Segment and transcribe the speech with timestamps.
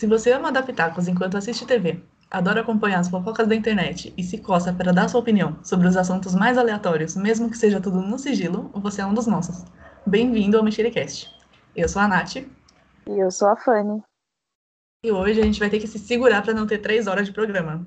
[0.00, 4.22] Se você ama dar pitacos enquanto assiste TV, adora acompanhar as fofocas da internet e
[4.24, 8.00] se coça para dar sua opinião sobre os assuntos mais aleatórios, mesmo que seja tudo
[8.00, 9.62] no sigilo, você é um dos nossos.
[10.06, 11.28] Bem-vindo ao Mexericast.
[11.76, 12.36] Eu sou a Nath.
[12.36, 12.48] E
[13.08, 14.02] eu sou a Fanny.
[15.04, 17.34] E hoje a gente vai ter que se segurar para não ter três horas de
[17.34, 17.86] programa.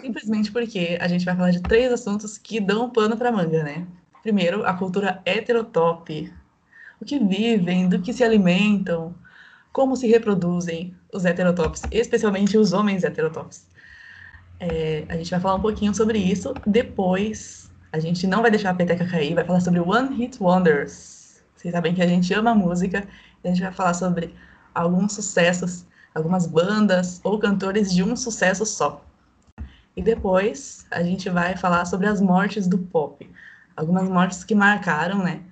[0.00, 3.86] Simplesmente porque a gente vai falar de três assuntos que dão pano para manga, né?
[4.20, 6.28] Primeiro, a cultura heterotop.
[7.00, 9.14] O que vivem, do que se alimentam,
[9.72, 13.66] como se reproduzem os heterotops, especialmente os homens heterotops.
[14.58, 16.52] É, a gente vai falar um pouquinho sobre isso.
[16.66, 21.42] Depois, a gente não vai deixar a peteca cair, vai falar sobre One Hit Wonders.
[21.56, 23.06] Vocês sabem que a gente ama música,
[23.44, 24.34] a gente vai falar sobre
[24.74, 29.04] alguns sucessos, algumas bandas ou cantores de um sucesso só.
[29.96, 33.28] E depois, a gente vai falar sobre as mortes do pop.
[33.76, 35.42] Algumas mortes que marcaram, né?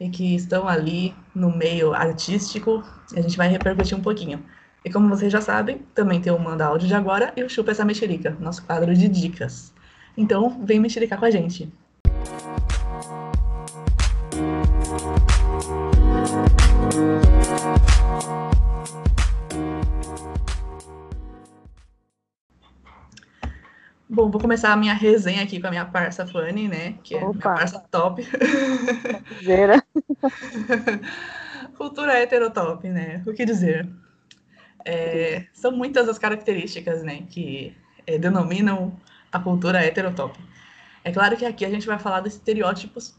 [0.00, 2.82] E que estão ali no meio artístico.
[3.16, 4.44] A gente vai repercutir um pouquinho.
[4.84, 7.72] E como vocês já sabem, também tem o Manda Áudio de Agora e o Chupa
[7.72, 9.72] Essa Mexerica, nosso quadro de dicas.
[10.16, 11.72] Então, vem mexericar com a gente.
[24.18, 26.94] Bom, vou começar a minha resenha aqui com a minha parça Fanny, né?
[27.04, 27.28] Que é Opa.
[27.28, 28.26] minha parça top.
[29.44, 29.80] Zera.
[31.78, 33.22] Cultura heterotop, né?
[33.24, 33.88] O que dizer?
[34.84, 37.76] É, são muitas as características, né, que
[38.08, 38.92] é, denominam
[39.30, 40.36] a cultura heterotop.
[41.04, 43.14] É claro que aqui a gente vai falar dos estereótipos,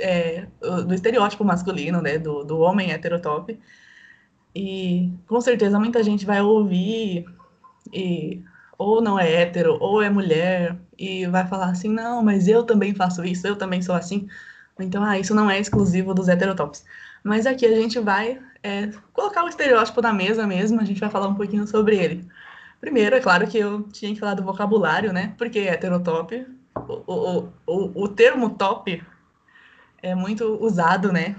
[0.00, 3.56] é, do estereótipo masculino, né, do, do homem heterotop.
[4.52, 7.24] E com certeza muita gente vai ouvir
[7.92, 8.42] e
[8.80, 12.94] ou não é hétero, ou é mulher, e vai falar assim, não, mas eu também
[12.94, 14.26] faço isso, eu também sou assim.
[14.78, 16.82] Então, ah, isso não é exclusivo dos heterotops.
[17.22, 21.10] Mas aqui a gente vai é, colocar o estereótipo na mesa mesmo, a gente vai
[21.10, 22.26] falar um pouquinho sobre ele.
[22.80, 25.34] Primeiro, é claro que eu tinha que falar do vocabulário, né?
[25.36, 29.02] Porque heterotop, o, o, o, o termo top
[30.02, 31.36] é muito usado, né?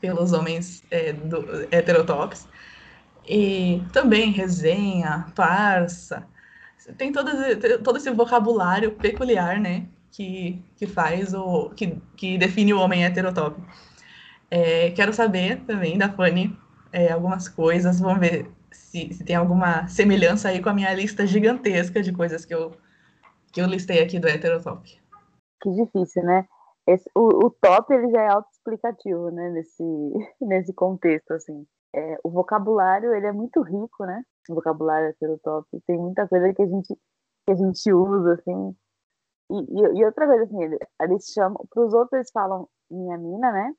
[0.00, 2.48] Pelos homens é, do, heterotops.
[3.28, 6.26] E também resenha, parça,
[6.96, 7.30] tem todo,
[7.82, 9.86] todo esse vocabulário peculiar, né?
[10.10, 11.70] Que, que faz o.
[11.70, 13.60] Que, que define o homem heterotop.
[14.50, 16.56] É, quero saber também da Fanny
[16.92, 18.00] é, algumas coisas.
[18.00, 22.44] Vamos ver se, se tem alguma semelhança aí com a minha lista gigantesca de coisas
[22.44, 22.72] que eu,
[23.52, 24.98] que eu listei aqui do heterotop.
[25.60, 26.46] Que difícil, né?
[26.86, 29.50] Esse, o, o top ele já é autoexplicativo, né?
[29.50, 29.84] Nesse,
[30.40, 31.66] nesse contexto, assim.
[31.94, 34.22] É, o vocabulário ele é muito rico, né?
[34.54, 35.66] Vocabulário heterotop.
[35.86, 36.94] Tem muita coisa que a gente,
[37.46, 38.76] que a gente usa, assim.
[39.50, 43.52] E, e, e outra coisa, assim, eles chamam, para os outros eles falam minha mina,
[43.52, 43.72] né?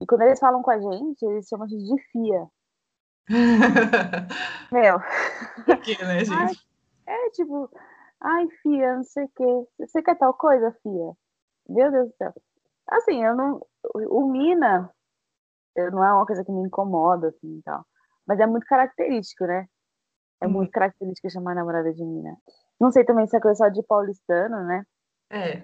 [0.00, 2.46] E quando eles falam com a gente, eles chamam a gente de fia.
[4.70, 5.00] Meu.
[5.64, 6.32] Por quê, né, gente?
[6.32, 6.52] Ai,
[7.06, 7.70] é tipo,
[8.20, 9.68] ai, fia, não sei o quê.
[9.80, 11.12] Você quer tal coisa, fia?
[11.68, 12.32] Meu Deus do céu.
[12.88, 13.66] Assim, eu não.
[13.94, 14.90] O Mina
[15.76, 17.84] não é uma coisa que me incomoda, assim tal.
[18.26, 19.68] Mas é muito característico, né?
[20.40, 22.36] É muito característica chamar a namorada de mina.
[22.80, 24.84] Não sei também se é coisa só de paulistano, né?
[25.30, 25.62] É.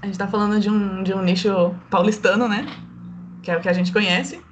[0.00, 2.64] A gente tá falando de um, de um nicho paulistano, né?
[3.42, 4.42] Que é o que a gente conhece.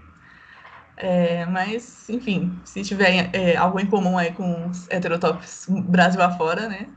[0.97, 6.69] É, mas, enfim, se tiver é, algo em comum aí com os heterotops Brasil afora,
[6.69, 6.89] né?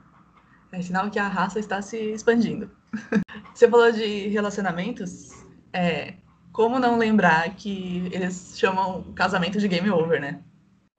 [0.72, 2.70] É sinal que a raça está se expandindo.
[3.54, 5.30] Você falou de relacionamentos.
[5.72, 6.16] É,
[6.52, 10.42] como não lembrar que eles chamam casamento de game over, né?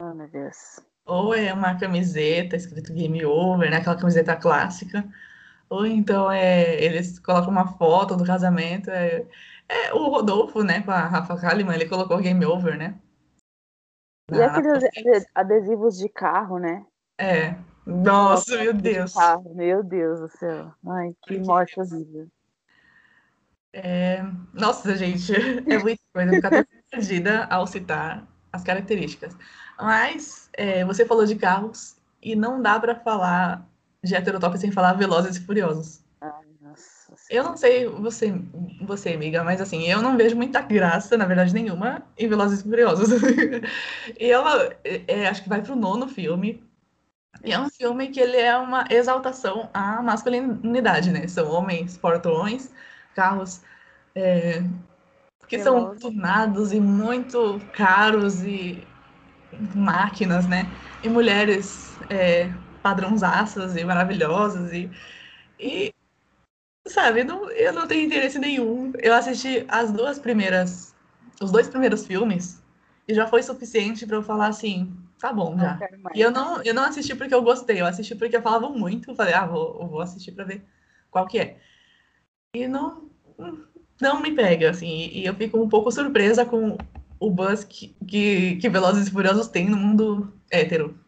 [0.00, 3.76] Oh, meu Deus ou é uma camiseta escrito Game Over, né?
[3.78, 5.04] Aquela camiseta clássica,
[5.68, 8.90] ou então é, eles colocam uma foto do casamento.
[8.90, 9.26] É,
[9.68, 12.98] é o Rodolfo, né, com a Rafa Kalimann, ele colocou Game Over, né?
[14.30, 16.84] E Na aqueles adesivos de carro, né?
[17.18, 17.54] É.
[17.86, 19.12] Nossa, meu Deus.
[19.12, 19.54] De carro.
[19.54, 20.72] Meu Deus do céu.
[20.86, 22.28] Ai, que morte horrível.
[23.72, 24.22] É...
[24.52, 25.32] Nossa, gente,
[25.68, 26.30] é muita coisa.
[26.30, 29.36] Eu fico até perdida ao citar as características.
[29.78, 33.66] Mas é, você falou de carros e não dá para falar
[34.02, 36.00] de heterotop sem falar Velozes e Furiosos.
[36.20, 36.30] Ai,
[36.60, 37.14] nossa.
[37.30, 38.34] Eu não sei você,
[38.82, 42.64] você, amiga, mas assim, eu não vejo muita graça, na verdade, nenhuma, em Velozes e
[42.64, 43.08] Furiosos.
[44.18, 46.62] e ela, é, é, acho que vai pro nono filme.
[47.42, 51.26] E é um filme que ele é uma exaltação à masculinidade, né?
[51.26, 52.70] São homens portões,
[53.14, 53.60] carros
[54.14, 54.62] é,
[55.48, 58.86] que são tunados e muito caros e
[59.74, 60.70] máquinas, né?
[61.02, 62.52] E mulheres é,
[62.82, 64.90] padrãozaças e maravilhosas e,
[65.58, 65.92] e
[66.86, 68.92] sabe, não, eu não tenho interesse nenhum.
[68.98, 70.94] Eu assisti as duas primeiras,
[71.40, 72.62] os dois primeiros filmes
[73.06, 75.78] e já foi suficiente para eu falar assim, tá bom já.
[76.14, 79.14] E eu não, eu não assisti porque eu gostei, eu assisti porque falavam muito.
[79.14, 80.64] Falei, ah, vou, vou assistir pra ver
[81.10, 81.58] qual que é.
[82.54, 83.10] E não,
[84.00, 85.10] não me pega, assim.
[85.12, 86.76] E eu fico um pouco surpresa com
[87.24, 90.98] o buzz que, que, que Velozes e Furiosos tem no mundo hétero.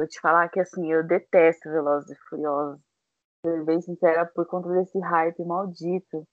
[0.00, 2.80] Vou te falar que, assim, eu detesto Velozes e Furiosos.
[3.44, 6.26] Ser bem sincera, por conta desse hype maldito.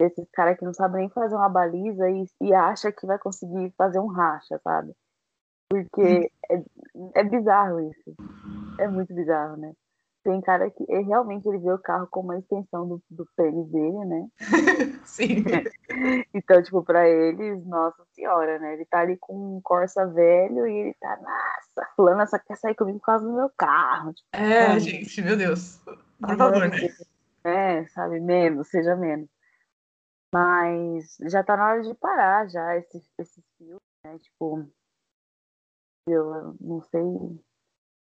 [0.00, 3.72] Esses caras que não sabem nem fazer uma baliza e, e acha que vai conseguir
[3.76, 4.94] fazer um racha, sabe?
[5.70, 6.62] Porque é,
[7.14, 8.14] é bizarro isso.
[8.78, 9.72] É muito bizarro, né?
[10.22, 14.04] Tem cara que realmente ele vê o carro como uma extensão do, do pênis dele,
[14.04, 14.28] né?
[15.04, 15.44] Sim.
[16.34, 18.74] então, tipo, pra eles, nossa senhora, né?
[18.74, 22.74] Ele tá ali com um Corsa velho e ele tá, nossa, fulano só quer sair
[22.74, 24.12] comigo por causa do meu carro.
[24.12, 24.80] Tipo, é, sabe?
[24.80, 25.78] gente, meu Deus.
[26.20, 26.76] Por favor, né?
[27.42, 29.28] É, sabe, menos, seja menos.
[30.32, 34.18] Mas já tá na hora de parar já esse, esse filme, né?
[34.18, 34.70] Tipo,
[36.06, 37.40] eu não sei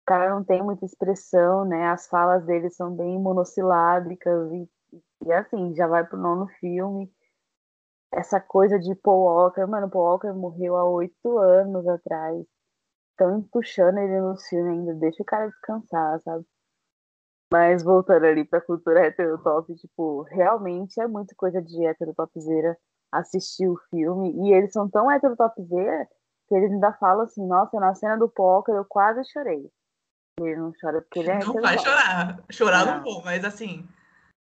[0.03, 1.87] o cara não tem muita expressão, né?
[1.89, 4.69] As falas dele são bem monossilábicas e,
[5.25, 7.09] e assim, já vai pro nono filme.
[8.11, 12.45] Essa coisa de Paul Walker, mano, Paul Walker morreu há oito anos atrás.
[13.11, 16.45] Estão puxando ele no filme ainda, deixa o cara descansar, sabe?
[17.51, 22.77] Mas voltando ali pra cultura heterotop, tipo, realmente é muito coisa de heterotopzeira
[23.11, 24.33] assistir o filme.
[24.47, 26.07] E eles são tão heterotopzeira
[26.49, 29.71] que eles ainda falam assim, nossa, na cena do Walker eu quase chorei.
[30.39, 32.43] Ele não chora porque ele é Não vai chorar.
[32.49, 32.95] Chorar não.
[32.95, 33.87] não vou, mas assim,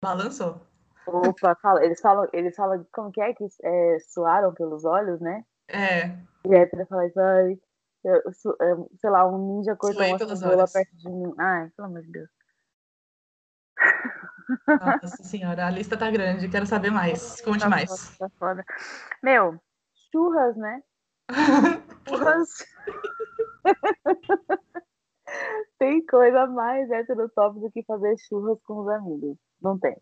[0.03, 0.61] balançou.
[1.07, 5.45] Opa, fala, eles falam, eles falam, como que é que é, suaram pelos olhos, né?
[5.69, 6.09] É.
[6.45, 7.57] E aí ele fala isso, ai,
[8.05, 8.23] eu,
[8.61, 11.33] eu, sei lá, um ninja cortou uma cebola perto de mim.
[11.39, 12.29] Ai, pelo amor de Deus.
[14.67, 17.41] Nossa senhora, a lista tá grande, quero saber mais.
[17.41, 17.91] Conte tá mais.
[17.91, 18.65] Foda, tá foda.
[19.23, 19.61] Meu,
[20.11, 20.83] churras, né?
[22.09, 22.49] churras.
[25.79, 26.89] tem coisa mais
[27.35, 29.37] top do que fazer churras com os amigos.
[29.61, 29.97] Não tem.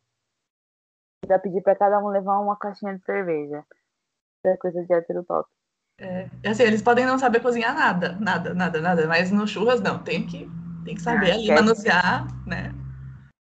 [1.29, 3.65] Já pedi para cada um levar uma caixinha de cerveja.
[3.69, 5.49] Isso é coisa de top.
[5.99, 10.03] É, assim, eles podem não saber cozinhar nada, nada, nada, nada, mas no churras não,
[10.03, 10.51] tem que,
[10.85, 12.73] tem que saber ah, ali manusear, né?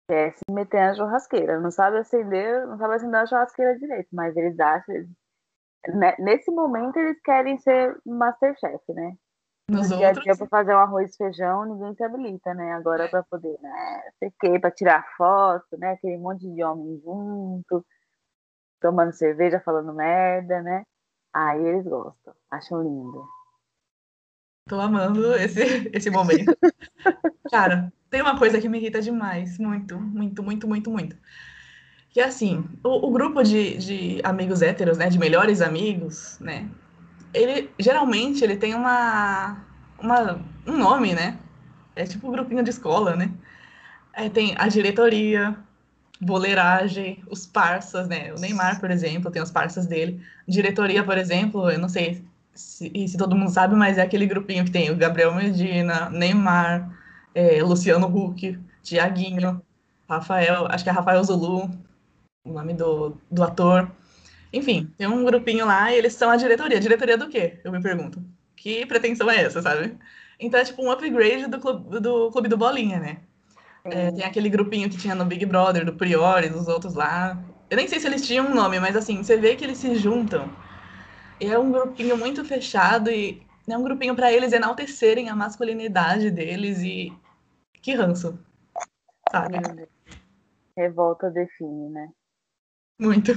[0.08, 4.38] Quer se meter na churrasqueira, não sabe acender, não sabe acender a churrasqueira direito, mas
[4.38, 4.96] eles acham,
[5.96, 9.18] né, nesse momento eles querem ser Masterchef, né?
[9.70, 12.72] Nos no dia a dia para fazer um arroz e feijão, ninguém se habilita, né?
[12.72, 13.08] Agora é.
[13.10, 14.02] para poder, né?
[14.18, 15.92] Sei que, para tirar foto, né?
[15.92, 17.86] Aquele monte de homem junto,
[18.80, 20.84] tomando cerveja, falando merda, né?
[21.34, 23.28] Aí eles gostam, acham lindo.
[24.70, 26.56] Tô amando esse, esse momento.
[27.52, 31.18] Cara, tem uma coisa que me irrita demais, muito, muito, muito, muito, muito.
[32.10, 35.10] Que é assim, o, o grupo de, de amigos héteros, né?
[35.10, 36.70] De melhores amigos, né?
[37.44, 39.58] Ele geralmente ele tem uma,
[40.00, 41.38] uma um nome, né?
[41.96, 43.32] É tipo um grupinho de escola, né?
[44.14, 45.56] É, tem a diretoria,
[46.20, 48.34] boleiragem, os parças, né?
[48.34, 50.22] O Neymar, por exemplo, tem os parças dele.
[50.48, 52.24] Diretoria, por exemplo, eu não sei
[52.54, 56.90] se, se todo mundo sabe, mas é aquele grupinho que tem o Gabriel Medina, Neymar,
[57.36, 59.62] é, Luciano Huck, Tiaguinho,
[60.10, 61.70] Rafael, acho que é Rafael Zulu,
[62.44, 63.92] o nome do, do ator.
[64.58, 66.80] Enfim, tem um grupinho lá e eles são a diretoria.
[66.80, 67.60] Diretoria do quê?
[67.64, 68.24] Eu me pergunto.
[68.56, 69.96] Que pretensão é essa, sabe?
[70.40, 73.18] Então é tipo um upgrade do clube do, clube do Bolinha, né?
[73.86, 77.42] É, tem aquele grupinho que tinha no Big Brother, do Priori, dos outros lá.
[77.70, 79.96] Eu nem sei se eles tinham um nome, mas assim, você vê que eles se
[79.96, 80.50] juntam.
[81.40, 86.82] É um grupinho muito fechado e é um grupinho para eles enaltecerem a masculinidade deles
[86.82, 87.14] e
[87.82, 88.38] que ranço,
[89.32, 89.60] sabe?
[90.76, 92.10] Revolta define, né?
[93.00, 93.32] Muito.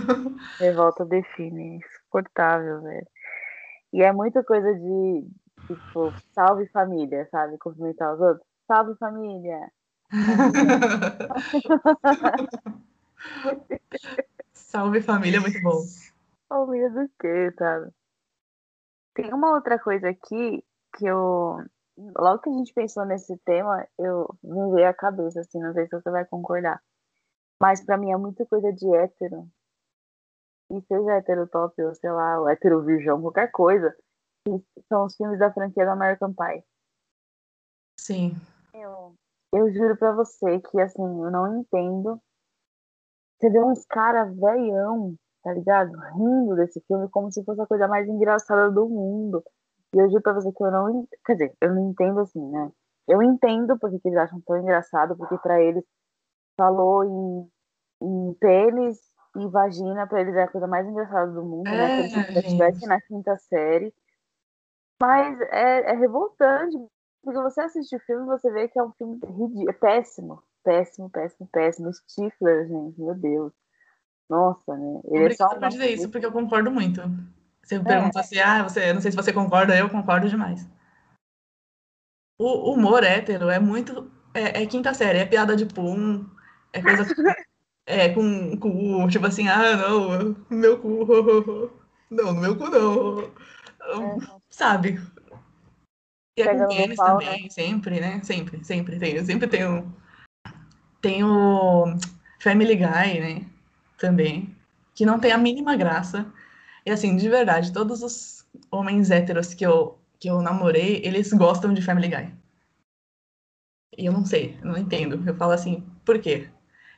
[0.58, 1.76] Revolta define.
[1.76, 3.06] Insuportável, velho.
[3.92, 5.28] E é muita coisa de,
[5.66, 7.58] tipo, salve família, sabe?
[7.58, 8.46] Cumprimentar os outros.
[8.66, 9.70] Salve família!
[14.52, 15.82] salve família, é muito bom.
[16.48, 17.90] Família do quê, sabe?
[19.14, 20.64] Tem uma outra coisa aqui
[20.96, 21.64] que eu.
[22.16, 25.86] Logo que a gente pensou nesse tema, eu me veio a cabeça, assim, não sei
[25.86, 26.80] se você vai concordar.
[27.60, 29.46] Mas para mim é muita coisa de hétero.
[30.70, 33.94] E seja hétero top ou sei lá, o hétero virgão, qualquer coisa.
[34.88, 36.64] São os filmes da franquia do American Pie.
[37.98, 38.34] Sim.
[38.72, 39.14] Eu,
[39.52, 42.20] eu juro pra você que assim, eu não entendo.
[43.38, 45.92] Você vê uns caras velhão, tá ligado?
[46.14, 49.44] Rindo desse filme como se fosse a coisa mais engraçada do mundo.
[49.94, 51.06] E eu juro pra você que eu não.
[51.26, 52.70] Quer dizer, eu não entendo assim, né?
[53.08, 55.84] Eu entendo porque eles acham tão engraçado, porque para eles
[56.60, 57.50] falou em,
[58.02, 58.98] em pênis
[59.34, 62.08] e vagina, pra eles é a coisa mais engraçada do mundo, é, né?
[62.08, 63.94] Se eles estivessem na quinta série.
[65.00, 66.76] Mas é, é revoltante,
[67.22, 70.42] porque você assiste o filme você vê que é um filme ridículo, é péssimo.
[70.62, 71.90] Péssimo, péssimo, péssimo.
[71.94, 73.52] Stifler, gente, meu Deus.
[74.28, 75.00] Nossa, né?
[75.06, 77.00] Ele é só por dizer isso, porque eu concordo muito.
[77.62, 77.82] Você é.
[77.82, 80.68] pergunta assim, ah, você, não sei se você concorda, eu concordo demais.
[82.38, 84.10] O humor hétero é muito.
[84.34, 86.26] É, é quinta série, é piada de pum,
[86.72, 87.06] é coisa.
[87.86, 91.70] é, com, com tipo assim, ah, não, meu cu.
[92.10, 93.22] Não, no meu cu não.
[93.22, 94.18] É.
[94.50, 95.00] Sabe?
[96.36, 97.48] E é com pênis também, né?
[97.50, 98.20] sempre, né?
[98.22, 99.24] Sempre, sempre tem.
[99.24, 99.94] sempre tenho.
[101.00, 101.96] Tem o
[102.40, 103.46] Family Guy, né?
[103.98, 104.54] Também.
[104.94, 106.30] Que não tem a mínima graça.
[106.84, 111.72] E assim, de verdade, todos os homens héteros que eu, que eu namorei, eles gostam
[111.72, 112.34] de Family Guy.
[113.96, 115.22] E eu não sei, não entendo.
[115.26, 116.48] Eu falo assim, por quê?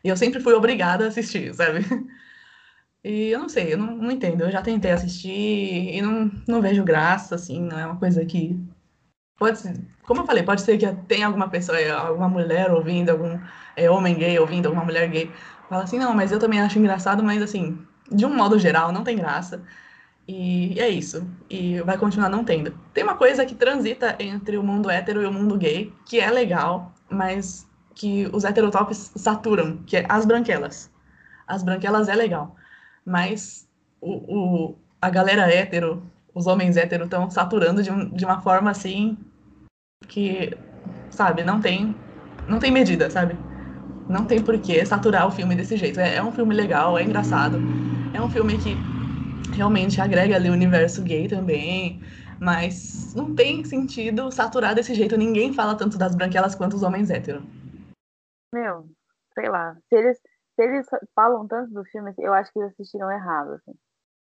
[0.05, 1.81] E eu sempre fui obrigada a assistir, sabe?
[3.05, 4.43] E eu não sei, eu não, não entendo.
[4.45, 8.57] Eu já tentei assistir e não, não vejo graça, assim, não é uma coisa que
[9.37, 13.41] pode ser, como eu falei, pode ser que tenha alguma pessoa, alguma mulher ouvindo, algum
[13.75, 15.31] é, homem gay ouvindo, alguma mulher gay,
[15.69, 17.77] fala assim, não, mas eu também acho engraçado, mas assim,
[18.11, 19.63] de um modo geral, não tem graça.
[20.29, 21.29] E é isso.
[21.51, 22.79] E vai continuar não tendo.
[22.95, 26.31] Tem uma coisa que transita entre o mundo hétero e o mundo gay, que é
[26.31, 30.91] legal, mas que os heterotops saturam, que é as branquelas.
[31.47, 32.57] As branquelas é legal.
[33.05, 33.69] Mas
[34.01, 38.71] o, o a galera hétero, os homens héteros estão saturando de, um, de uma forma
[38.71, 39.19] assim
[40.09, 40.57] que,
[41.11, 41.95] sabe, não tem,
[42.47, 43.37] não tem medida, sabe?
[44.09, 45.99] Não tem por que saturar o filme desse jeito.
[45.99, 47.59] É, é um filme legal, é engraçado.
[48.15, 48.77] É um filme que
[49.53, 52.01] realmente agrega ali o universo gay também.
[52.39, 55.17] Mas não tem sentido saturar desse jeito.
[55.17, 57.43] Ninguém fala tanto das branquelas quanto os homens héteros.
[58.53, 58.87] Meu,
[59.35, 59.75] sei lá.
[59.89, 63.55] Se eles, se eles falam tanto do filme, eu acho que eles assistiram errado.
[63.55, 63.75] Assim.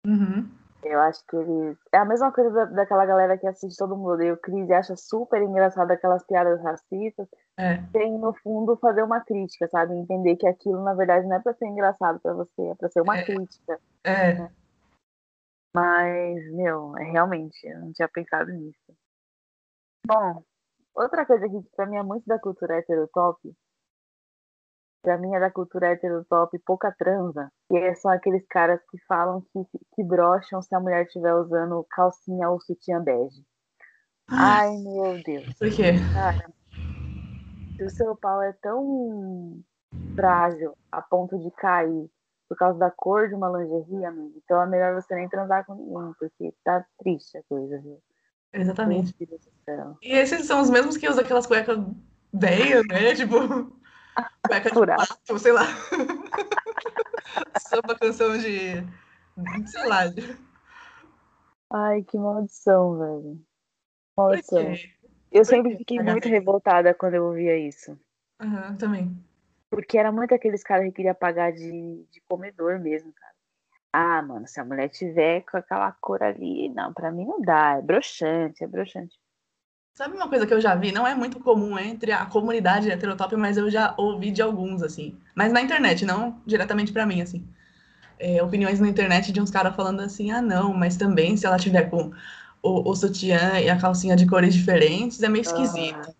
[0.07, 0.51] Uhum.
[0.85, 1.79] Eu acho que eles.
[1.93, 4.73] É a mesma coisa da, daquela galera que assiste Todo Mundo Odeia o Cris e
[4.73, 7.27] acha super engraçado aquelas piadas racistas.
[7.57, 7.83] É.
[7.93, 9.95] Tem, no fundo, fazer uma crítica, sabe?
[9.95, 13.01] Entender que aquilo, na verdade, não é pra ser engraçado pra você, é pra ser
[13.01, 13.25] uma é.
[13.25, 13.81] crítica.
[14.05, 14.35] É.
[14.35, 14.53] Né?
[15.75, 18.79] Mas, meu, é realmente, eu não tinha pensado nisso.
[20.07, 20.45] Bom,
[20.95, 23.41] outra coisa que pra mim é muito da cultura heterotop
[25.05, 27.53] Pra mim é da cultura heterotop pouca transa.
[27.71, 32.49] E são aqueles caras que falam que, que brocham se a mulher estiver usando calcinha
[32.49, 33.45] ou sutiã bege.
[34.27, 35.59] Ai, meu Deus.
[35.59, 35.93] Por quê?
[36.11, 36.51] Cara,
[37.77, 39.61] se o seu pau é tão
[40.17, 42.11] frágil a ponto de cair
[42.49, 45.75] por causa da cor de uma lingerie, amigo, então é melhor você nem transar com
[45.75, 48.01] ninguém, porque tá triste a coisa, viu?
[48.55, 49.15] Exatamente.
[50.01, 51.79] E esses são os mesmos que usam aquelas cuecas
[52.33, 53.13] velhas, né?
[53.17, 53.84] Tipo.
[54.47, 55.63] Cueca de pato, sei lá.
[57.59, 58.85] Samba canção de.
[59.67, 60.03] sei lá.
[61.73, 63.41] Ai, que maldição, velho.
[64.17, 64.75] Maldição.
[65.33, 67.99] Eu sempre fiquei muito revoltada quando eu ouvia isso.
[68.41, 69.25] Aham, uhum, também.
[69.71, 73.35] Porque era muito aqueles caras que queria pagar de, de comedor mesmo, cara.
[73.93, 77.79] Ah, mano, se a mulher tiver com aquela cor ali, não, pra mim não dá.
[77.79, 79.19] É broxante, é broxante.
[79.95, 80.91] Sabe uma coisa que eu já vi?
[80.91, 85.17] Não é muito comum entre a comunidade heterotop, mas eu já ouvi de alguns, assim.
[85.37, 87.47] Mas na internet, não diretamente para mim, assim.
[88.19, 91.59] É, opiniões na internet de uns caras falando assim, ah, não, mas também se ela
[91.59, 92.13] tiver com
[92.61, 96.09] o, o sutiã e a calcinha de cores diferentes, é meio esquisito.
[96.09, 96.13] Ah,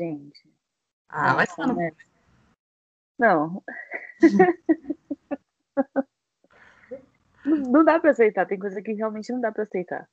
[0.00, 0.48] gente.
[1.06, 1.74] Ah, vai no...
[1.74, 1.92] Né?
[3.18, 3.62] Não.
[7.44, 10.08] não dá pra aceitar, tem coisa que realmente não dá pra aceitar.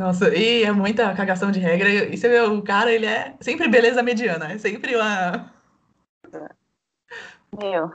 [0.00, 1.86] Nossa, e é muita cagação de regra.
[1.90, 4.50] E você vê, o cara, ele é sempre beleza mediana.
[4.50, 5.52] É sempre uma.
[7.60, 7.92] Meu.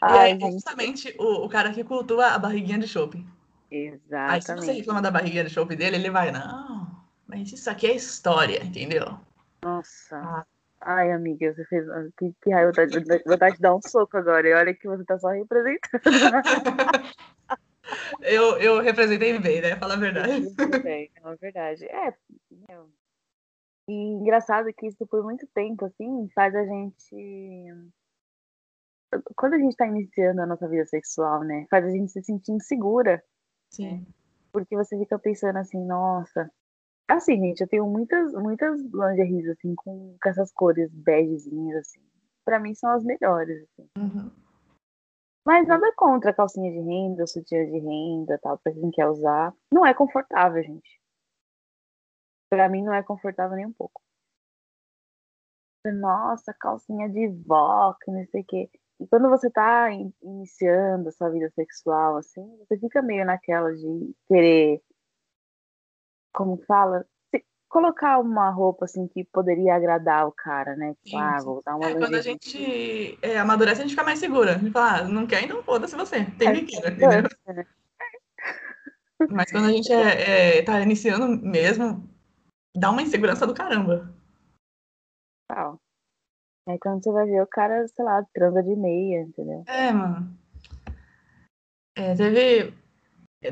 [0.00, 3.28] Ai, e é justamente o, o cara que cultua a barriguinha de shopping.
[3.70, 4.32] Exatamente.
[4.32, 6.90] Aí se você reclama da barriguinha de shopping dele, ele vai, não,
[7.26, 9.18] mas isso aqui é história, entendeu?
[9.62, 10.16] Nossa.
[10.16, 10.46] Ah.
[10.80, 11.84] Ai, amiga, você fez.
[12.16, 12.72] Que, que raiva,
[13.26, 14.48] vontade de dar um soco agora.
[14.48, 16.00] E olha que você tá só representando.
[18.20, 19.76] eu, eu representei bem, né?
[19.76, 20.46] Fala a verdade.
[20.82, 21.84] Bem, é uma verdade.
[21.86, 22.14] É,
[22.68, 22.90] meu.
[23.88, 27.66] E engraçado que isso por muito tempo, assim, faz a gente.
[29.36, 31.66] Quando a gente tá iniciando a nossa vida sexual, né?
[31.70, 33.22] Faz a gente se sentir insegura.
[33.70, 34.00] Sim.
[34.00, 34.06] Né?
[34.52, 36.50] Porque você fica pensando assim, nossa.
[37.08, 42.00] Assim, gente, eu tenho muitas, muitas lingeries, assim, com, com essas cores begezinhas, assim.
[42.44, 43.88] Pra mim são as melhores, assim.
[43.96, 44.30] Uhum.
[45.46, 49.54] Mas nada contra calcinha de renda, sutiã de renda, tal, pra quem quer usar.
[49.72, 51.00] Não é confortável, gente.
[52.50, 54.02] Pra mim não é confortável nem um pouco.
[55.86, 58.70] Nossa, calcinha de vó, que não sei o quê.
[59.00, 59.88] E quando você tá
[60.22, 64.82] iniciando a sua vida sexual, assim, você fica meio naquela de querer
[66.32, 67.06] como fala?
[67.76, 70.94] Colocar uma roupa assim que poderia agradar o cara, né?
[71.04, 74.18] Tipo, ah, vou dar uma é, Quando a gente é, amadurece, a gente fica mais
[74.18, 74.52] segura.
[74.52, 76.24] A gente fala, ah, não quer, então foda-se você.
[76.38, 77.10] Tem é, que entendeu?
[79.18, 79.26] É.
[79.30, 82.06] Mas quando a gente é, é, tá iniciando mesmo,
[82.74, 84.14] dá uma insegurança do caramba.
[85.48, 85.78] Tal.
[86.68, 89.64] Aí quando você vai ver o cara, sei lá, transa de meia, entendeu?
[89.66, 90.38] É, mano.
[91.94, 92.74] É, teve.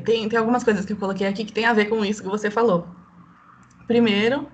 [0.05, 2.29] Tem, tem algumas coisas que eu coloquei aqui que tem a ver com isso que
[2.29, 2.87] você falou.
[3.87, 4.49] Primeiro,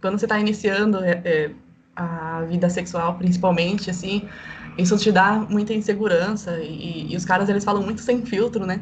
[0.00, 1.50] quando você está iniciando é, é,
[1.96, 4.28] a vida sexual, principalmente, assim,
[4.76, 8.80] isso te dá muita insegurança e, e, os caras eles falam muito sem filtro, né?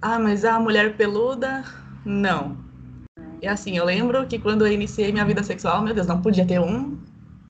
[0.00, 1.62] Ah, mas a mulher peluda,
[2.04, 2.56] não.
[3.42, 6.46] E assim, eu lembro que quando eu iniciei minha vida sexual, meu Deus, não podia
[6.46, 6.98] ter um,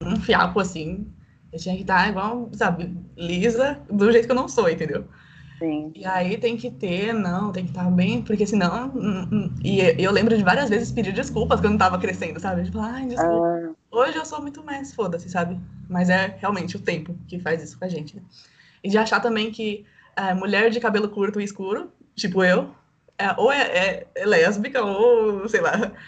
[0.03, 1.07] um fiapo assim.
[1.53, 5.05] Eu tinha que estar igual, sabe, lisa, do jeito que eu não sou, entendeu?
[5.61, 5.93] Sim.
[5.95, 8.87] E aí tem que ter, não, tem que estar bem, porque senão.
[8.95, 12.65] Hum, hum, e eu lembro de várias vezes pedir desculpas quando tava crescendo, sabe?
[12.65, 13.47] Tipo, ai, desculpa.
[13.47, 13.71] Ah.
[13.91, 15.61] Hoje eu sou muito mais foda-se, sabe?
[15.87, 18.17] Mas é realmente o tempo que faz isso com a gente.
[18.17, 18.23] Né?
[18.83, 19.85] E de achar também que
[20.17, 22.71] é, mulher de cabelo curto e escuro, tipo eu,
[23.19, 25.73] é, ou é, é, é, lésbica, ou sei lá.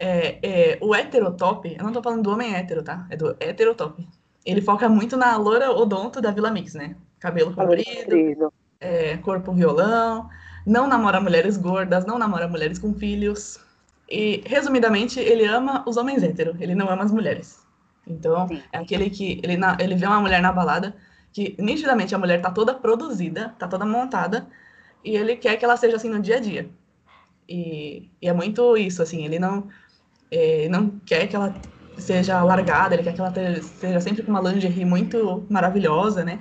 [0.00, 3.04] É, é, o heterotop, eu não tô falando do homem hétero, tá?
[3.10, 4.08] É do heterotop.
[4.46, 6.94] Ele foca muito na loura odonto da Vila Mix, né?
[7.18, 10.28] Cabelo comprido é, corpo violão,
[10.66, 13.58] não namora mulheres gordas, não namora mulheres com filhos.
[14.08, 17.66] E, resumidamente, ele ama os homens héteros, ele não ama as mulheres.
[18.06, 18.62] Então, Sim.
[18.72, 20.96] é aquele que ele, na, ele vê uma mulher na balada
[21.32, 24.46] que nitidamente a mulher tá toda produzida, tá toda montada,
[25.04, 26.70] e ele quer que ela seja assim no dia a dia.
[27.48, 29.68] E, e é muito isso, assim, ele não,
[30.30, 31.54] é, não quer que ela
[31.98, 33.32] seja largada, ele quer que ela
[33.62, 36.38] seja sempre com uma lingerie muito maravilhosa, né?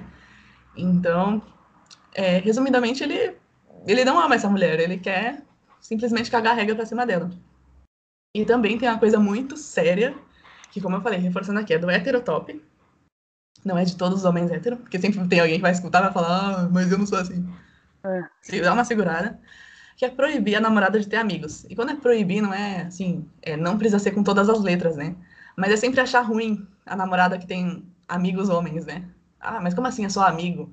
[0.75, 1.41] Então,
[2.17, 3.37] é, resumidamente, ele,
[3.85, 5.43] ele não ama essa mulher, ele quer
[5.79, 7.29] simplesmente cagar a regra pra cima dela.
[8.33, 10.17] E também tem uma coisa muito séria,
[10.71, 12.59] que como eu falei, reforçando aqui, é do heterotop.
[13.63, 16.03] Não é de todos os homens héteros, porque sempre tem alguém que vai escutar e
[16.03, 17.47] vai falar, ah, mas eu não sou assim.
[18.03, 18.61] É.
[18.61, 19.39] Dá uma segurada.
[19.95, 21.65] Que é proibir a namorada de ter amigos.
[21.69, 24.95] E quando é proibir, não é assim, é, não precisa ser com todas as letras,
[24.95, 25.15] né?
[25.55, 29.03] Mas é sempre achar ruim a namorada que tem amigos homens, né?
[29.39, 30.71] Ah, mas como assim é só amigo?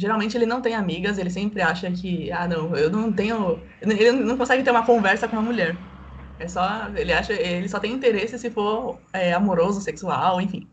[0.00, 3.60] Geralmente ele não tem amigas, ele sempre acha que, ah, não, eu não tenho.
[3.82, 5.76] Ele não consegue ter uma conversa com uma mulher.
[6.38, 6.88] É só.
[6.96, 7.34] Ele acha.
[7.34, 10.66] Ele só tem interesse se for é, amoroso, sexual, enfim.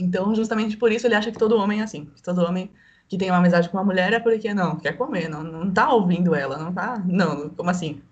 [0.00, 2.06] Então, justamente por isso ele acha que todo homem é assim.
[2.06, 2.70] Que todo homem
[3.08, 5.90] que tem uma amizade com uma mulher é porque não, quer comer, não, não tá
[5.92, 7.02] ouvindo ela, não tá.
[7.06, 8.02] Não, como assim?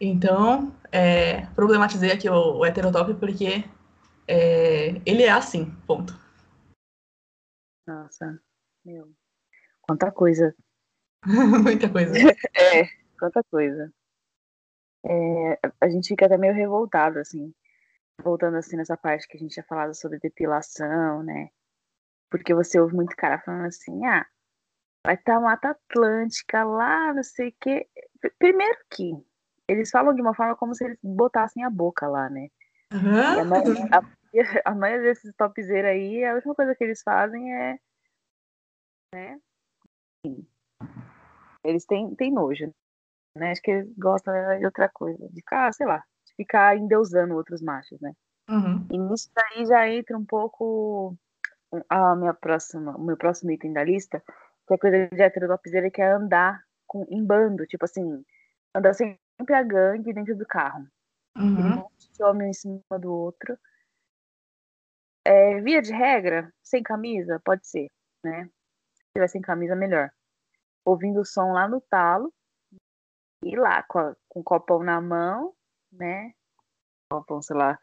[0.00, 3.64] Então, é, problematizei aqui o, o porque
[4.28, 6.18] é, ele é assim, ponto.
[7.86, 8.40] Nossa,
[8.84, 9.19] meu.
[9.90, 10.54] Quanta coisa.
[11.64, 12.14] Muita coisa.
[12.54, 12.84] é,
[13.18, 13.92] quanta coisa.
[15.04, 17.52] É, a gente fica até meio revoltado, assim,
[18.22, 21.48] voltando assim nessa parte que a gente tinha falado sobre depilação, né?
[22.30, 24.24] Porque você ouve muito cara falando assim, ah,
[25.04, 27.88] vai estar tá Mata Atlântica lá, não sei o quê.
[28.38, 29.12] Primeiro que
[29.66, 32.48] eles falam de uma forma como se eles botassem a boca lá, né?
[32.92, 33.40] Uhum.
[33.40, 37.78] A, maioria, a, a, maioria desses topzeiros aí, a última coisa que eles fazem é
[39.12, 39.40] né,
[41.64, 42.72] eles têm, têm nojo,
[43.36, 43.50] né?
[43.50, 47.62] Acho que eles gostam de outra coisa, de ficar, sei lá, de ficar endeusando outros
[47.62, 48.12] machos, né?
[48.48, 48.86] Uhum.
[48.90, 51.16] E nisso daí já entra um pouco
[51.88, 54.22] a minha próxima, o meu próximo item da lista,
[54.66, 58.24] que é coisa de heterodopizeira, que é andar com, em bando, tipo assim,
[58.74, 60.86] andar sempre a gangue dentro do carro.
[61.36, 61.44] Uhum.
[61.44, 63.56] Um monte de homem em cima do outro.
[65.24, 67.88] É, via de regra, sem camisa, pode ser,
[68.24, 68.48] né?
[69.10, 70.10] Se tiver sem camisa, melhor
[70.84, 72.32] ouvindo o som lá no talo,
[73.42, 75.54] e lá com, a, com o copão na mão,
[75.92, 76.32] né?
[77.10, 77.78] Copão, sei lá.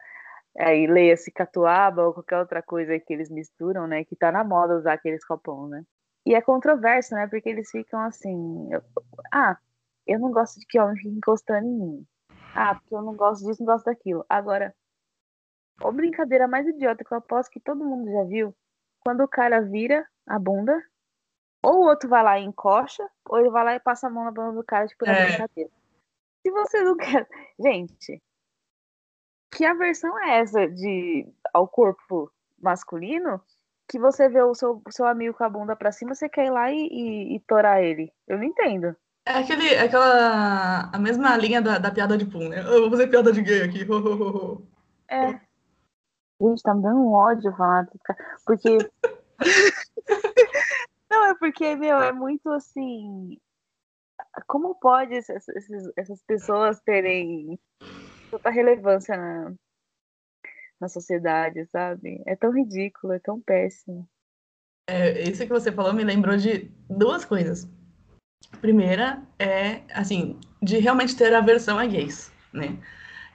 [0.56, 4.04] Aí leia-se catuaba ou qualquer outra coisa que eles misturam, né?
[4.04, 5.84] Que tá na moda usar aqueles copões, né?
[6.24, 7.26] E é controverso, né?
[7.26, 8.68] Porque eles ficam assim.
[8.72, 8.82] Eu,
[9.32, 9.58] ah,
[10.06, 12.06] eu não gosto de que homem fique encostando em mim.
[12.54, 14.24] Ah, porque eu não gosto disso, não gosto daquilo.
[14.28, 14.74] Agora,
[15.80, 18.54] a brincadeira mais idiota que eu aposto que todo mundo já viu,
[19.00, 20.80] quando o cara vira a bunda
[21.62, 24.24] ou o outro vai lá e encoxa, ou ele vai lá e passa a mão
[24.24, 25.26] na bunda do cara, tipo, na é.
[25.26, 25.70] brincadeira.
[26.42, 27.28] Se você não quer.
[27.60, 28.22] Gente,
[29.50, 33.40] que aversão é essa de ao corpo masculino
[33.88, 36.50] que você vê o seu, seu amigo com a bunda pra cima, você quer ir
[36.50, 38.12] lá e, e, e torar ele?
[38.26, 38.94] Eu não entendo.
[39.24, 40.90] É aquele, aquela.
[40.92, 42.60] a mesma linha da, da piada de pum, né?
[42.60, 43.86] Eu vou fazer piada de gay aqui.
[45.08, 45.40] é.
[46.40, 47.86] Gente, tá me dando um ódio falar.
[48.46, 48.78] Porque.
[51.18, 53.36] Não, é porque, meu, é muito assim.
[54.46, 55.44] como pode essas,
[55.96, 57.58] essas pessoas terem
[58.30, 59.52] tanta relevância na,
[60.80, 62.22] na sociedade, sabe?
[62.24, 64.08] É tão ridículo, é tão péssimo.
[64.88, 67.68] É, isso que você falou me lembrou de duas coisas.
[68.60, 72.78] Primeira é, assim, de realmente ter aversão a gays, né?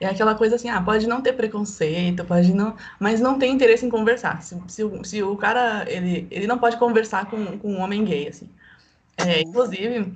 [0.00, 3.86] É aquela coisa assim, ah, pode não ter preconceito, pode não, mas não tem interesse
[3.86, 4.42] em conversar.
[4.42, 8.28] Se, se, se o cara, ele, ele não pode conversar com, com um homem gay,
[8.28, 8.48] assim.
[9.16, 10.12] É, inclusive,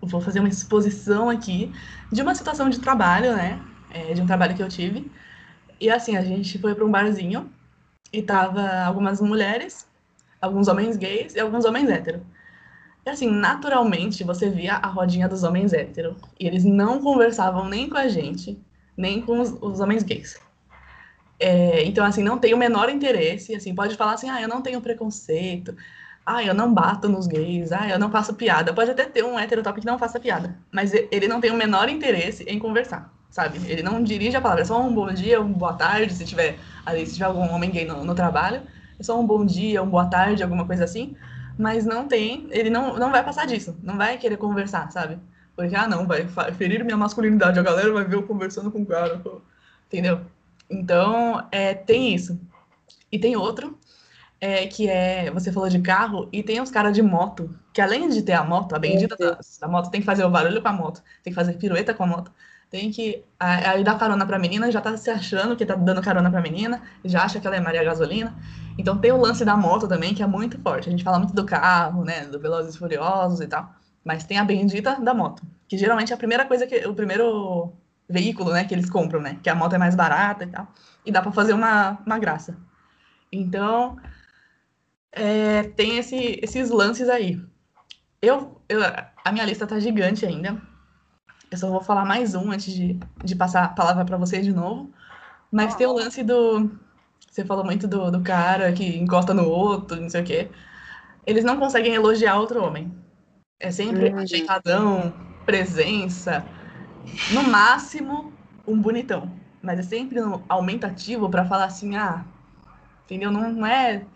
[0.00, 1.72] vou fazer uma exposição aqui
[2.12, 3.60] de uma situação de trabalho, né?
[3.90, 5.10] É, de um trabalho que eu tive.
[5.80, 7.50] E assim, a gente foi para um barzinho
[8.12, 9.86] e tava algumas mulheres,
[10.40, 12.22] alguns homens gays e alguns homens héteros.
[13.06, 16.16] E assim, naturalmente, você via a rodinha dos homens héteros.
[16.40, 18.60] E eles não conversavam nem com a gente,
[18.96, 20.40] nem com os, os homens gays.
[21.38, 23.54] É, então, assim, não tem o menor interesse.
[23.54, 25.76] Assim, pode falar assim, ah, eu não tenho preconceito.
[26.24, 27.70] Ah, eu não bato nos gays.
[27.70, 28.74] Ah, eu não faço piada.
[28.74, 30.56] Pode até ter um hétero top que não faça piada.
[30.72, 33.60] Mas ele não tem o menor interesse em conversar, sabe?
[33.70, 34.62] Ele não dirige a palavra.
[34.62, 37.70] É só um bom dia, uma boa tarde, se tiver ali, se tiver algum homem
[37.70, 38.62] gay no, no trabalho.
[38.98, 41.16] É só um bom dia, uma boa tarde, alguma coisa assim
[41.58, 45.18] mas não tem, ele não, não vai passar disso, não vai querer conversar, sabe?
[45.54, 48.86] Porque, ah, não, vai ferir minha masculinidade, a galera vai ver eu conversando com o
[48.86, 49.22] cara,
[49.86, 50.20] entendeu?
[50.68, 52.38] Então, é, tem isso.
[53.10, 53.78] E tem outro,
[54.40, 58.08] é, que é, você falou de carro, e tem os caras de moto, que além
[58.08, 60.68] de ter a moto, a bendita da, da, moto, tem que fazer o barulho com
[60.68, 62.30] a moto, tem que fazer pirueta com a moto,
[62.70, 66.30] tem que aí dar carona pra menina, já tá se achando que tá dando carona
[66.30, 68.36] pra menina, já acha que ela é Maria Gasolina.
[68.78, 70.88] Então tem o lance da moto também, que é muito forte.
[70.88, 73.72] A gente fala muito do carro, né, do Velozes e Furiosos e tal,
[74.04, 77.72] mas tem a bendita da moto, que geralmente é a primeira coisa que o primeiro
[78.08, 80.68] veículo, né, que eles compram, né, que a moto é mais barata e tal,
[81.04, 82.56] e dá para fazer uma, uma graça.
[83.32, 83.96] Então,
[85.12, 87.40] é, tem esse, esses lances aí.
[88.20, 88.80] Eu, eu,
[89.24, 90.60] a minha lista tá gigante ainda.
[91.50, 94.52] Eu só vou falar mais um antes de, de passar a palavra para vocês de
[94.52, 94.90] novo.
[95.50, 96.70] Mas tem o lance do
[97.36, 100.48] você falou muito do, do cara que encosta no outro, não sei o quê.
[101.26, 102.90] Eles não conseguem elogiar outro homem.
[103.60, 104.20] É sempre uhum.
[104.20, 105.12] ajeitadão,
[105.44, 106.42] presença.
[107.34, 108.32] No máximo,
[108.66, 109.30] um bonitão.
[109.60, 112.24] Mas é sempre um aumentativo para falar assim, ah,
[113.04, 113.30] entendeu?
[113.30, 114.06] Não, não é,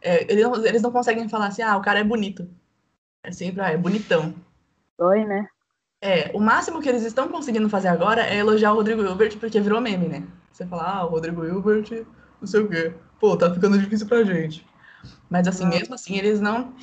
[0.00, 2.48] é eles, não, eles não conseguem falar assim, ah, o cara é bonito.
[3.22, 4.34] É sempre, ah, é bonitão.
[4.96, 5.46] Oi, né?
[6.02, 9.60] É, o máximo que eles estão conseguindo fazer agora é elogiar o Rodrigo Hilbert, porque
[9.60, 10.22] virou meme, né?
[10.50, 12.06] Você fala, ah, o Rodrigo Hilbert
[12.40, 12.94] não sei o quê.
[13.18, 14.66] Pô, tá ficando difícil pra gente.
[15.28, 16.74] Mas assim, mesmo assim, eles não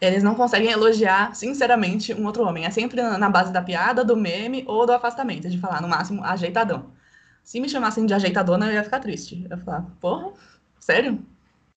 [0.00, 2.66] eles não conseguem elogiar, sinceramente, um outro homem.
[2.66, 6.22] É sempre na base da piada, do meme ou do afastamento, de falar, no máximo,
[6.22, 6.90] ajeitadão.
[7.42, 9.46] Se me chamassem de ajeitadona, eu ia ficar triste.
[9.48, 10.32] Eu ia falar, porra,
[10.78, 11.24] sério?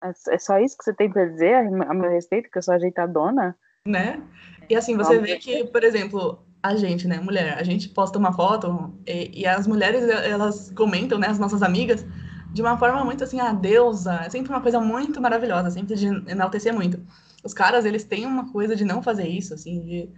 [0.03, 2.73] É, é só isso que você tem pra dizer a meu respeito, que eu sou
[2.73, 3.55] ajeitadona?
[3.86, 4.21] Né?
[4.69, 8.34] E assim, você vê que, por exemplo, a gente, né, mulher, a gente posta uma
[8.34, 12.06] foto e, e as mulheres, elas comentam, né, as nossas amigas,
[12.52, 16.08] de uma forma muito assim, a deusa, é sempre uma coisa muito maravilhosa, sempre de
[16.30, 17.00] enaltecer muito.
[17.43, 20.10] Os caras, eles têm uma coisa de não fazer isso, assim, de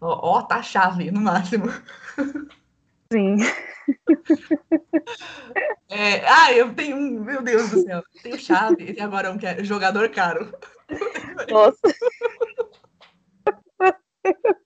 [0.00, 1.66] ó, ó tá chave, no máximo.
[3.12, 3.36] Sim.
[5.92, 9.44] É, ah, eu tenho um, meu Deus do céu, tenho chave, e agora um que
[9.44, 10.54] é jogador caro.
[11.50, 11.80] Nossa.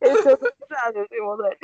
[0.00, 1.58] Esse é o eu tenho vontade.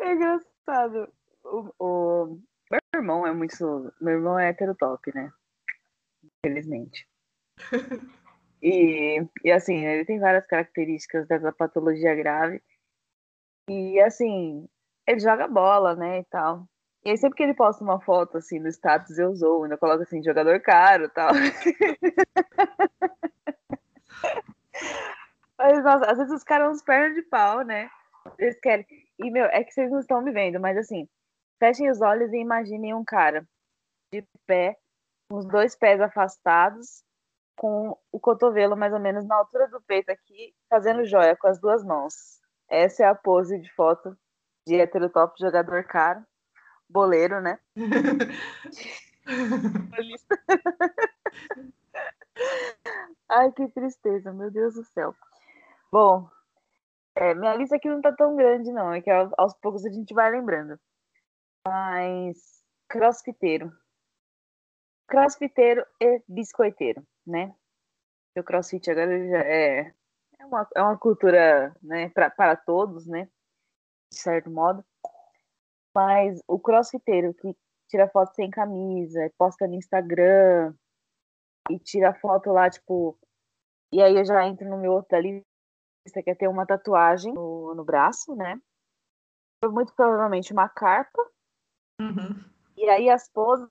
[0.00, 1.12] É engraçado.
[1.44, 3.92] O, o, Meu irmão é muito.
[4.00, 5.32] Meu irmão é heterotop, né?
[6.44, 7.08] Infelizmente.
[8.64, 12.62] E, e assim, ele tem várias características dessa patologia grave.
[13.68, 14.68] E assim,
[15.04, 16.20] ele joga bola, né?
[16.20, 16.68] E tal.
[17.04, 20.04] E aí, sempre que ele posta uma foto assim no status, eu usou, ainda coloca
[20.04, 21.30] assim, jogador caro e tal.
[25.58, 27.90] Mas, nossa, às vezes os caras uns pernas de pau, né?
[28.38, 28.86] Eles querem.
[29.18, 31.08] E, meu, é que vocês não estão me vendo, mas assim,
[31.58, 33.46] fechem os olhos e imaginem um cara
[34.12, 34.76] de pé,
[35.30, 37.04] com os dois pés afastados,
[37.56, 41.60] com o cotovelo mais ou menos na altura do peito aqui, fazendo joia com as
[41.60, 42.14] duas mãos.
[42.68, 44.16] Essa é a pose de foto
[44.66, 46.24] de heterotop jogador caro,
[46.92, 47.58] boleiro, né?
[53.28, 55.14] Ai, que tristeza, meu Deus do céu.
[55.90, 56.28] Bom,
[57.14, 58.92] é, minha lista aqui não tá tão grande, não.
[58.92, 60.78] É que aos, poucos a gente vai lembrando.
[61.66, 63.72] Mas crossfiteiro.
[65.08, 67.54] Crossfiteiro e biscoiteiro, né?
[68.36, 69.94] O crossfit agora já é,
[70.38, 73.28] é, uma, é uma cultura né, para todos, né?
[74.10, 74.84] De certo modo.
[75.94, 77.54] Mas o crossfiteiro que
[77.88, 80.74] tira foto sem camisa, posta no Instagram
[81.70, 83.18] e tira foto lá, tipo.
[83.92, 87.74] E aí eu já entro no meu outro lista, que é ter uma tatuagem no,
[87.74, 88.58] no braço, né?
[89.64, 91.22] Muito provavelmente uma carpa.
[92.00, 92.42] Uhum.
[92.76, 93.68] E aí as poses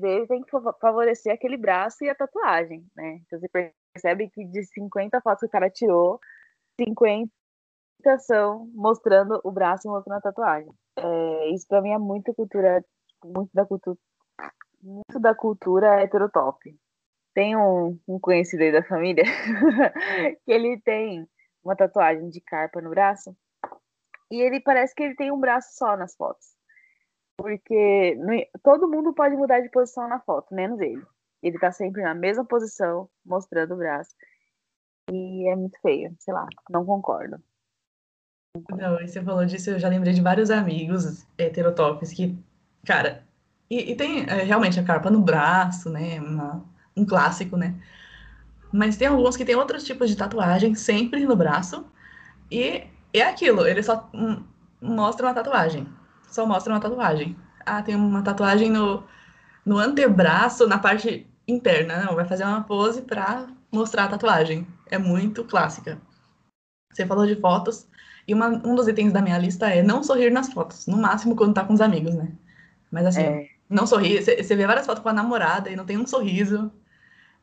[0.00, 3.20] dele tem que favorecer aquele braço e a tatuagem, né?
[3.26, 3.48] Então você
[3.92, 6.18] percebe que de 50 fotos que o cara tirou,
[6.80, 7.30] 50
[8.74, 10.70] mostrando o braço e mostrando a tatuagem.
[10.96, 12.84] É, isso pra mim é muito cultura,
[13.24, 13.98] muito da cultura,
[14.82, 16.58] muito da cultura heterotop.
[17.34, 19.24] Tem um, um conhecido aí da família
[20.44, 21.28] que ele tem
[21.64, 23.36] uma tatuagem de carpa no braço
[24.30, 26.54] e ele parece que ele tem um braço só nas fotos.
[27.36, 28.16] Porque
[28.62, 31.04] todo mundo pode mudar de posição na foto, menos ele.
[31.42, 34.14] Ele tá sempre na mesma posição, mostrando o braço.
[35.10, 37.42] E é muito feio, sei lá, não concordo.
[38.54, 42.38] Não, você falou disso, eu já lembrei de vários amigos heterotops que,
[42.86, 43.24] cara,
[43.68, 46.20] e, e tem é, realmente a carpa no braço, né?
[46.20, 46.64] Uma,
[46.96, 47.74] um clássico, né?
[48.72, 51.84] Mas tem alguns que tem outros tipos de tatuagem sempre no braço.
[52.50, 54.08] E é aquilo, ele só
[54.80, 55.88] mostra uma tatuagem.
[56.28, 57.36] Só mostra uma tatuagem.
[57.66, 59.04] Ah, tem uma tatuagem no,
[59.66, 62.04] no antebraço, na parte interna.
[62.04, 64.66] Não, vai fazer uma pose pra mostrar a tatuagem.
[64.90, 66.00] É muito clássica.
[66.92, 67.88] Você falou de fotos.
[68.26, 70.86] E uma, um dos itens da minha lista é não sorrir nas fotos.
[70.86, 72.28] No máximo quando tá com os amigos, né?
[72.90, 73.48] Mas assim, é.
[73.68, 74.22] não sorrir.
[74.22, 76.72] Você vê várias fotos com a namorada e não tem um sorriso.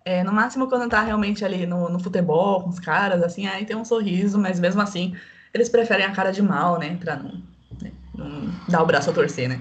[0.04, 3.66] É, no máximo quando tá realmente ali no, no futebol, com os caras, assim, aí
[3.66, 5.16] tem um sorriso, mas mesmo assim,
[5.54, 6.98] eles preferem a cara de mal, né?
[6.98, 7.44] Pra não,
[7.82, 9.60] né, não dar o braço a torcer, né?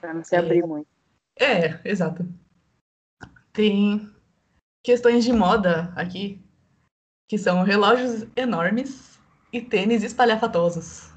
[0.00, 0.86] Pra não se abrir muito.
[1.40, 2.26] É, exato.
[3.52, 4.10] Tem
[4.82, 6.42] questões de moda aqui,
[7.28, 9.11] que são relógios enormes
[9.52, 11.10] e tênis espalhafatosos.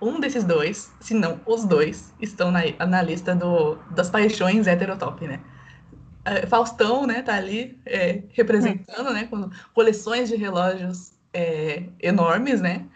[0.00, 5.26] Um desses dois, se não os dois, estão na, na lista do, das paixões heterotop,
[5.26, 5.40] né?
[6.24, 12.86] É, Faustão, né, tá ali é, representando, né, com coleções de relógios é, enormes, né?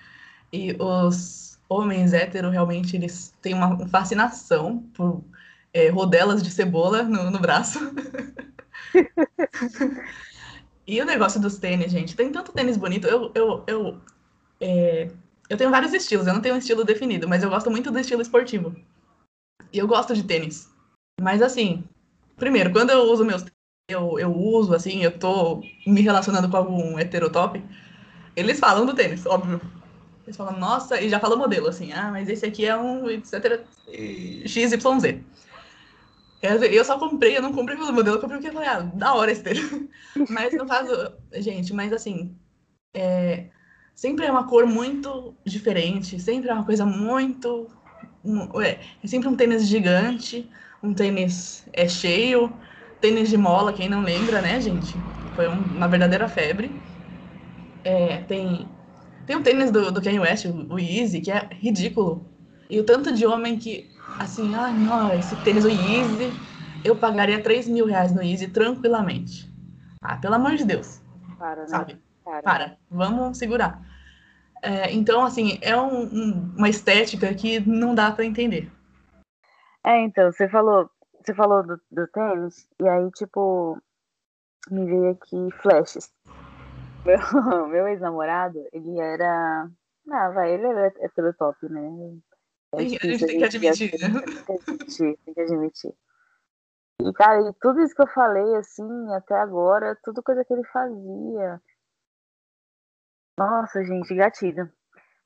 [0.52, 5.24] E os homens hétero realmente eles têm uma fascinação por
[5.72, 7.78] é, rodelas de cebola no, no braço.
[10.86, 13.06] e o negócio dos tênis, gente, tem tanto tênis bonito.
[13.06, 14.00] Eu, eu, eu
[14.62, 15.10] é,
[15.50, 17.98] eu tenho vários estilos, eu não tenho um estilo definido, mas eu gosto muito do
[17.98, 18.74] estilo esportivo.
[19.72, 20.70] E eu gosto de tênis.
[21.20, 21.82] Mas assim,
[22.36, 23.44] primeiro, quando eu uso meus
[23.88, 27.62] eu, eu uso, assim, eu tô me relacionando com algum heterotop,
[28.36, 29.60] eles falam do tênis, óbvio.
[30.24, 33.64] Eles falam, nossa, e já falam modelo, assim, ah, mas esse aqui é um, etc,
[34.46, 35.20] XYZ.
[36.70, 39.14] Eu só comprei, eu não comprei pelo modelo, eu comprei porque eu falei, ah, da
[39.14, 39.68] hora esse tênis.
[40.30, 42.34] mas no caso, gente, mas assim,
[42.94, 43.46] é,
[43.94, 47.68] sempre é uma cor muito diferente, sempre é uma coisa muito.
[48.64, 50.50] É, é sempre um tênis gigante,
[50.82, 52.58] um tênis é cheio,
[53.00, 55.04] tênis de mola, quem não lembra, né, gente?
[55.34, 56.82] Foi um, uma verdadeira febre.
[57.84, 58.78] É, tem,
[59.26, 62.32] tem um tênis do, do Kanye West, o, o Yeezy, que é ridículo.
[62.70, 66.40] E o tanto de homem que, assim, ah, não, esse tênis, o Yeezy,
[66.84, 69.52] eu pagaria 3 mil reais no Yeezy tranquilamente.
[70.02, 71.02] Ah, pelo amor de Deus.
[71.36, 71.84] Para, né?
[71.84, 72.01] Sabe?
[72.24, 72.42] Para.
[72.42, 72.76] Para.
[72.90, 73.80] Vamos segurar.
[74.62, 78.70] É, então, assim, é um, um, uma estética que não dá para entender.
[79.84, 80.88] É, então, você falou,
[81.20, 83.76] você falou do, do tênis, e aí, tipo,
[84.70, 86.12] me veio aqui flashes.
[87.04, 89.68] Meu, meu ex-namorado, ele era.
[90.08, 91.80] Ah, vai, ele era hétero top, né?
[92.74, 94.20] É a gente tem que admitir, né?
[94.46, 95.94] Tem que admitir, tem que admitir.
[97.00, 100.64] E, cara, e tudo isso que eu falei, assim, até agora, tudo coisa que ele
[100.72, 101.60] fazia.
[103.38, 104.70] Nossa, gente, gatilho.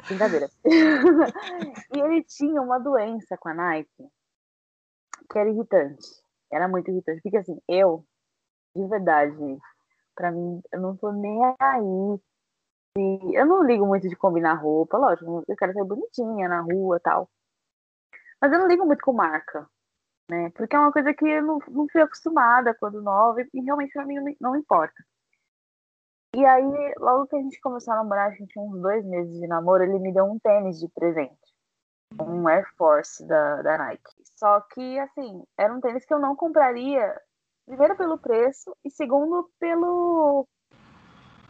[0.07, 0.49] Brincadeira.
[1.95, 4.09] e ele tinha uma doença com a Nike
[5.31, 6.07] que era irritante.
[6.51, 7.21] Era muito irritante.
[7.23, 8.05] Porque assim, eu,
[8.75, 9.59] de verdade,
[10.15, 12.21] pra mim, eu não tô nem aí.
[12.99, 16.99] E eu não ligo muito de combinar roupa, lógico, eu quero ser bonitinha na rua
[17.01, 17.29] tal.
[18.41, 19.69] Mas eu não ligo muito com marca,
[20.31, 20.51] né?
[20.55, 24.07] Porque é uma coisa que eu não, não fui acostumada quando nova e realmente pra
[24.07, 24.95] mim não, não importa.
[26.37, 29.41] E aí, logo que a gente começou a namorar, a gente tinha uns dois meses
[29.41, 31.35] de namoro, ele me deu um tênis de presente.
[32.21, 34.13] Um Air Force da, da Nike.
[34.39, 37.19] Só que, assim, era um tênis que eu não compraria,
[37.65, 40.47] primeiro pelo preço e segundo pelo,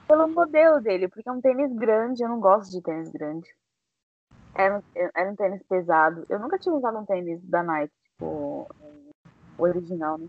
[0.06, 3.48] pelo modelo dele, porque é um tênis grande, eu não gosto de tênis grande.
[4.54, 4.80] Era,
[5.16, 6.24] era um tênis pesado.
[6.28, 8.68] Eu nunca tinha usado um tênis da Nike, tipo,
[9.58, 10.28] original, né?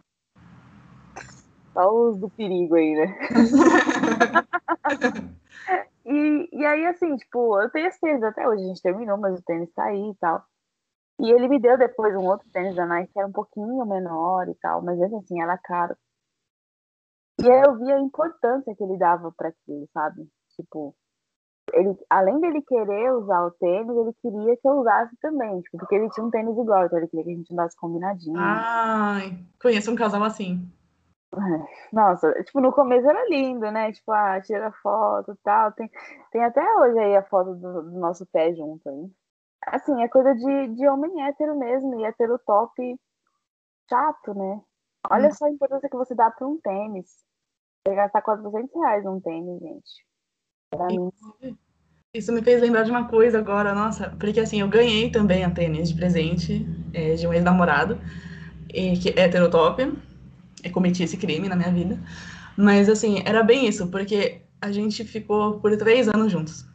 [1.77, 3.19] Só os do perigo aí, né?
[6.07, 9.43] e, e aí, assim, tipo, eu tenho certeza, até hoje a gente terminou, mas o
[9.43, 10.43] tênis tá aí e tal.
[11.19, 14.49] E ele me deu depois um outro tênis da Nike que era um pouquinho menor
[14.49, 15.95] e tal, mas esse assim, era caro.
[17.39, 20.27] E aí eu vi a importância que ele dava para aquilo, sabe?
[20.55, 20.95] Tipo,
[21.73, 25.93] ele, além dele querer usar o tênis, ele queria que eu usasse também, tipo, porque
[25.93, 28.39] ele tinha um tênis igual, então ele queria que a gente andasse combinadinho.
[28.39, 30.67] Ai, conheço um casal assim.
[31.91, 33.91] Nossa, tipo, no começo era lindo, né?
[33.91, 35.71] Tipo, ah, tira foto e tal.
[35.73, 35.89] Tem,
[36.31, 39.11] tem até hoje aí a foto do, do nosso pé junto aí.
[39.65, 42.99] Assim, é coisa de, de homem hétero mesmo, e hétero top
[43.89, 44.61] chato, né?
[45.09, 45.33] Olha hum.
[45.33, 47.07] só a importância que você dá para um tênis.
[47.85, 50.05] Você gastar 400 reais num tênis, gente.
[50.69, 51.11] Pra mim.
[52.13, 55.51] Isso me fez lembrar de uma coisa agora, nossa, porque assim, eu ganhei também a
[55.51, 57.99] tênis de presente é, de um ex-namorado,
[58.69, 59.81] que é heterotop,
[60.69, 61.99] cometi esse crime na minha vida.
[62.55, 66.65] Mas, assim, era bem isso, porque a gente ficou por três anos juntos.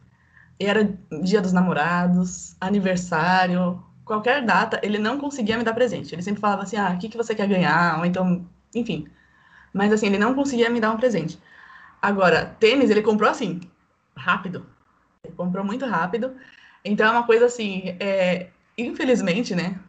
[0.59, 6.13] E era dia dos namorados, aniversário, qualquer data, ele não conseguia me dar presente.
[6.13, 7.99] Ele sempre falava assim, ah, o que, que você quer ganhar?
[7.99, 9.07] Ou então, enfim.
[9.73, 11.39] Mas, assim, ele não conseguia me dar um presente.
[12.01, 13.61] Agora, tênis, ele comprou assim,
[14.15, 14.65] rápido.
[15.23, 16.35] Ele comprou muito rápido.
[16.85, 19.79] Então, é uma coisa assim, é, infelizmente, né?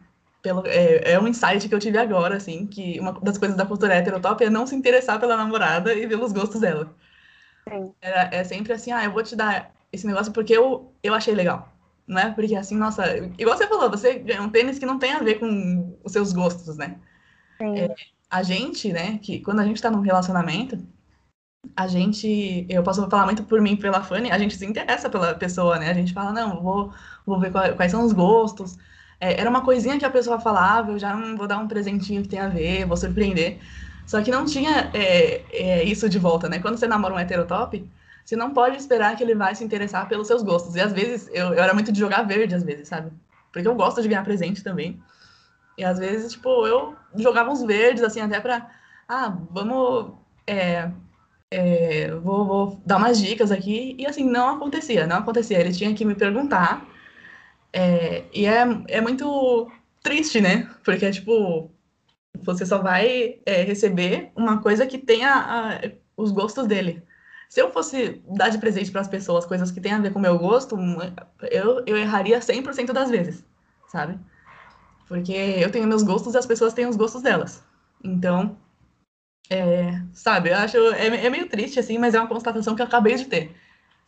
[0.45, 3.65] Pelo, é, é, um insight que eu tive agora, assim, que uma das coisas da
[3.65, 6.95] cultura heterotop é não se interessar pela namorada e pelos gostos dela.
[7.99, 11.33] É, é, sempre assim, ah, eu vou te dar esse negócio porque eu, eu achei
[11.33, 11.73] legal.
[12.07, 15.13] Não é porque assim, nossa, igual você falou, você é um tênis que não tem
[15.13, 16.99] a ver com os seus gostos, né?
[17.59, 17.95] É,
[18.29, 20.77] a gente, né, que quando a gente tá num relacionamento,
[21.75, 25.33] a gente, eu posso falar muito por mim pela Fanny, a gente se interessa pela
[25.33, 25.89] pessoa, né?
[25.89, 26.93] A gente fala, não, vou,
[27.25, 28.77] vou ver quais são os gostos,
[29.25, 32.21] é, era uma coisinha que a pessoa falava, eu já hum, vou dar um presentinho
[32.21, 33.59] que tem a ver, vou surpreender.
[34.05, 36.59] Só que não tinha é, é, isso de volta, né?
[36.59, 37.89] Quando você namora um heterotop,
[38.23, 40.75] você não pode esperar que ele vai se interessar pelos seus gostos.
[40.75, 43.11] E às vezes, eu, eu era muito de jogar verde, às vezes, sabe?
[43.51, 45.01] Porque eu gosto de ganhar presente também.
[45.77, 48.69] E às vezes, tipo, eu jogava uns verdes, assim, até pra.
[49.07, 50.13] Ah, vamos.
[50.45, 50.91] É,
[51.49, 53.95] é, vou, vou, dar umas dicas aqui.
[53.97, 55.59] E assim, não acontecia, não acontecia.
[55.59, 56.85] Ele tinha que me perguntar
[57.75, 59.69] é, e é, é muito
[60.01, 60.69] triste, né?
[60.81, 61.69] Porque, tipo,
[62.41, 65.81] você só vai é, receber uma coisa que tenha a,
[66.15, 67.03] os gostos dele.
[67.49, 70.19] Se eu fosse dar de presente para as pessoas coisas que têm a ver com
[70.19, 70.77] o meu gosto,
[71.51, 73.43] eu, eu erraria 100% das vezes,
[73.89, 74.17] sabe?
[75.05, 77.61] Porque eu tenho meus gostos e as pessoas têm os gostos delas.
[78.01, 78.57] Então,
[79.49, 80.77] é, sabe, eu acho.
[80.93, 83.53] É, é meio triste, assim, mas é uma constatação que eu acabei de ter.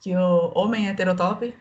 [0.01, 1.53] Que o homem heterotop,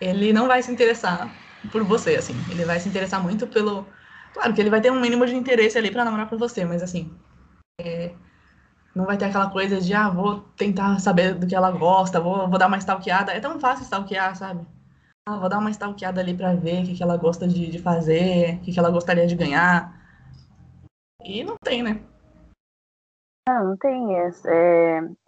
[0.00, 2.34] ele não vai se interessar por você, assim.
[2.50, 3.86] Ele vai se interessar muito pelo.
[4.32, 6.82] Claro que ele vai ter um mínimo de interesse ali para namorar com você, mas
[6.82, 7.12] assim.
[7.80, 8.14] É...
[8.94, 12.48] Não vai ter aquela coisa de, ah, vou tentar saber do que ela gosta, vou,
[12.48, 13.32] vou dar uma stalkeada.
[13.32, 14.64] É tão fácil stalkear, sabe?
[15.26, 17.78] Ah, vou dar uma stalkeada ali para ver o que, que ela gosta de, de
[17.80, 20.00] fazer, o que, que ela gostaria de ganhar.
[21.24, 22.00] E não tem, né?
[23.48, 24.16] Não, não tem.
[24.16, 24.28] É,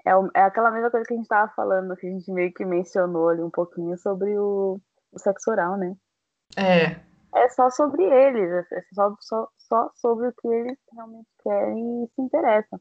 [0.06, 2.64] é, é aquela mesma coisa que a gente estava falando, que a gente meio que
[2.64, 4.80] mencionou ali um pouquinho sobre o,
[5.12, 5.96] o sexo oral, né?
[6.56, 7.06] É.
[7.34, 12.08] É só sobre eles, é só, só, só sobre o que eles realmente querem e
[12.08, 12.80] se interessam.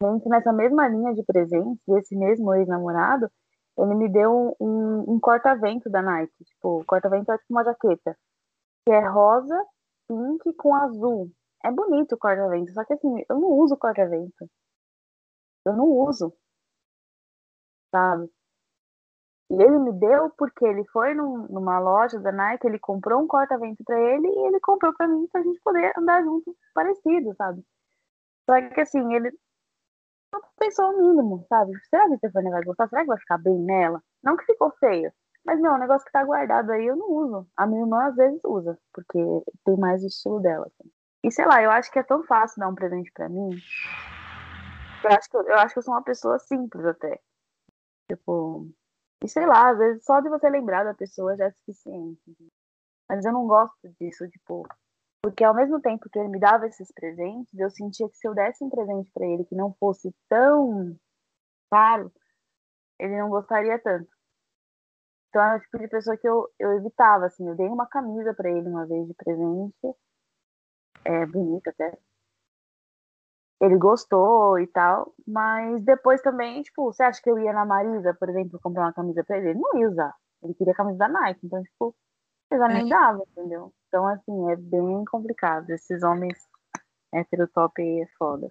[0.00, 3.28] Gente, nessa mesma linha de presentes, desse mesmo ex-namorado,
[3.76, 6.44] ele me deu um, um corta-vento da Nike.
[6.44, 8.16] Tipo, corta-vento é tipo uma jaqueta.
[8.86, 9.56] Que é rosa,
[10.08, 11.30] pink com azul.
[11.64, 14.48] É bonito o corta-vento, só que assim, eu não uso corta-vento.
[15.64, 16.32] Eu não uso.
[17.90, 18.30] Sabe?
[19.50, 23.26] E ele me deu porque ele foi num, numa loja da Nike, ele comprou um
[23.26, 27.64] corta-vento para ele e ele comprou para mim pra gente poder andar junto parecido, sabe?
[28.48, 29.32] Só que assim, ele
[30.32, 31.72] não pensou o mínimo, sabe?
[31.88, 32.88] Será que a Stefania vai gostar?
[32.88, 34.02] Será que vai ficar bem nela?
[34.22, 35.12] Não que ficou feio.
[35.44, 37.48] Mas não, o negócio que tá guardado aí eu não uso.
[37.56, 39.18] A minha irmã às vezes usa, porque
[39.64, 40.66] tem mais o estilo dela.
[40.66, 40.90] Assim.
[41.24, 43.50] E sei lá, eu acho que é tão fácil dar um presente para mim.
[45.02, 47.18] Eu acho, que eu, eu acho que eu sou uma pessoa simples até.
[48.10, 48.68] Tipo,
[49.22, 52.36] e sei lá, às vezes só de você lembrar da pessoa já é suficiente.
[53.08, 54.66] Mas eu não gosto disso, tipo.
[55.22, 58.34] Porque ao mesmo tempo que ele me dava esses presentes, eu sentia que se eu
[58.34, 60.96] desse um presente para ele que não fosse tão
[61.70, 62.12] caro,
[63.00, 64.08] ele não gostaria tanto.
[65.28, 67.46] Então era o tipo de pessoa que eu, eu evitava, assim.
[67.48, 69.96] Eu dei uma camisa para ele uma vez de presente.
[71.04, 71.98] É bonita até
[73.60, 78.14] ele gostou e tal, mas depois também, tipo, você acha que eu ia na Marisa,
[78.14, 79.50] por exemplo, comprar uma camisa pra ele?
[79.50, 80.14] Ele não ia usar.
[80.42, 81.94] Ele queria a camisa da Nike, então, tipo,
[82.50, 82.88] eu já nem é.
[82.88, 83.72] dava, entendeu?
[83.88, 85.68] Então, assim, é bem complicado.
[85.70, 86.38] Esses homens
[87.12, 88.50] heterotop aí é foda.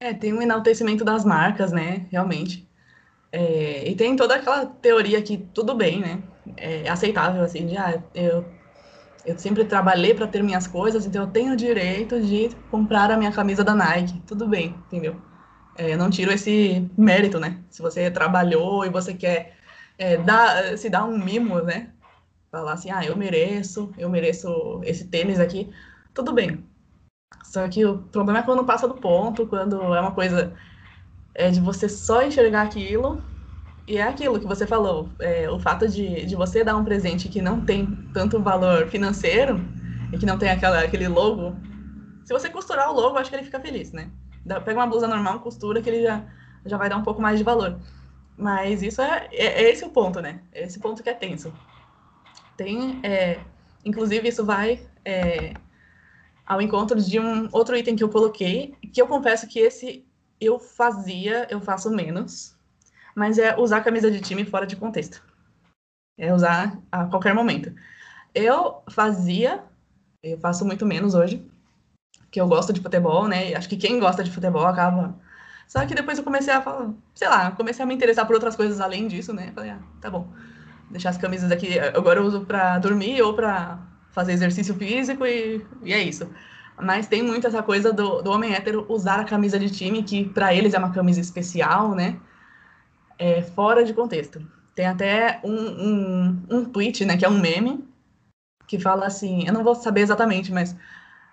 [0.00, 2.06] É, tem um enaltecimento das marcas, né?
[2.10, 2.68] Realmente.
[3.32, 6.22] É, e tem toda aquela teoria que tudo bem, né?
[6.56, 8.44] É aceitável, assim, de, ah, eu
[9.24, 13.16] eu sempre trabalhei para ter minhas coisas, então eu tenho o direito de comprar a
[13.16, 14.20] minha camisa da Nike.
[14.26, 15.16] Tudo bem, entendeu?
[15.76, 17.58] É, eu não tiro esse mérito, né?
[17.70, 19.56] Se você trabalhou e você quer
[19.96, 21.90] é, dar, se dar um mimo, né?
[22.50, 25.70] Falar assim, ah, eu mereço, eu mereço esse tênis aqui,
[26.12, 26.64] tudo bem.
[27.44, 30.52] Só que o problema é quando passa do ponto, quando é uma coisa
[31.34, 33.22] é, de você só enxergar aquilo
[33.86, 37.28] e é aquilo que você falou, é, o fato de, de você dar um presente
[37.28, 39.60] que não tem tanto valor financeiro
[40.12, 41.56] e que não tem aquela, aquele logo,
[42.24, 44.10] se você costurar o logo, acho que ele fica feliz, né?
[44.64, 46.24] Pega uma blusa normal, costura, que ele já,
[46.64, 47.80] já vai dar um pouco mais de valor.
[48.36, 50.40] Mas isso é, é, é esse o ponto, né?
[50.52, 51.52] É esse ponto que é tenso.
[52.56, 53.40] Tem, é,
[53.84, 55.54] inclusive, isso vai é,
[56.46, 60.06] ao encontro de um outro item que eu coloquei, que eu confesso que esse
[60.40, 62.51] eu fazia, eu faço menos,
[63.14, 65.22] mas é usar a camisa de time fora de contexto.
[66.18, 67.72] É usar a qualquer momento.
[68.34, 69.62] Eu fazia,
[70.22, 71.46] eu faço muito menos hoje,
[72.30, 73.50] que eu gosto de futebol, né?
[73.50, 75.14] E acho que quem gosta de futebol acaba.
[75.68, 78.56] Só que depois eu comecei a falar, sei lá, comecei a me interessar por outras
[78.56, 79.52] coisas além disso, né?
[79.54, 80.28] Falei, ah, tá bom.
[80.90, 83.78] Deixar as camisas aqui, agora eu uso para dormir ou para
[84.10, 86.30] fazer exercício físico e, e é isso.
[86.80, 90.24] Mas tem muito essa coisa do, do homem hétero usar a camisa de time, que
[90.24, 92.18] para eles é uma camisa especial, né?
[93.18, 94.44] É, fora de contexto.
[94.74, 97.86] Tem até um, um, um tweet, né, que é um meme,
[98.66, 100.74] que fala assim, eu não vou saber exatamente, mas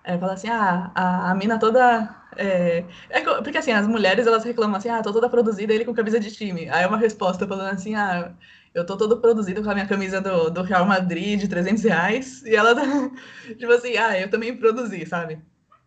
[0.04, 2.14] é, fala assim, ah, a, a mina toda.
[2.36, 5.94] É, é, porque assim, as mulheres elas reclamam assim, ah, tô toda produzida ele com
[5.94, 6.68] camisa de time.
[6.68, 8.32] Aí é uma resposta falando assim, ah,
[8.74, 12.42] eu tô todo produzido com a minha camisa do, do Real Madrid de 300 reais,
[12.44, 12.82] e ela tá,
[13.58, 15.40] tipo assim, ah, eu também produzi, sabe?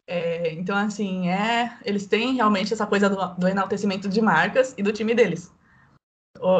[0.05, 4.83] É, então, assim, é, eles têm realmente essa coisa do, do enaltecimento de marcas e
[4.83, 5.51] do time deles.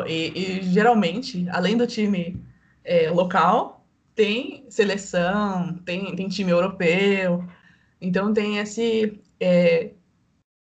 [0.07, 2.41] E, e, geralmente, além do time
[2.83, 7.43] é, local, tem seleção, tem, tem time europeu,
[7.99, 9.91] então tem esse é,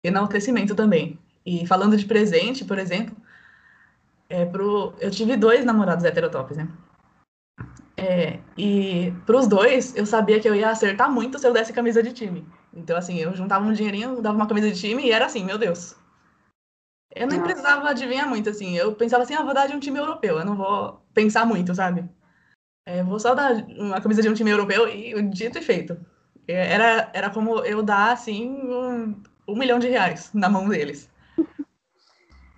[0.03, 1.17] enaltecimento também.
[1.45, 3.15] E falando de presente, por exemplo,
[4.29, 6.67] é, pro, eu tive dois namorados heterotops, né?
[7.95, 12.03] É, e pros dois, eu sabia que eu ia acertar muito se eu desse camisa
[12.03, 12.45] de time.
[12.73, 15.57] Então, assim, eu juntava um dinheirinho, dava uma camisa de time e era assim, meu
[15.57, 15.95] Deus.
[17.15, 17.51] Eu nem Nossa.
[17.51, 18.77] precisava adivinhar muito, assim.
[18.77, 21.73] Eu pensava assim, ah, vou dar de um time europeu, eu não vou pensar muito,
[21.73, 22.07] sabe?
[22.85, 25.97] É, vou só dar uma camisa de um time europeu e o dito e feito.
[26.47, 31.11] Era, era como eu dar, assim, um, um milhão de reais na mão deles.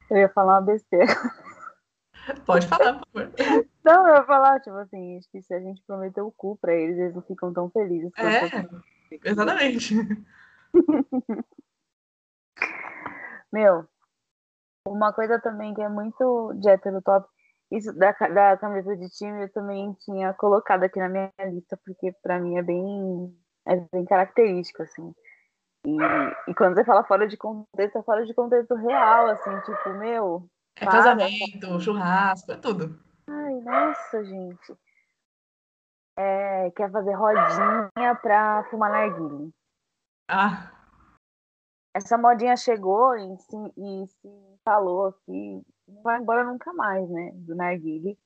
[0.10, 1.08] Eu ia falar uma besteira.
[2.46, 3.66] Pode falar, por favor.
[3.84, 6.76] Não, eu ia falar, tipo assim, acho que se a gente prometer o cu pra
[6.76, 8.12] eles, eles não ficam tão felizes.
[8.18, 8.42] É,
[9.24, 9.96] exatamente.
[13.52, 13.88] Meu,
[14.88, 17.28] uma coisa também que é muito de top,
[17.72, 22.12] isso da, da camisa de time eu também tinha colocado aqui na minha lista, porque
[22.24, 25.14] pra mim é bem, é bem característico, assim.
[25.86, 25.98] E,
[26.48, 30.50] e quando você fala fora de contexto, é fora de contexto real, assim, tipo, meu,
[30.76, 33.00] é para, casamento, churrasco, é tudo.
[33.28, 34.78] Ai, nossa, gente.
[36.18, 39.54] É, quer fazer rodinha pra fumar narguile.
[40.28, 40.79] Ah.
[42.00, 47.32] Essa modinha chegou e se, e se falou que não vai embora nunca mais, né?
[47.36, 48.18] Do narguile.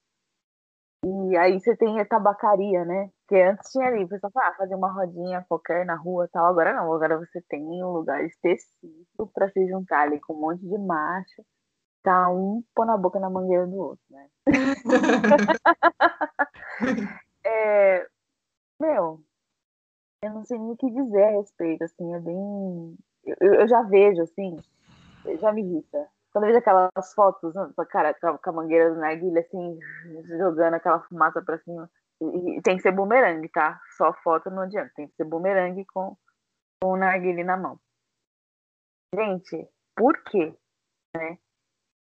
[1.05, 3.09] E aí você tem a tabacaria, né?
[3.21, 6.45] Porque antes tinha ali, o pessoal falava, ah, fazer uma rodinha qualquer na rua tal.
[6.45, 10.61] Agora não, agora você tem um lugar específico para se juntar ali com um monte
[10.61, 11.43] de macho
[12.03, 14.29] tá um pôr na boca na mangueira do outro, né?
[17.45, 18.05] é,
[18.79, 19.23] meu,
[20.21, 22.97] eu não sei nem o que dizer a respeito, assim, é bem.
[23.25, 24.57] Eu, já vejo, assim,
[25.39, 26.07] já me irrita.
[26.31, 29.79] Quando eu vejo aquelas fotos, né, cara, com a mangueira do narguilha, assim,
[30.37, 31.89] jogando aquela fumaça pra cima.
[32.21, 33.79] E, tem que ser bumerangue, tá?
[33.97, 34.91] Só foto não adianta.
[34.95, 36.17] Tem que ser bumerangue com,
[36.81, 37.79] com o narguilha na mão.
[39.15, 40.55] Gente, por quê?
[41.15, 41.37] Né?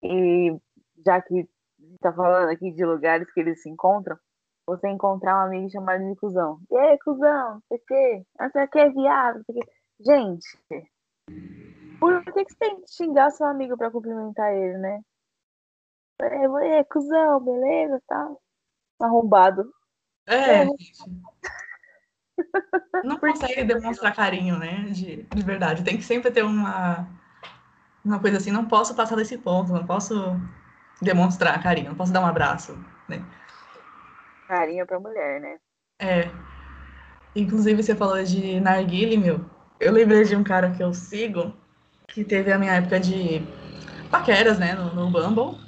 [0.03, 0.59] E
[1.05, 1.49] já que
[1.95, 4.19] está falando aqui de lugares que eles se encontram,
[4.67, 6.59] você encontrar um amigo chamado de cuzão.
[6.71, 9.63] E aí, cuzão, não sei o que, viado, não sei.
[10.01, 10.59] Gente,
[11.99, 15.01] por que, que você tem que xingar seu amigo para cumprimentar ele, né?
[16.21, 18.31] É, é, cuzão, beleza, tá?
[19.01, 19.71] Arrombado.
[20.27, 20.67] É, é.
[23.05, 24.85] Não consegue demonstrar carinho, né?
[24.91, 25.85] De, de verdade.
[25.85, 27.07] Tem que sempre ter uma
[28.05, 30.15] uma coisa assim, não posso passar desse ponto, não posso
[31.03, 33.25] demonstrar carinho, não posso dar um abraço, né?
[34.47, 35.59] Carinho pra mulher, né?
[35.99, 36.31] É.
[37.35, 39.56] Inclusive, você falou de narguile, meu.
[39.79, 41.55] Eu lembrei de um cara que eu sigo,
[42.09, 43.43] que teve a minha época de
[44.11, 45.61] paqueras, né, no, no Bumble.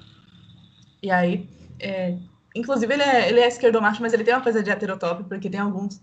[1.02, 1.48] E aí,
[1.78, 2.16] é,
[2.54, 5.60] inclusive, ele é, ele é esquerdomacho, mas ele tem uma coisa de heterotop, porque tem
[5.60, 6.02] alguns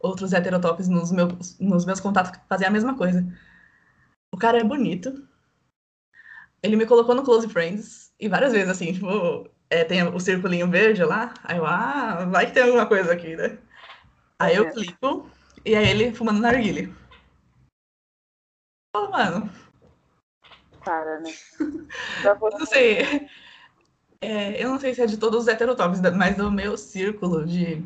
[0.00, 3.26] outros heterotops nos meus, nos meus contatos que fazem a mesma coisa.
[4.32, 5.26] O cara é bonito,
[6.62, 10.70] ele me colocou no Close Friends e várias vezes, assim, tipo, é, tem o circulinho
[10.70, 13.58] verde lá, aí eu, ah, vai que tem alguma coisa aqui, né?
[14.38, 14.70] Aí eu é.
[14.70, 15.28] clico
[15.64, 17.01] e aí ele fumando narguile.
[18.94, 19.50] Oh, mano.
[20.84, 21.32] Para, né?
[22.24, 23.28] eu não sei.
[24.20, 27.82] É, eu não sei se é de todos os heterotops, mas do meu círculo de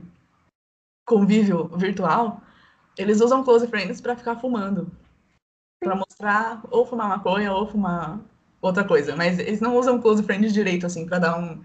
[1.07, 2.43] convívio virtual,
[2.99, 4.91] eles usam close friends para ficar fumando.
[5.83, 8.21] para mostrar ou fumar maconha ou fumar
[8.61, 9.15] outra coisa.
[9.15, 11.63] Mas eles não usam close friends direito, assim, para dar um.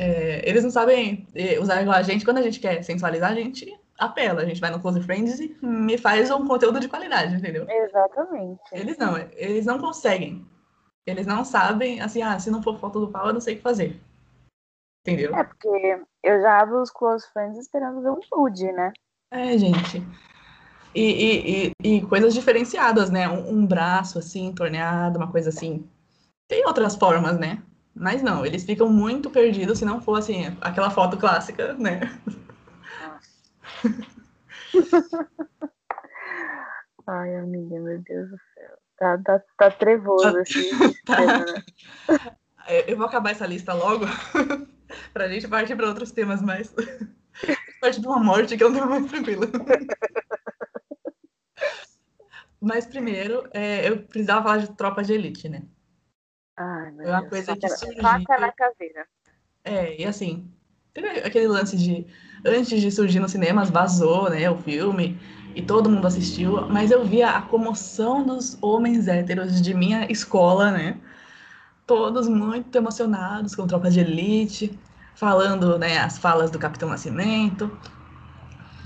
[0.00, 2.24] É, eles não sabem é, usar igual a gente.
[2.24, 4.42] Quando a gente quer sensualizar, a gente apela.
[4.42, 7.66] A gente vai no Close Friends e me faz um conteúdo de qualidade, entendeu?
[7.68, 8.60] Exatamente.
[8.72, 10.46] Eles não, eles não conseguem.
[11.04, 13.56] Eles não sabem, assim, ah, se não for foto do pau, eu não sei o
[13.56, 14.00] que fazer.
[15.00, 15.34] Entendeu?
[15.34, 18.92] É, porque eu já abro os Close Friends esperando ver um nude, né?
[19.30, 20.02] É, gente.
[20.94, 23.28] E, e, e, e coisas diferenciadas, né?
[23.28, 25.88] Um, um, braço, assim, torneado, uma coisa assim.
[26.46, 27.62] Tem outras formas, né?
[27.94, 32.00] Mas não, eles ficam muito perdidos se não for, assim, aquela foto clássica, né?
[37.06, 38.78] Ai, amiga, meu Deus do céu.
[38.98, 40.70] Tá, tá, tá trevoso esse
[41.06, 41.64] tema, né?
[42.86, 44.04] Eu vou acabar essa lista logo
[45.14, 46.74] pra gente partir para outros temas mais.
[47.80, 49.44] Parte de uma morte que é um tema mais tranquilo.
[52.60, 55.62] Mas primeiro, é, eu precisava falar de tropa de elite, né?
[56.56, 58.02] Ai, meu é uma coisa que surgiu.
[58.02, 59.06] Faca na caveira.
[59.64, 60.52] É, e assim,
[61.02, 62.06] teve aquele lance de
[62.44, 65.20] antes de surgir nos cinemas, vazou, né, o filme,
[65.54, 70.70] e todo mundo assistiu, mas eu via a comoção dos homens héteros de minha escola,
[70.70, 71.00] né,
[71.86, 74.80] todos muito emocionados com Tropa de Elite,
[75.14, 77.80] falando, né, as falas do Capitão Nascimento,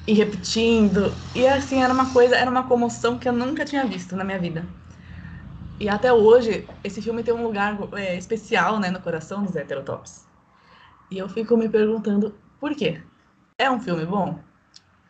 [0.07, 4.17] e repetindo, e assim, era uma coisa, era uma comoção que eu nunca tinha visto
[4.17, 4.69] na minha vida.
[5.79, 10.32] E até hoje, esse filme tem um lugar é, especial, né, no coração dos heterotops.
[11.13, 13.03] E eu fico me perguntando, por quê?
[13.59, 14.39] É um filme bom?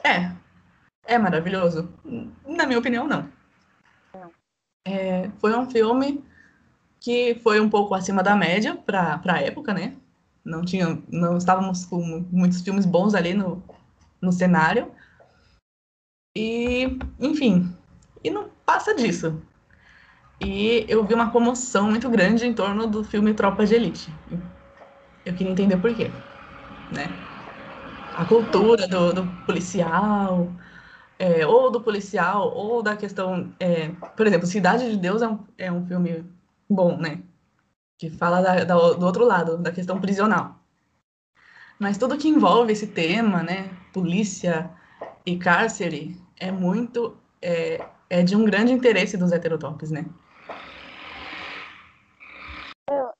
[0.02, 0.32] É.
[1.06, 1.88] É maravilhoso?
[2.44, 3.28] Na minha opinião, não.
[4.84, 6.24] É, foi um filme
[6.98, 9.96] que foi um pouco acima da média para a época, né?
[10.44, 13.62] Não tinha, não estávamos com muitos filmes bons ali no,
[14.20, 14.90] no cenário.
[16.36, 17.72] E, enfim,
[18.24, 19.40] e não passa disso.
[20.40, 24.12] E eu vi uma comoção muito grande em torno do filme Tropa de Elite.
[25.24, 26.12] Eu queria entender por quê,
[26.90, 27.18] né?
[28.14, 30.52] a cultura do, do policial,
[31.18, 33.52] é, ou do policial, ou da questão.
[33.58, 36.24] É, por exemplo, Cidade de Deus é um, é um filme
[36.68, 37.22] bom, né?
[37.98, 40.60] Que fala da, da, do outro lado, da questão prisional.
[41.78, 43.70] Mas tudo que envolve esse tema, né?
[43.92, 44.70] Polícia
[45.26, 47.16] e cárcere, é muito.
[47.40, 50.04] É, é de um grande interesse dos heterotops, né?
[52.88, 53.12] Eu,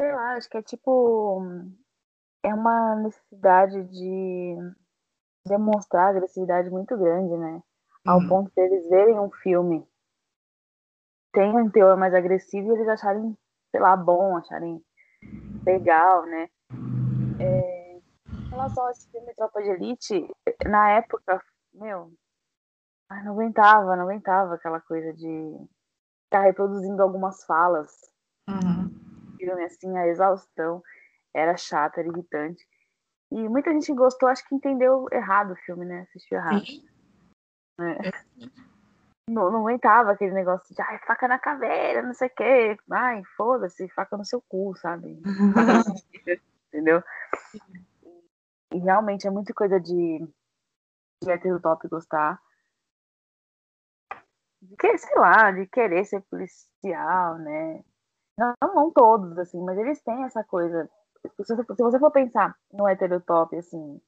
[0.00, 1.42] eu acho que é tipo
[2.44, 4.56] é uma necessidade de
[5.46, 7.62] demonstrar agressividade muito grande, né?
[8.06, 8.28] Ao uhum.
[8.28, 9.86] ponto de eles verem um filme
[11.36, 13.36] tem um teor mais agressivo e eles acharem,
[13.70, 14.82] sei lá, bom, acharem
[15.66, 16.48] legal, né?
[17.38, 20.26] É, em relação a esse filme Tropa de Elite,
[20.64, 21.42] na época,
[21.74, 22.10] meu,
[23.22, 25.68] não aguentava, não aguentava aquela coisa de
[26.24, 27.90] estar reproduzindo algumas falas.
[28.48, 29.05] Uhum.
[29.36, 30.82] Filme assim, a exaustão
[31.34, 32.66] era chato, era irritante.
[33.30, 36.06] E muita gente gostou, acho que entendeu errado o filme, né?
[36.08, 36.62] Assistiu errado.
[37.80, 38.10] É.
[39.28, 42.76] Não, não aguentava aquele negócio de ai, faca na caveira, não sei o quê.
[42.90, 45.20] Ai, foda-se, faca no seu cu, sabe?
[46.68, 47.02] Entendeu?
[48.72, 50.18] E realmente é muita coisa de,
[51.22, 52.40] de hétero top gostar.
[54.62, 57.84] De que, sei lá, de querer ser policial, né?
[58.38, 60.88] Não, não todos, assim, mas eles têm essa coisa
[61.42, 64.00] se você for pensar no heterotop, assim,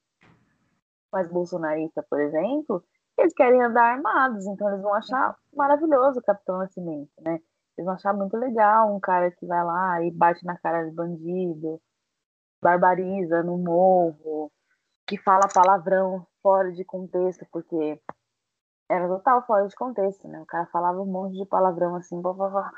[1.13, 2.85] mais bolsonarista, por exemplo,
[3.17, 7.41] eles querem andar armados, então eles vão achar maravilhoso o Capitão Nascimento, né?
[7.77, 10.95] Eles vão achar muito legal um cara que vai lá e bate na cara de
[10.95, 11.81] bandido,
[12.63, 14.51] barbariza no morro,
[15.07, 18.01] que fala palavrão fora de contexto, porque
[18.91, 20.41] era total fora de contexto, né?
[20.41, 22.73] O cara falava um monte de palavrão assim, blá, blá, blá.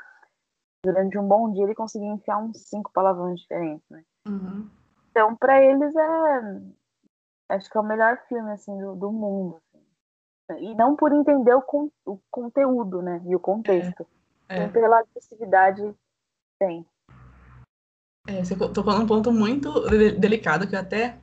[0.83, 4.03] Durante um bom dia ele conseguia enfiar uns cinco palavrões diferentes, né?
[4.27, 4.69] Uhum.
[5.11, 6.61] Então, para eles é.
[7.49, 9.61] Acho que é o melhor filme assim, do, do mundo.
[10.49, 10.71] Assim.
[10.71, 13.21] E não por entender o, con o conteúdo, né?
[13.25, 14.05] E o contexto.
[14.47, 14.63] É.
[14.63, 14.67] É.
[14.67, 15.93] pela agressividade
[16.59, 16.85] tem.
[18.27, 19.71] É, você tocou num ponto muito
[20.19, 21.17] delicado que eu até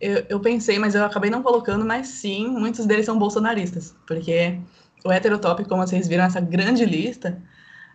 [0.00, 4.58] eu, eu, pensei, mas eu acabei não colocando, mas sim, muitos deles são bolsonaristas, porque
[5.04, 7.42] o heterotop, como vocês viram essa grande lista,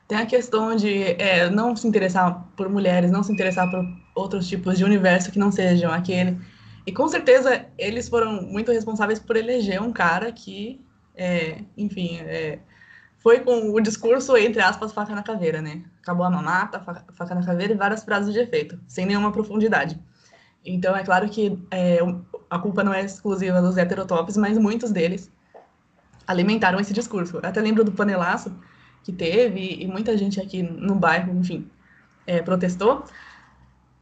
[0.08, 3.84] Tem a questão de é, não se interessar por mulheres, não se interessar por
[4.14, 6.40] outros tipos de universo que não sejam aquele.
[6.86, 10.80] E com certeza eles foram muito responsáveis por eleger um cara que,
[11.16, 12.60] é, enfim, é,
[13.18, 15.84] foi com o discurso, entre aspas, faca na caveira, né?
[16.04, 20.00] Acabou a mamata, faca na caveira e várias frases de efeito, sem nenhuma profundidade.
[20.64, 21.98] Então, é claro que é,
[22.48, 25.32] a culpa não é exclusiva dos heterotops, mas muitos deles
[26.28, 27.38] alimentaram esse discurso.
[27.38, 28.56] Eu até lembro do panelaço
[29.06, 31.70] que teve, e muita gente aqui no bairro, enfim,
[32.26, 33.06] é, protestou.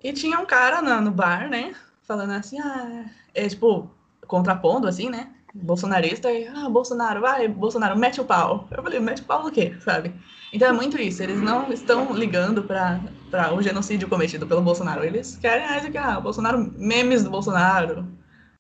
[0.02, 3.92] E tinha um cara no, no bar, né, falando assim, ah, é tipo,
[4.26, 8.66] contrapondo, assim, né, bolsonarista, e, ah, Bolsonaro, vai, Bolsonaro, mete o pau.
[8.72, 10.16] Eu falei, mete o pau no quê, sabe?
[10.54, 15.36] Então é muito isso, eles não estão ligando para o genocídio cometido pelo Bolsonaro, eles
[15.36, 18.08] querem, ah, que, ah, Bolsonaro, memes do Bolsonaro,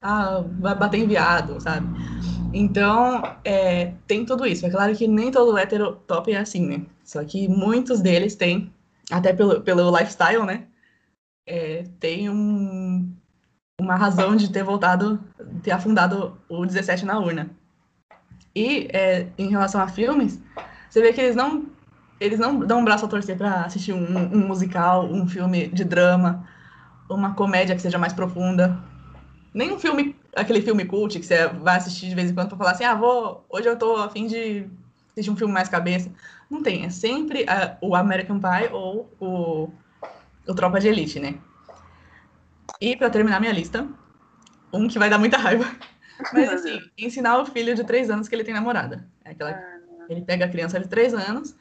[0.02, 1.88] ah, vai bater enviado, sabe?
[2.54, 4.66] Então, é, tem tudo isso.
[4.66, 6.86] É claro que nem todo hétero top é assim, né?
[7.04, 8.72] Só que muitos deles têm,
[9.10, 10.68] até pelo, pelo lifestyle, né?
[11.48, 13.12] É, tem um,
[13.82, 15.20] uma razão de ter voltado,
[15.64, 17.50] ter afundado o 17 na urna.
[18.56, 20.40] E é, em relação a filmes,
[20.90, 21.66] você vê que eles não
[22.20, 25.84] eles não dão um braço a torcer para assistir um, um, musical, um filme de
[25.84, 26.48] drama,
[27.10, 28.80] uma comédia que seja mais profunda.
[29.54, 32.58] Nem um filme aquele filme cult que você vai assistir de vez em quando para
[32.58, 34.68] falar assim, ah, vou, hoje eu tô a fim de
[35.12, 36.12] assistir um filme mais cabeça.
[36.50, 39.70] Não tem, é sempre a, o American Pie ou o,
[40.48, 41.36] o Tropa de Elite, né?
[42.82, 43.88] E para terminar minha lista,
[44.72, 45.66] um que vai dar muita raiva.
[46.34, 49.08] Mas assim, ensinar o filho de três anos que ele tem namorada.
[49.24, 49.80] É aquela, ah,
[50.10, 51.56] ele pega a criança de três anos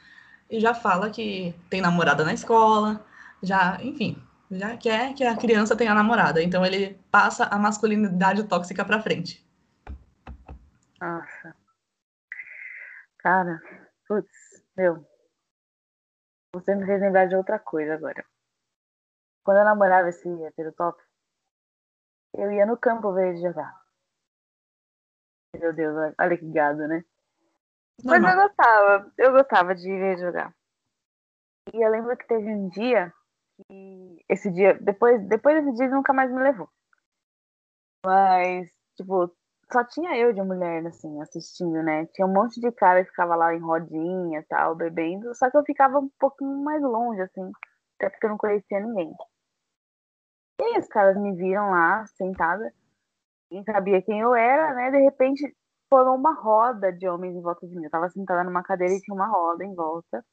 [0.49, 3.05] e já fala que tem namorada na escola,
[3.41, 6.41] já, enfim, já quer que a criança tenha namorada.
[6.41, 9.45] Então ele passa a masculinidade tóxica para frente.
[10.99, 11.55] Nossa.
[13.19, 13.61] Cara,
[14.07, 15.05] putz, meu.
[16.53, 18.23] Você me fez lembrar de outra coisa agora.
[19.43, 20.29] Quando eu namorava esse
[20.77, 21.01] top,
[22.35, 23.81] eu ia no campo ver ele jogar.
[25.59, 27.03] Meu Deus, olha que gado, né?
[28.03, 30.55] Mas eu gostava, eu gostava de ver ele jogar.
[31.73, 33.13] E eu lembro que teve um dia
[33.55, 36.69] que esse dia, depois, depois desse dia ele nunca mais me levou.
[38.05, 39.33] Mas, tipo,
[39.71, 42.05] só tinha eu de mulher, assim, assistindo, né?
[42.07, 45.57] Tinha um monte de cara que ficava lá em rodinha e tal, bebendo, só que
[45.57, 47.51] eu ficava um pouquinho mais longe, assim,
[47.97, 49.11] até porque eu não conhecia ninguém.
[50.59, 52.73] E aí os caras me viram lá, sentada,
[53.51, 54.91] ninguém sabia quem eu era, né?
[54.91, 55.55] De repente
[55.89, 57.85] formou uma roda de homens em volta de mim.
[57.85, 60.25] Eu tava sentada numa cadeira e tinha uma roda em volta.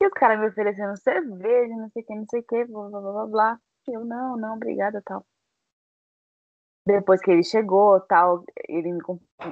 [0.00, 2.88] E os caras me oferecendo cerveja, não sei o que, não sei o que, blá
[2.88, 3.60] blá blá blá.
[3.88, 5.24] Eu, não, não, obrigada, tal.
[6.86, 9.00] Depois que ele chegou, tal, ele me,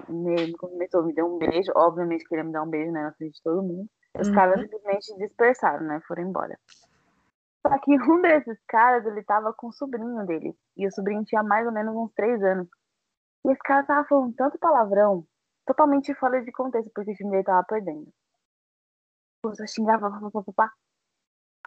[0.09, 1.73] me cumprimentou, me deu um beijo.
[1.75, 3.89] Obviamente queria me dar um beijo, né, na frente de todo mundo.
[4.19, 4.35] Os uhum.
[4.35, 6.59] caras simplesmente dispersaram, né, foram embora.
[7.67, 10.55] Só que um desses caras, ele tava com o sobrinho dele.
[10.77, 12.69] E o sobrinho tinha mais ou menos uns três anos.
[13.47, 15.25] E esse cara tava falando tanto palavrão,
[15.67, 18.13] totalmente fora de contexto, porque o time dele tava perdendo
[19.43, 20.73] começou a xingar, papapá.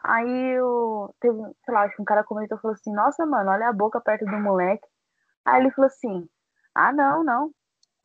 [0.03, 3.67] Aí eu teve, sei lá, acho que um cara comentou falou assim, nossa, mano, olha
[3.67, 4.87] a boca perto do moleque.
[5.43, 6.29] Aí ele falou assim,
[6.73, 7.51] ah não, não.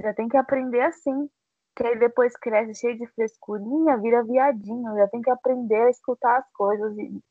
[0.00, 1.28] Já tem que aprender assim.
[1.76, 6.38] Que aí depois cresce cheio de frescurinha, vira viadinho, já tem que aprender a escutar
[6.38, 6.96] as coisas.
[6.98, 7.22] E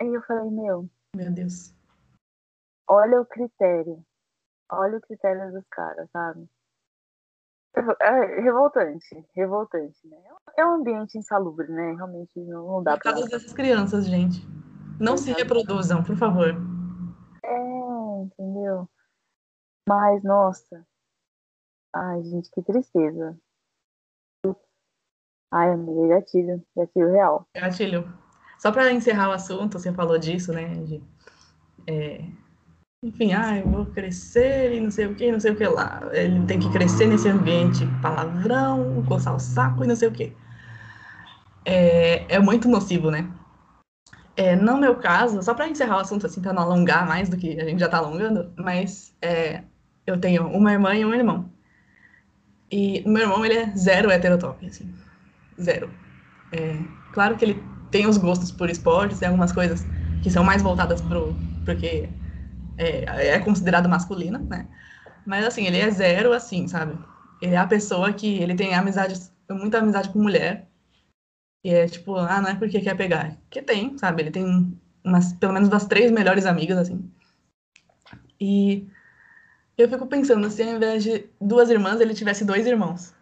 [0.00, 0.88] aí eu falei, meu.
[1.14, 1.74] Meu Deus.
[2.88, 4.04] Olha o critério.
[4.70, 6.48] Olha o critério dos caras, sabe?
[8.00, 10.16] É revoltante, revoltante, né?
[10.56, 11.92] É um ambiente insalubre, né?
[11.92, 13.12] Realmente não, não dá para.
[13.12, 14.46] Por causa dessas crianças, gente.
[14.98, 16.56] Não se reproduzam, por favor.
[17.44, 18.88] É, entendeu?
[19.86, 20.86] Mas, nossa.
[21.94, 23.38] Ai, gente, que tristeza.
[25.52, 26.62] Ai, amiga, gatilho.
[26.74, 27.46] Gatilho real.
[27.54, 28.10] Gatilho.
[28.58, 30.74] Só para encerrar o assunto, você falou disso, né?
[30.84, 31.02] De,
[31.86, 32.24] é,
[33.02, 36.02] enfim, ah, eu vou crescer e não sei o que, não sei o que lá.
[36.12, 40.36] Ele tem que crescer nesse ambiente palavrão, coçar o saco e não sei o que.
[41.64, 43.28] É, é muito nocivo, né?
[44.36, 47.36] É, no meu caso, só para encerrar o assunto, assim, para não alongar mais do
[47.36, 49.62] que a gente já está alongando, mas é,
[50.06, 51.50] eu tenho uma irmã e um irmão.
[52.70, 54.92] E o meu irmão, ele é zero heterotop, assim,
[55.60, 55.90] zero.
[56.52, 56.78] É,
[57.12, 59.86] claro que ele tem os gostos por esportes, tem algumas coisas
[60.22, 61.34] que são mais voltadas pro,
[61.64, 62.08] porque
[62.78, 64.68] é, é considerado masculino, né?
[65.26, 66.98] Mas assim, ele é zero, assim, sabe?
[67.40, 69.14] Ele é a pessoa que ele tem amizade,
[69.50, 70.68] muita amizade com mulher.
[71.64, 73.36] E é tipo, ah, não é porque quer pegar.
[73.50, 74.22] Que tem, sabe?
[74.22, 77.10] Ele tem umas, pelo menos das três melhores amigas, assim.
[78.40, 78.86] E
[79.76, 83.14] eu fico pensando se ao invés de duas irmãs, ele tivesse dois irmãos.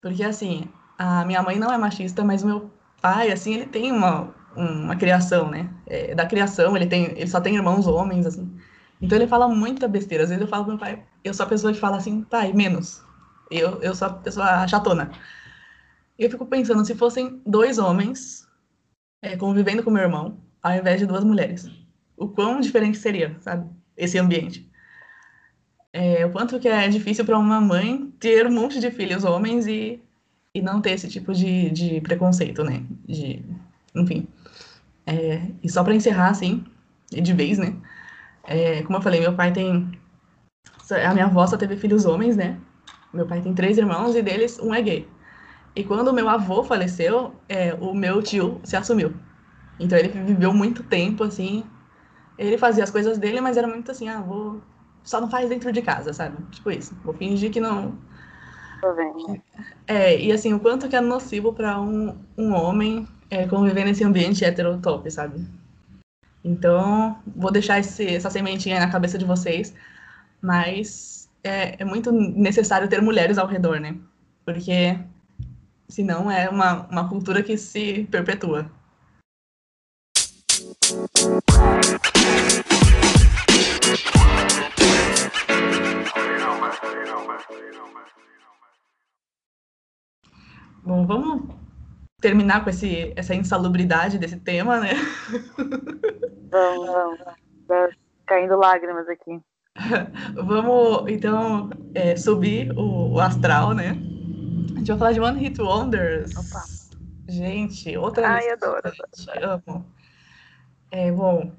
[0.00, 0.68] Porque assim,
[0.98, 2.70] a minha mãe não é machista, mas o meu
[3.00, 5.68] pai, assim, ele tem uma, uma criação, né?
[5.86, 8.50] É, da criação, ele tem, ele só tem irmãos homens, assim.
[9.00, 10.24] Então ele fala muita besteira.
[10.24, 12.52] Às vezes eu falo pro meu pai, eu sou a pessoa que fala assim, pai,
[12.52, 13.02] menos.
[13.50, 15.10] Eu, eu sou a pessoa chatona.
[16.18, 18.48] Eu fico pensando, se fossem dois homens
[19.20, 21.68] é, convivendo com meu irmão, ao invés de duas mulheres,
[22.16, 23.68] o quão diferente seria, sabe?
[23.96, 24.70] Esse ambiente.
[25.92, 29.66] É, o quanto que é difícil para uma mãe ter um monte de filhos homens
[29.66, 30.02] e,
[30.54, 32.84] e não ter esse tipo de, de preconceito, né?
[33.06, 33.44] De,
[33.94, 34.26] enfim.
[35.06, 36.64] É, e só para encerrar, assim,
[37.10, 37.76] de vez, né?
[38.46, 39.90] É, como eu falei, meu pai tem.
[41.04, 42.58] A minha avó só teve filhos homens, né?
[43.12, 45.08] Meu pai tem três irmãos e deles um é gay.
[45.74, 49.12] E quando meu avô faleceu, é, o meu tio se assumiu.
[49.78, 51.64] Então ele viveu muito tempo, assim.
[52.38, 54.60] Ele fazia as coisas dele, mas era muito assim, ah, vou.
[55.02, 56.36] Só não faz dentro de casa, sabe?
[56.50, 56.94] Tipo isso.
[57.04, 57.98] Vou fingir que não.
[58.80, 59.42] Tô vendo.
[59.86, 64.04] É, e assim, o quanto que é nocivo para um, um homem é, conviver nesse
[64.04, 65.44] ambiente heterotop, sabe?
[66.44, 69.74] Então, vou deixar esse, essa sementinha na cabeça de vocês,
[70.40, 73.96] mas é, é, muito necessário ter mulheres ao redor, né?
[74.44, 74.98] Porque
[75.88, 78.70] senão é uma, uma cultura que se perpetua.
[90.84, 91.63] Bom, vamos
[92.24, 94.94] terminar com esse, essa insalubridade desse tema, né?
[96.50, 97.18] Vamos,
[97.68, 97.94] vamos.
[98.26, 99.42] Caindo lágrimas aqui.
[100.34, 103.90] vamos, então, é, subir o, o, astral, né?
[104.74, 106.34] A gente vai falar de One Hit Wonders.
[106.34, 106.64] Opa.
[107.28, 108.66] Gente, outra Ai, lista.
[108.66, 108.92] adoro.
[109.14, 109.86] Gente, amo.
[110.90, 111.52] É, bom,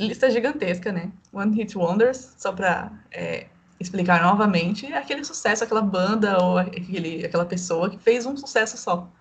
[0.00, 1.12] lista gigantesca, né?
[1.34, 3.48] One Hit Wonders, só para é,
[3.78, 8.78] explicar novamente, é aquele sucesso, aquela banda ou aquele, aquela pessoa que fez um sucesso
[8.78, 9.12] só.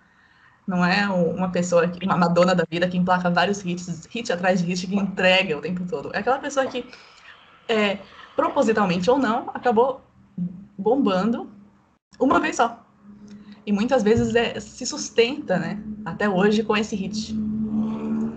[0.68, 4.66] Não é uma pessoa, uma Madonna da vida que emplaca vários hits, hit atrás de
[4.66, 6.12] hit, que entrega o tempo todo.
[6.14, 6.86] É aquela pessoa que,
[7.70, 8.00] é,
[8.36, 10.02] propositalmente ou não, acabou
[10.78, 11.50] bombando
[12.20, 12.86] uma vez só.
[13.66, 15.82] E muitas vezes é, se sustenta, né?
[16.06, 17.34] Até hoje com esse hit.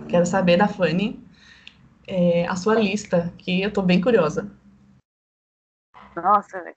[0.07, 1.21] Quero saber da Fanny
[2.07, 4.51] é, a sua lista, que eu tô bem curiosa.
[6.15, 6.73] Nossa.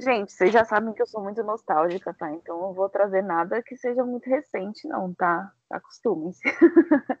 [0.00, 2.32] Gente, vocês já sabem que eu sou muito nostálgica, tá?
[2.32, 5.52] Então eu vou trazer nada que seja muito recente, não, tá?
[5.68, 6.40] Acostumem-se.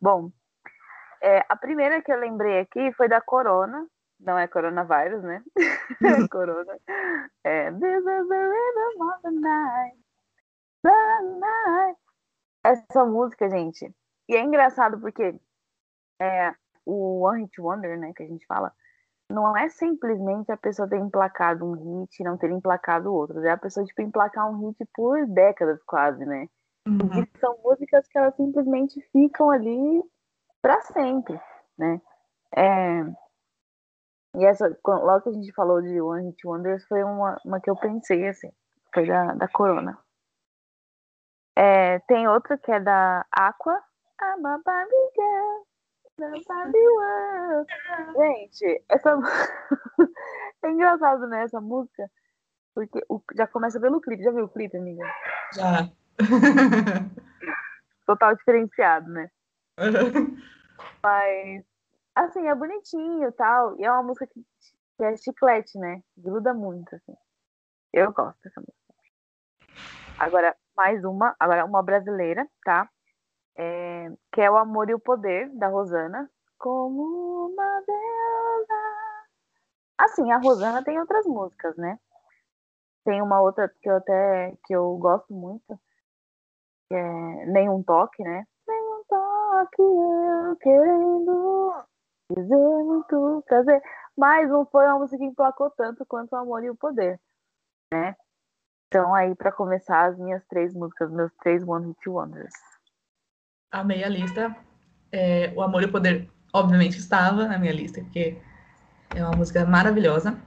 [0.00, 0.30] Bom,
[1.20, 3.84] é, a primeira que eu lembrei aqui foi da Corona.
[4.20, 5.42] Não é coronavírus, né?
[5.56, 5.58] é
[6.30, 6.78] corona.
[7.44, 9.98] É, This is the rhythm of the night.
[10.82, 12.00] The night.
[12.64, 13.92] Essa música, gente.
[14.28, 15.34] E é engraçado porque
[16.20, 18.72] é, o One Hit Wonder, né, que a gente fala,
[19.30, 23.44] não é simplesmente a pessoa ter emplacado um hit e não ter emplacado outros.
[23.44, 26.48] É a pessoa, tipo, emplacar um hit por décadas quase, né?
[26.86, 26.98] Uhum.
[26.98, 30.02] Porque são músicas que elas simplesmente ficam ali
[30.62, 31.38] para sempre,
[31.76, 32.00] né?
[32.56, 33.02] É...
[34.36, 37.68] E essa, logo que a gente falou de One Hit Wonders, foi uma, uma que
[37.68, 38.50] eu pensei, assim,
[38.94, 39.98] foi da, da Corona.
[41.56, 43.82] É, tem outra que é da Aqua,
[44.22, 45.47] I'm a Barbie Girl.
[48.16, 49.16] Gente, essa
[50.62, 51.44] é engraçado, né?
[51.44, 52.10] Essa música,
[52.74, 53.22] porque o...
[53.36, 54.22] já começa pelo clipe.
[54.22, 55.04] Já viu o clipe, amiga?
[55.54, 55.88] Já.
[58.06, 59.30] Total diferenciado, né?
[61.02, 61.64] Mas,
[62.14, 63.78] assim, é bonitinho e tal.
[63.78, 64.44] E é uma música que,
[64.96, 66.02] que é chiclete, né?
[66.16, 67.14] Gruda muito, assim.
[67.92, 68.78] Eu gosto dessa música.
[70.18, 72.88] Agora, mais uma, agora uma brasileira, tá?
[73.58, 76.30] É, que é o Amor e o Poder, da Rosana.
[76.58, 78.74] Como uma deusa.
[79.98, 81.98] Assim, a Rosana tem outras músicas, né?
[83.04, 85.78] Tem uma outra que eu até que eu gosto muito,
[86.88, 88.46] que é Nenhum Toque, né?
[88.66, 91.84] Nenhum toque, eu querendo
[92.30, 93.82] dizer muito prazer.
[94.16, 97.20] Mas não foi uma música que emplacou tanto quanto o Amor e o Poder,
[97.92, 98.16] né?
[98.88, 102.77] Então aí para começar as minhas três músicas, meus três One Hit Wonders
[103.70, 104.54] amei a lista.
[105.10, 108.36] É, o Amor e o Poder, obviamente, estava na minha lista, porque
[109.14, 110.38] é uma música maravilhosa.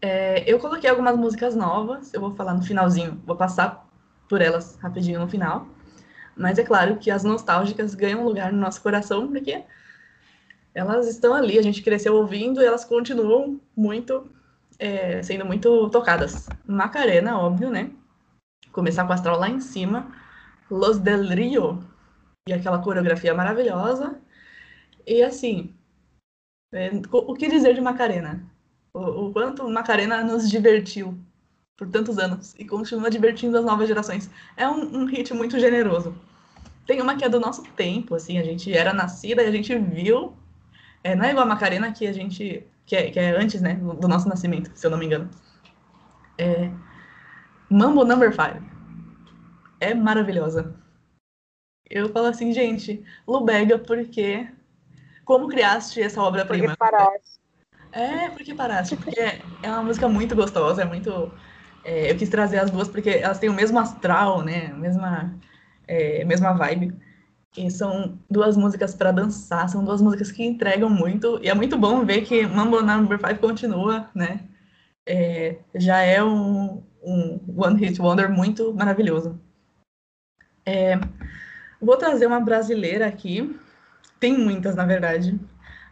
[0.00, 3.86] É, eu coloquei algumas músicas novas, eu vou falar no finalzinho, vou passar
[4.28, 5.66] por elas rapidinho no final.
[6.36, 9.62] Mas é claro que as nostálgicas ganham lugar no nosso coração, porque
[10.74, 14.26] elas estão ali, a gente cresceu ouvindo e elas continuam muito,
[14.78, 16.48] é, sendo muito tocadas.
[16.66, 17.90] Macarena, óbvio, né?
[18.72, 20.10] Começar com o astral lá em cima.
[20.70, 21.78] Los del Rio,
[22.48, 24.20] e aquela coreografia maravilhosa.
[25.06, 25.74] E assim,
[26.72, 28.44] é, o que dizer de Macarena?
[28.92, 31.18] O, o, quanto Macarena nos divertiu
[31.76, 34.30] por tantos anos e continua divertindo as novas gerações.
[34.56, 36.14] É um, um hit muito generoso.
[36.86, 39.76] Tem uma que é do nosso tempo, assim, a gente era nascida e a gente
[39.78, 40.36] viu.
[41.04, 42.66] É, não é igual a Macarena que a gente.
[42.84, 45.30] que é, que é antes, né, do nosso nascimento, se eu não me engano.
[46.36, 46.70] É,
[47.70, 48.62] Mambo Number 5.
[49.80, 50.81] É maravilhosa.
[51.92, 54.48] Eu falo assim, gente, Lubega, porque.
[55.26, 56.68] Como criaste essa obra-prima?
[56.68, 57.38] Porque paraste.
[57.92, 58.96] É, porque paraste.
[58.96, 61.30] Porque é uma música muito gostosa, é muito.
[61.84, 64.68] É, eu quis trazer as duas porque elas têm o mesmo astral, né?
[64.68, 65.34] Mesma,
[65.86, 66.94] é, mesma vibe.
[67.56, 71.38] E são duas músicas para dançar, são duas músicas que entregam muito.
[71.42, 74.40] E é muito bom ver que Mambo Number 5 continua, né?
[75.06, 79.38] É, já é um, um One Hit Wonder muito maravilhoso.
[80.64, 80.98] É,
[81.82, 83.58] vou trazer uma brasileira aqui.
[84.20, 85.38] Tem muitas, na verdade.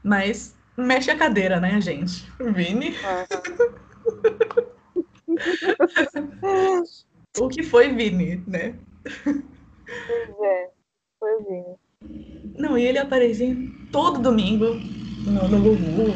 [0.03, 2.30] Mas mexe a cadeira, né, gente?
[2.38, 2.95] Vini.
[7.38, 8.74] o que foi Vini, né?
[9.14, 10.70] Pois é,
[11.18, 11.76] foi o Vini.
[12.57, 13.55] Não, e ele aparecia
[13.91, 14.74] todo domingo
[15.26, 16.07] no, no Gugu.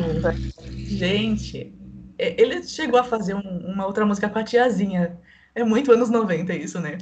[0.86, 1.74] Gente,
[2.18, 5.18] é, ele chegou a fazer um, uma outra música com a tiazinha.
[5.54, 6.98] É muito anos 90 isso, né?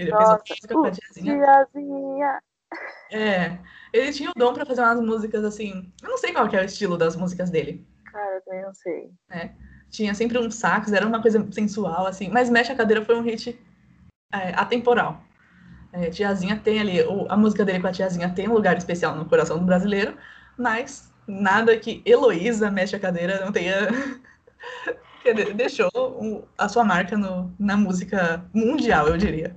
[0.00, 1.36] Ele Nossa, fez outra música com a tiazinha.
[1.36, 2.42] Tiazinha.
[3.12, 3.58] É,
[3.92, 5.92] ele tinha o dom pra fazer umas músicas assim.
[6.02, 7.86] Eu não sei qual que é o estilo das músicas dele.
[8.10, 9.10] Cara, eu também não sei.
[9.28, 9.54] né?
[9.90, 12.30] Tinha sempre um sax, era uma coisa sensual, assim.
[12.30, 13.60] Mas Mexe a Cadeira foi um hit
[14.32, 15.22] é, atemporal.
[15.92, 16.98] É, tiazinha tem ali,
[17.28, 20.16] a música dele com a Tiazinha tem um lugar especial no coração do brasileiro,
[20.56, 23.88] mas nada que Heloísa Mexe a Cadeira não tenha.
[25.56, 25.90] deixou
[26.56, 29.54] a sua marca no- na música mundial, eu diria.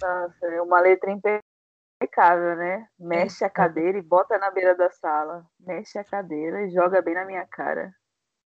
[0.00, 2.88] Nossa, é uma letra impecável, né?
[2.98, 5.44] Mexe a cadeira e bota na beira da sala.
[5.60, 7.92] Mexe a cadeira e joga bem na minha cara.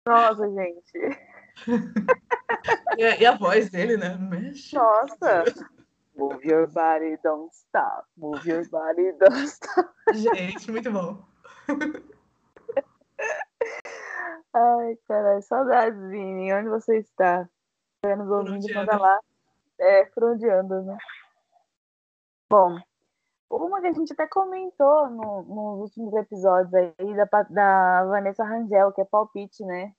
[0.07, 0.93] Nossa, gente.
[2.97, 4.17] E, a- voz dele, né?
[4.17, 4.75] Mexe.
[4.75, 5.45] Nossa.
[6.17, 8.07] Move your body, don't stop.
[8.17, 9.89] Move your body, don't stop.
[10.15, 11.23] Gente, muito bom.
[14.53, 16.53] Ai, caralho, saudades, Vini.
[16.53, 17.49] Onde você está?
[18.01, 19.21] Tá nos ouvindo, manda lá.
[19.79, 20.97] É, frondeando, né?
[22.51, 22.79] Bom,
[23.51, 28.93] uma que a gente até comentou no- nos últimos episódios aí da, da Vanessa Rangel,
[28.93, 29.93] que é palpite, né?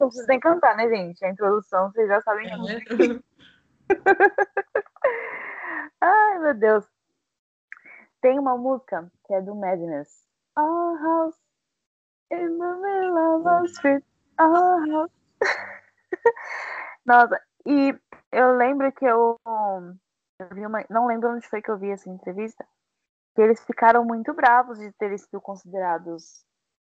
[0.00, 1.24] Não precisa nem cantar, né, gente?
[1.24, 2.54] A introdução, vocês já sabem É.
[6.00, 6.84] Ai, meu Deus.
[8.20, 10.26] Tem uma música que é do Madness.
[10.58, 11.36] Our house
[12.32, 14.04] in the middle of a street.
[14.40, 15.10] Our house.
[17.06, 17.94] Nossa, e
[18.32, 20.84] eu lembro que eu, eu vi uma.
[20.90, 22.66] Não lembro onde foi que eu vi essa entrevista.
[23.34, 26.44] Que eles ficaram muito bravos de terem sido considerados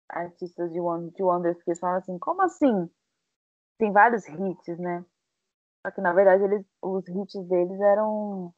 [0.10, 2.90] artistas de One de Wonders, porque eles falaram assim, como assim?
[3.80, 5.04] Tem vários hits, né?
[5.86, 8.54] Só que na verdade eles, os hits deles eram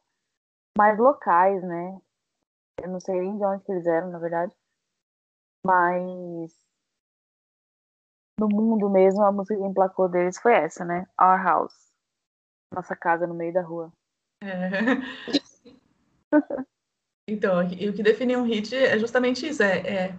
[0.76, 1.98] mais locais, né?
[2.82, 4.54] Eu não sei nem de onde eles eram, na verdade.
[5.64, 6.52] Mas
[8.38, 11.06] no mundo mesmo, a música que emplacou deles foi essa, né?
[11.20, 11.87] Our House.
[12.74, 13.92] Nossa casa no meio da rua.
[14.42, 14.68] É.
[17.30, 20.14] Então, e o que define um hit é justamente isso, é, é,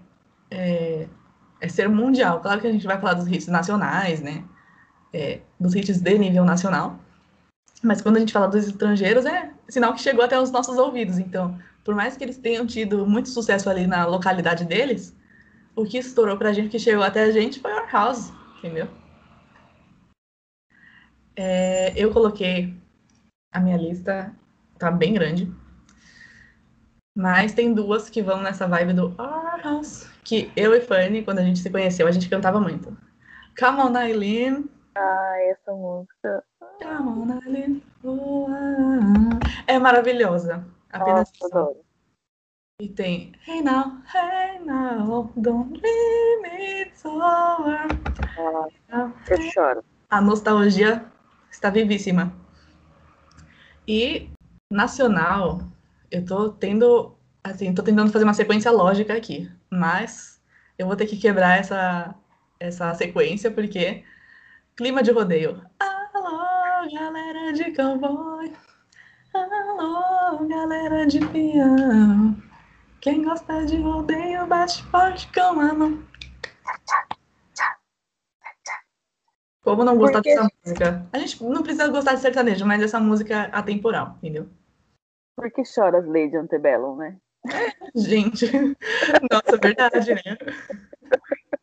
[0.52, 1.08] é,
[1.60, 2.40] é ser mundial.
[2.40, 4.44] Claro que a gente vai falar dos hits nacionais, né?
[5.12, 7.00] É, dos hits de nível nacional.
[7.82, 11.18] Mas quando a gente fala dos estrangeiros, é sinal que chegou até os nossos ouvidos.
[11.18, 15.16] Então, por mais que eles tenham tido muito sucesso ali na localidade deles,
[15.76, 18.88] o que estourou pra gente, que chegou até a gente, foi Our House, entendeu?
[21.36, 22.76] É, eu coloquei
[23.52, 24.36] a minha lista,
[24.78, 25.52] tá bem grande.
[27.16, 31.40] Mas tem duas que vão nessa vibe do Our House, que eu e Fanny, quando
[31.40, 32.96] a gente se conheceu, a gente cantava muito.
[33.60, 34.70] Come on, Eileen.
[34.96, 36.44] Ah, essa música.
[36.82, 37.84] Come on, Eileen.
[38.04, 39.64] Oh, ah, ah.
[39.68, 40.66] É maravilhosa.
[40.92, 41.82] Apenas Nossa, adoro.
[42.82, 47.98] E tem Hey now, hey now, don't leave me, it's over.
[48.92, 49.84] Ah, eu choro.
[50.10, 51.06] A nostalgia
[51.52, 52.34] está vivíssima.
[53.88, 54.30] E
[54.70, 55.62] nacional,
[56.12, 60.42] eu tô tendo, assim, tô tentando fazer uma sequência lógica aqui, mas
[60.78, 62.16] eu vou ter que quebrar essa
[62.60, 64.04] essa sequência porque
[64.76, 65.62] clima de rodeio.
[65.80, 68.52] Alô, galera de cowboy.
[69.34, 72.38] Alô, galera de peão.
[73.00, 76.04] Quem gosta de rodeio bate forte com a mão.
[79.70, 81.06] Como não gostar Porque- dessa música?
[81.14, 84.48] A gente não precisa gostar de sertanejo, mas essa música é atemporal, entendeu?
[85.36, 87.18] Por que choras, Lady Antebellum, né?
[87.96, 88.52] Gente,
[89.32, 90.22] nossa, verdade, né?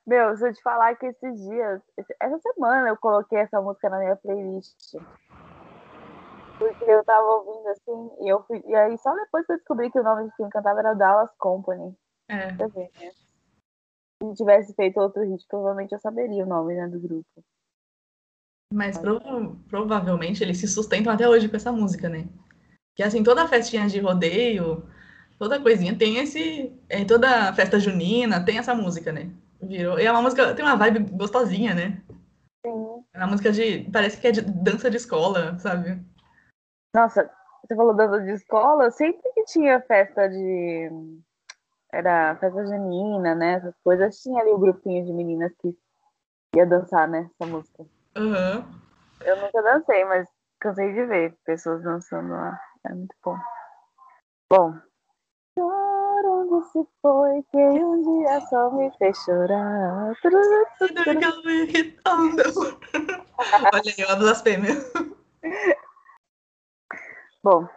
[0.06, 1.82] Meu, se eu te falar que esses dias,
[2.22, 4.96] essa semana eu coloquei essa música na minha playlist.
[6.60, 8.62] Porque eu tava ouvindo assim, e eu fui.
[8.68, 11.32] E aí só depois que eu descobri que o nome de quem cantava era Dallas
[11.38, 11.96] Company.
[12.30, 12.48] É.
[12.52, 13.12] Ver, né?
[14.24, 17.44] Se tivesse feito outro hit, provavelmente eu saberia o nome né, do grupo.
[18.74, 22.28] Mas prova provavelmente eles se sustentam até hoje com essa música, né?
[22.96, 24.88] Que assim, toda festinha de rodeio,
[25.38, 26.74] toda coisinha tem esse.
[26.90, 29.30] É, toda festa junina tem essa música, né?
[29.62, 30.00] Virou.
[30.00, 32.02] E é uma música, tem uma vibe gostosinha, né?
[32.66, 33.04] Sim.
[33.14, 33.90] É uma música de.
[33.92, 36.02] Parece que é de dança de escola, sabe?
[36.96, 37.30] Nossa,
[37.64, 40.90] você falou dança de escola, sempre que tinha festa de.
[41.94, 43.54] Era festa junina, né?
[43.54, 45.78] Essas coisas, tinha ali o um grupinho de meninas que
[46.56, 47.30] ia dançar, né?
[47.40, 47.86] Essa música.
[48.18, 48.66] Uhum.
[49.22, 50.28] Eu nunca dancei, mas
[50.60, 52.60] cansei de ver pessoas dançando lá.
[52.86, 53.38] É muito bom.
[54.50, 54.74] Bom,
[55.58, 60.14] Chorando se foi, que um dia só me fez chorar.
[63.74, 64.74] Olha aí, uma blasfêmia.
[67.44, 67.68] Bom,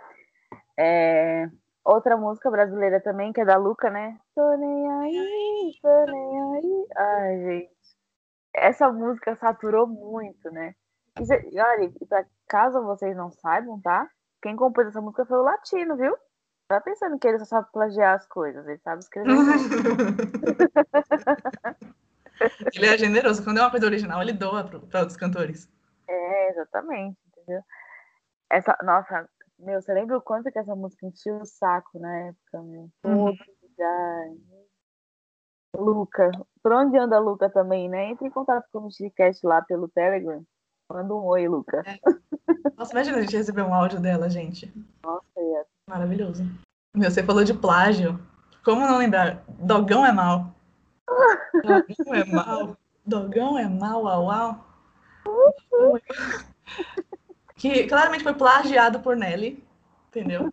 [0.79, 1.51] é...
[1.87, 4.19] outra música brasileira também, que é da Luca, né?
[4.35, 6.87] Tô nem aí, tô nem aí.
[6.97, 7.77] Ai, gente.
[8.55, 10.75] Essa música saturou muito, né?
[11.19, 11.93] E, olha,
[12.49, 14.09] caso vocês não saibam, tá?
[14.43, 16.17] Quem compôs essa música foi o Latino, viu?
[16.69, 19.31] tá pensando que ele só sabe plagiar as coisas, ele sabe escrever.
[22.75, 23.45] ele é generoso.
[23.45, 25.71] Quando é uma coisa original, ele doa para outros cantores.
[26.09, 27.63] É, exatamente, entendeu?
[28.51, 29.29] Essa, nossa,
[29.59, 32.91] meu, você lembra o quanto que essa música encheu o saco na época, meu?
[33.05, 33.37] Uhum.
[35.77, 36.31] Luca.
[36.63, 38.11] Por onde anda a Luca também, né?
[38.11, 40.43] Entre em contato com o Mexicast lá pelo Telegram.
[40.91, 41.83] Manda um oi, Luca.
[41.87, 41.99] É.
[42.77, 44.73] Nossa, imagina a gente receber um áudio dela, gente.
[45.05, 46.45] Nossa, ia Maravilhoso.
[46.95, 48.21] Meu, você falou de plágio.
[48.65, 49.45] Como não lembrar?
[49.49, 50.55] Dogão é mal.
[51.63, 52.77] Dogão é mal.
[53.05, 54.65] Dogão é mal, au, au.
[57.57, 59.63] Que claramente foi plagiado por Nelly,
[60.09, 60.53] entendeu?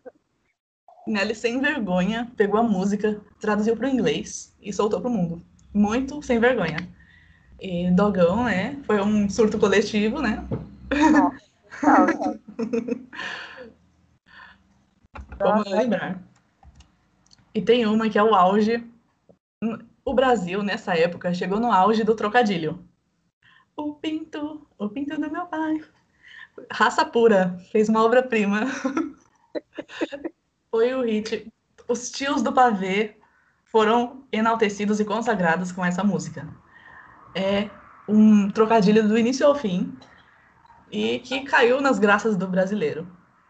[1.05, 5.41] Nelly, sem vergonha, pegou a música, traduziu para o inglês e soltou para o mundo.
[5.73, 6.77] Muito sem vergonha.
[7.59, 8.81] E Dogão, né?
[8.83, 10.47] Foi um surto coletivo, né?
[15.37, 16.21] Vamos lembrar.
[17.53, 18.83] E tem uma que é o auge.
[20.05, 22.83] O Brasil, nessa época, chegou no auge do trocadilho.
[23.75, 25.83] O pinto, o pinto do meu pai.
[26.71, 28.61] Raça pura, fez uma obra-prima.
[30.71, 31.51] Foi o hit.
[31.87, 33.17] Os tios do pavê
[33.65, 36.47] foram enaltecidos e consagrados com essa música.
[37.35, 37.69] É
[38.07, 39.95] um trocadilho do início ao fim
[40.91, 43.07] e que caiu nas graças do brasileiro.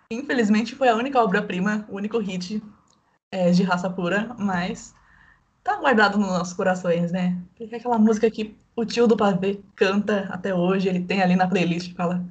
[0.09, 2.63] Infelizmente foi a única obra-prima, o único hit
[3.31, 4.93] é, de raça pura, mas
[5.63, 7.37] tá guardado nos nossos corações, né?
[7.55, 11.35] Porque é aquela música que o tio do pavê canta até hoje, ele tem ali
[11.35, 12.23] na playlist e fala: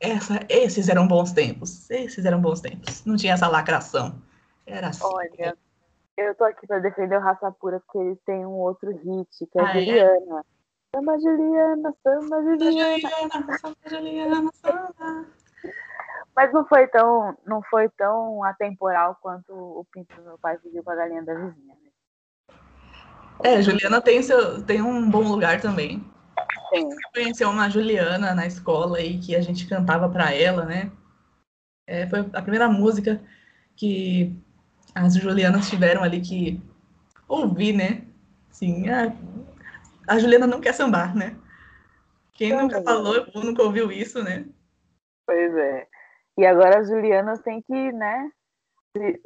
[0.00, 3.04] essa, esses eram bons tempos, esses eram bons tempos.
[3.04, 4.14] Não tinha essa lacração.
[4.66, 5.04] Era assim.
[5.04, 5.56] Olha,
[6.16, 9.58] eu tô aqui para defender o Raça Pura porque eles têm um outro hit, que
[9.58, 10.40] é ah, Juliana.
[10.40, 10.96] É?
[10.96, 12.98] Samba Juliana, samba Juliana.
[12.98, 15.26] Juliana, samba Juliana, samba.
[16.34, 20.84] Mas não foi tão, não foi tão atemporal quanto o pinto do meu pai pediu
[20.84, 21.74] com a galinha da vizinha.
[21.74, 21.88] Né?
[23.42, 26.04] É, Juliana tem, seu, tem um bom lugar também.
[26.70, 26.88] Sim.
[27.14, 30.90] Conheceu uma Juliana na escola aí que a gente cantava para ela, né?
[31.86, 33.20] É, foi a primeira música
[33.74, 34.36] que
[34.94, 36.60] as Julianas tiveram ali que
[37.26, 38.02] ouvir, né?
[38.50, 39.12] Sim, a,
[40.06, 41.36] a Juliana não quer sambar, né?
[42.32, 44.46] Quem nunca falou ou nunca ouviu isso, né?
[45.26, 45.86] Pois é.
[46.36, 48.30] E agora as Julianas têm que, né?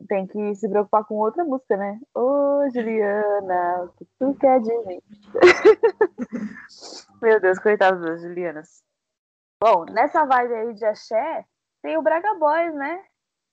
[0.09, 1.99] Tem que se preocupar com outra música, né?
[2.15, 5.01] Ô, Juliana, o que tu quer de mim?
[7.23, 8.83] Meu Deus, coitadas das Julianas.
[9.63, 11.45] Bom, nessa vibe aí de axé,
[11.81, 13.05] tem o Braga Boys, né?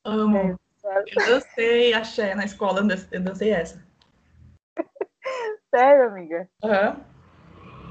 [0.03, 0.37] Amo.
[0.37, 3.85] É, eu dancei axé na escola, eu dancei essa.
[5.69, 6.49] Sério, amiga?
[6.63, 6.95] Aham.
[6.95, 7.03] Uhum.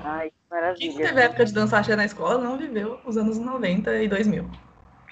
[0.00, 0.92] Ai, que maravilha.
[0.92, 4.50] Quem teve época de dançar axé na escola não viveu os anos 90 e 2000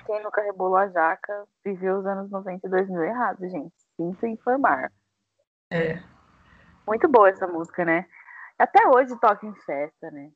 [0.06, 3.74] quem nunca rebolou a jaca viveu os anos 90 e 2000 errado, gente.
[3.96, 4.92] Sinto informar.
[5.70, 6.00] É.
[6.86, 8.06] Muito boa essa música, né?
[8.56, 10.30] Até hoje toca em festa, né?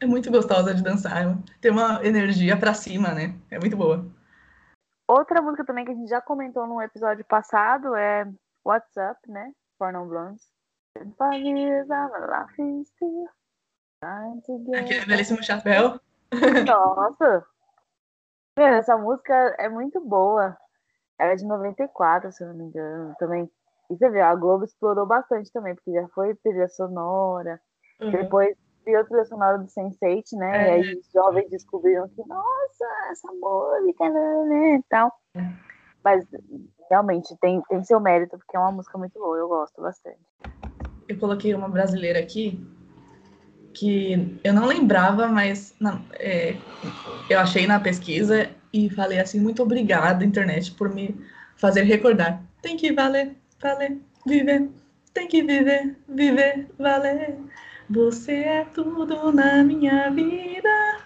[0.00, 1.38] É muito gostosa de dançar.
[1.60, 3.34] Tem uma energia pra cima, né?
[3.50, 4.06] É muito boa.
[5.08, 8.30] Outra música também que a gente já comentou no episódio passado é
[8.64, 9.52] What's Up, né?
[9.78, 10.50] For Non Blondes.
[14.74, 16.00] Aquele belíssimo chapéu.
[16.66, 17.46] Nossa!
[18.58, 20.56] Meu, essa música é muito boa.
[21.18, 23.14] Ela é de 94, se eu não me engano.
[23.18, 23.50] Também.
[23.90, 27.60] E você vê, a Globo explorou bastante também, porque já foi trilha sonora.
[28.00, 28.10] Uhum.
[28.10, 28.56] Depois
[28.86, 30.56] vi o trilha sonora do Sense8, né?
[30.56, 30.78] É.
[30.78, 35.12] E aí os jovens descobriram que, nossa, essa música, né, né, tal.
[35.34, 35.40] É.
[36.04, 36.24] Mas
[36.88, 40.20] realmente tem, tem seu mérito, porque é uma música muito boa, eu gosto bastante.
[41.08, 42.64] Eu coloquei uma brasileira aqui
[43.74, 45.74] que eu não lembrava, mas
[46.14, 46.56] é,
[47.28, 51.14] eu achei na pesquisa e falei assim, muito obrigada, internet, por me
[51.56, 52.42] fazer recordar.
[52.62, 54.70] Tem que valer, valer, viver.
[55.12, 57.36] Tem que viver, viver, valer.
[57.88, 60.98] Você é tudo na minha vida.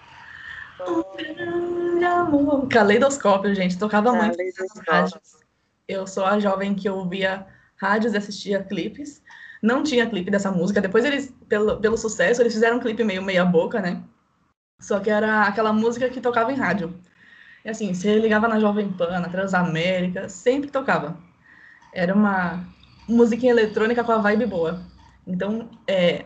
[0.88, 2.66] Um grande amor.
[2.68, 3.78] Caleidoscópio, gente.
[3.78, 5.36] Tocava muito nas rádios.
[5.86, 9.22] Eu sou a jovem que ouvia rádios e assistia clipes.
[9.62, 10.80] Não tinha clipe dessa música.
[10.80, 14.02] Depois eles, pelo, pelo sucesso, eles fizeram um clipe meio meia boca, né?
[14.80, 16.94] Só que era aquela música que tocava em rádio.
[17.62, 21.18] E assim, você ligava na Jovem Pan, na Transamérica, sempre tocava.
[21.92, 22.64] Era uma
[23.06, 24.80] musiquinha eletrônica com a vibe boa.
[25.26, 26.24] Então, é,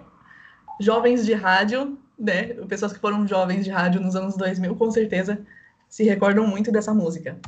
[0.80, 2.54] jovens de rádio, né?
[2.68, 5.38] Pessoas que foram jovens de rádio nos anos 2000, com certeza
[5.88, 7.38] se recordam muito dessa música.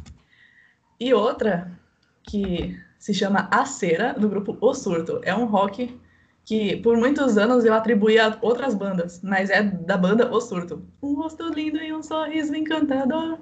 [0.98, 1.70] E outra
[2.22, 5.20] que se chama A Cera, do grupo O Surto.
[5.22, 5.98] É um rock
[6.44, 10.82] que por muitos anos eu atribuía a outras bandas, mas é da banda O Surto.
[11.02, 13.38] Um rosto lindo e um sorriso encantador.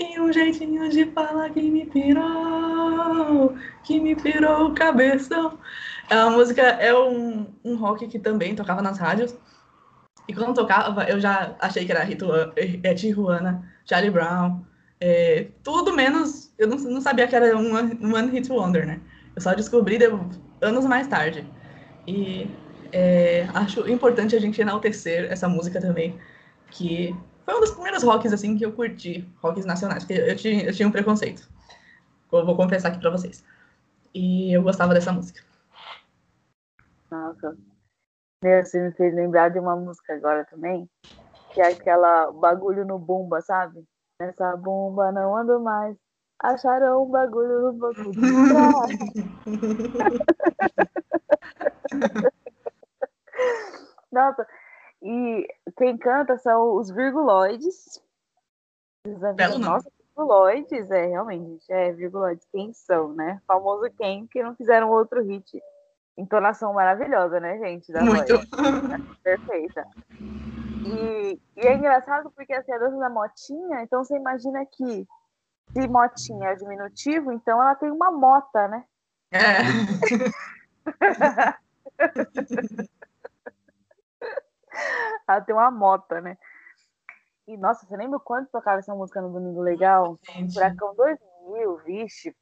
[0.00, 5.58] E um jeitinho de falar que me pirou, que me pirou o cabeção.
[6.08, 9.36] A música é um, um rock que também tocava nas rádios.
[10.26, 12.08] E quando tocava, eu já achei que era
[12.82, 14.62] é, Tijuana, Charlie Brown,
[14.98, 16.50] é, tudo menos.
[16.58, 19.00] Eu não, não, sabia que era um One Hit Wonder, né?
[19.36, 20.06] Eu só descobri de,
[20.62, 21.46] anos mais tarde.
[22.06, 22.48] E
[22.90, 26.18] é, acho importante a gente enaltecer essa música também,
[26.70, 27.14] que
[27.50, 30.72] foi um dos primeiros rocks assim que eu curti, rocks nacionais, porque eu tinha, eu
[30.72, 31.50] tinha um preconceito.
[32.32, 33.44] Eu vou confessar aqui para vocês.
[34.14, 35.42] E eu gostava dessa música.
[37.10, 37.56] Nossa.
[38.42, 40.88] Meu, você me fez lembrar de uma música agora também,
[41.52, 43.84] que é aquela bagulho no bumba, sabe?
[44.20, 45.96] Nessa bomba não ando mais.
[46.38, 48.06] Acharam um bagulho no trás.
[54.12, 54.46] Nossa,
[55.02, 58.02] e quem canta são os virguloides.
[59.34, 63.40] Belo Nossa, virguloides, é, realmente, é, virguloides, quem são, né?
[63.46, 65.58] Famoso quem, que não fizeram outro hit.
[66.18, 67.90] Entonação maravilhosa, né, gente?
[67.90, 68.34] Da Muito.
[69.22, 69.86] Perfeita.
[70.84, 75.08] E, e, é engraçado porque assim, a dança da motinha, então você imagina que
[75.72, 78.84] se motinha é diminutivo, então ela tem uma mota, né?
[79.32, 79.60] É.
[85.28, 86.36] ela tem uma mota, né?
[87.46, 90.18] E nossa, você lembra quanto tocava essa música no Domingo Legal?
[90.22, 90.54] Gente.
[90.54, 92.36] Furacão 2000, vixe.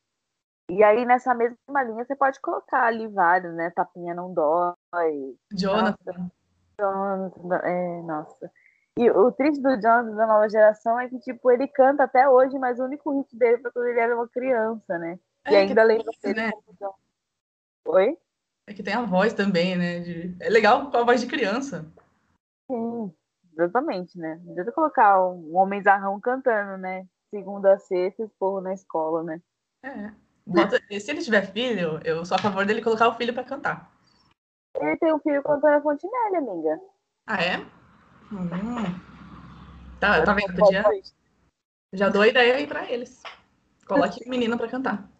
[0.71, 3.71] E aí, nessa mesma linha, você pode colocar ali vários, né?
[3.71, 5.35] Tapinha não dói.
[5.51, 6.31] Jonathan.
[6.79, 8.51] Jonathan, é, nossa.
[8.99, 12.59] E o triste do Jonathan da nova geração é que, tipo, ele canta até hoje,
[12.59, 15.19] mas o único hit dele foi quando ele era uma criança, né?
[15.47, 16.51] É, e ainda lembra dele né?
[17.87, 18.19] Oi?
[18.67, 20.01] É que tem a voz também, né?
[20.01, 20.37] De...
[20.41, 21.91] É legal com a voz de criança.
[22.71, 23.13] Sim,
[23.53, 24.41] exatamente, né?
[24.45, 27.07] Não adianta colocar um homem zarrão cantando, né?
[27.31, 29.41] Segunda a sexta, esporro na escola, né?
[29.83, 30.13] É.
[30.47, 33.93] Bota, se ele tiver filho, eu sou a favor dele colocar o filho para cantar.
[34.77, 36.81] Ele tem um filho com a Antônia Fontinelli, amiga.
[37.27, 37.59] Ah, é?
[38.33, 38.81] Hum.
[40.01, 40.55] Tá, tá vendo?
[40.55, 40.85] Podia...
[41.93, 43.23] Já dou a ideia aí pra eles.
[43.87, 45.11] Coloque o menino pra cantar.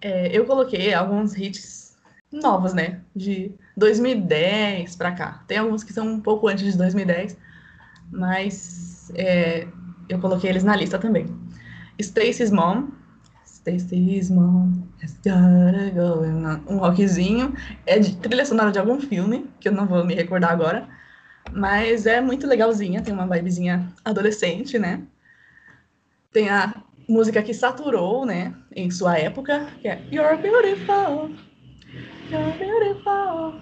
[0.00, 1.89] É, eu coloquei alguns hits
[2.32, 3.00] novos, né?
[3.14, 5.42] De 2010 pra cá.
[5.46, 7.36] Tem alguns que são um pouco antes de 2010,
[8.10, 9.66] mas é,
[10.08, 11.26] eu coloquei eles na lista também.
[11.98, 12.88] Stacy's Mom,
[13.44, 16.72] Stacy's Mom has gotta go.
[16.72, 17.54] Um rockzinho.
[17.84, 20.88] É de trilha sonora de algum filme, que eu não vou me recordar agora.
[21.52, 25.02] Mas é muito legalzinha, tem uma vibezinha adolescente, né?
[26.32, 31.34] Tem a música que saturou, né, em sua época, que é You're Beautiful,
[32.30, 33.60] You're Beautiful,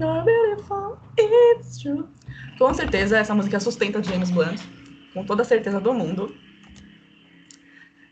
[0.00, 2.08] You're Beautiful, It's True.
[2.58, 4.60] Com certeza essa música sustenta James Blunt,
[5.14, 6.34] com toda a certeza do mundo.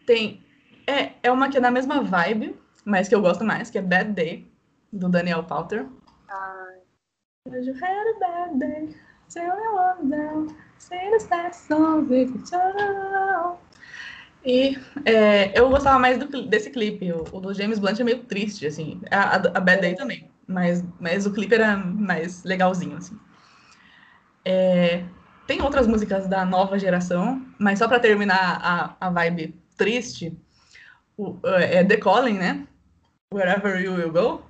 [0.07, 0.41] Tem
[0.87, 3.83] é, é uma que é na mesma vibe, mas que eu gosto mais, que é
[3.83, 4.49] Bad Day,
[4.93, 5.85] do Daniel Powter.
[6.29, 6.77] Ai.
[7.51, 8.95] You had a bad day,
[9.29, 13.66] tell me one down, say the with each other.
[14.47, 17.13] E é, eu gostava mais do, desse clipe.
[17.13, 19.01] O, o, do James Blunt é meio triste, assim.
[19.11, 20.31] A, a, Bad Day também.
[20.47, 23.19] Mas, mas o clipe era mais legalzinho, assim.
[24.45, 25.03] É,
[25.49, 30.39] tem outras músicas da nova geração, mas só para terminar a, a vibe triste,
[31.17, 32.69] o, é The Calling, né?
[33.35, 34.45] Wherever You Will Go.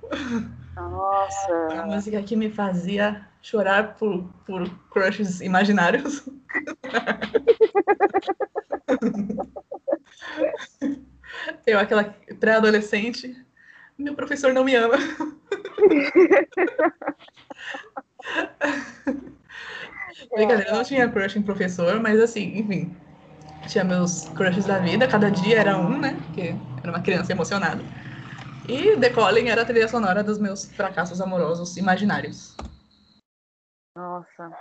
[0.75, 1.69] Nossa!
[1.73, 6.23] A música que me fazia chorar por, por crushes imaginários.
[11.65, 13.35] Eu, aquela pré-adolescente,
[13.97, 14.95] meu professor não me ama.
[20.33, 22.95] Brincadeira, eu não tinha crush em professor, mas assim, enfim,
[23.67, 26.17] tinha meus crushes da vida, cada dia era um, né?
[26.25, 27.81] Porque era uma criança emocionada.
[28.67, 32.57] E The Calling era a trilha sonora dos meus fracassos amorosos imaginários.
[33.95, 34.51] Nossa.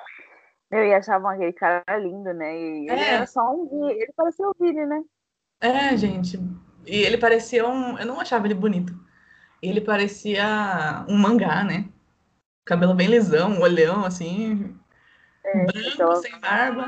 [0.71, 2.57] Eu ia achava aquele cara lindo, né?
[2.57, 3.15] E ele é.
[3.15, 3.89] era só um.
[3.89, 5.03] Ele parecia o Vini, né?
[5.61, 6.39] É, gente.
[6.87, 7.99] E ele parecia um.
[7.99, 8.95] Eu não achava ele bonito.
[9.63, 11.89] Ele parecia um mangá, né?
[12.65, 14.79] Cabelo bem lisão, um olhão assim.
[15.45, 16.17] É, branco, aquela...
[16.17, 16.87] sem barba.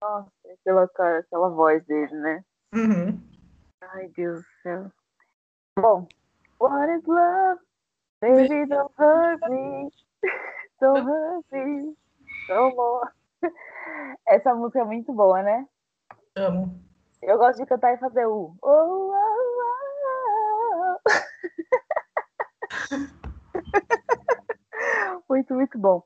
[0.00, 0.84] Nossa, aquela,
[1.18, 2.44] aquela voz dele, né?
[2.74, 3.20] Uhum.
[3.80, 4.92] Ai, Deus do céu.
[5.78, 6.08] Bom,
[6.58, 7.60] what is love?
[8.20, 9.90] Baby, don't hurt me.
[10.80, 11.94] Don't hurt me.
[12.48, 13.08] More.
[14.26, 15.66] Essa música é muito boa, né?
[16.36, 16.85] Amo.
[17.22, 18.54] Eu gosto de cantar e fazer o.
[18.62, 19.12] Oh, oh,
[20.72, 20.76] oh.
[25.28, 26.02] muito, muito bom.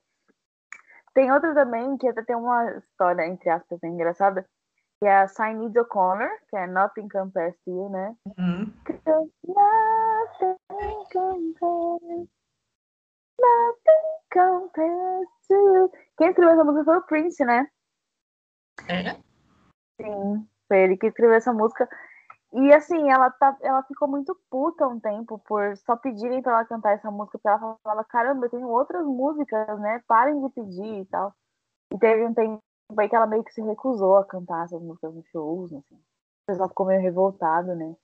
[1.13, 4.47] Tem outra também que até tem uma história, entre aspas, engraçada,
[5.01, 8.17] que é a Sinead O'Connor, que é Nothing Compares to You, né?
[8.39, 8.73] Uhum.
[9.49, 10.57] Nothing
[11.13, 12.29] compares,
[13.41, 15.93] nothing compares to you.
[16.17, 17.69] Quem escreveu essa música foi o Prince, né?
[18.89, 19.17] É?
[20.01, 21.89] Sim, foi ele que escreveu essa música.
[22.53, 26.65] E assim, ela, tá, ela ficou muito puta um tempo por só pedirem pra ela
[26.65, 30.01] cantar essa música, porque ela falava, caramba, eu tenho outras músicas, né?
[30.07, 31.35] Parem de pedir e tal.
[31.93, 32.61] E teve um tempo
[32.97, 35.97] aí que ela meio que se recusou a cantar essas músicas nos shows, assim.
[35.97, 37.97] O pessoal ficou meio revoltado, né?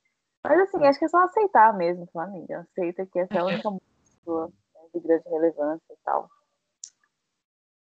[0.44, 2.60] Mas assim, acho que é só aceitar mesmo, sua amiga.
[2.60, 6.28] Aceita que essa é a única música né, de grande relevância e tal.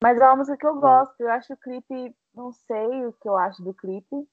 [0.03, 1.19] Mas é uma música que eu gosto.
[1.19, 4.29] Eu acho o clipe, não sei o que eu acho do clipe.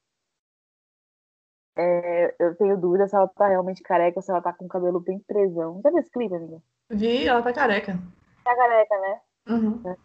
[1.81, 4.67] É, eu tenho dúvida se ela tá realmente careca ou se ela tá com o
[4.67, 5.79] cabelo bem presão.
[5.81, 6.61] Já viu esse clipe, amiga?
[6.89, 7.97] Vi, ela tá careca.
[8.43, 9.19] Tá careca, né?
[9.47, 9.81] Uhum.
[9.85, 9.95] É.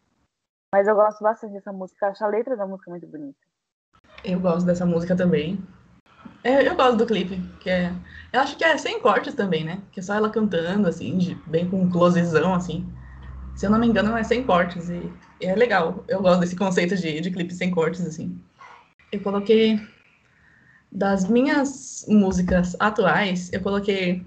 [0.73, 3.39] Mas eu gosto bastante dessa música, acho a letra da música muito bonita.
[4.25, 5.59] Eu gosto dessa música também.
[6.45, 7.93] É, eu gosto do clipe, que é.
[8.33, 9.83] Eu acho que é sem cortes também, né?
[9.91, 12.87] Que é só ela cantando, assim, de, bem com um closezão, assim.
[13.57, 14.91] Se eu não me engano, é sem cortes.
[14.91, 16.05] E, e é legal.
[16.07, 18.41] Eu gosto desse conceito de, de clipe sem cortes, assim.
[19.11, 19.81] Eu coloquei.
[20.95, 24.25] Das minhas músicas atuais, eu coloquei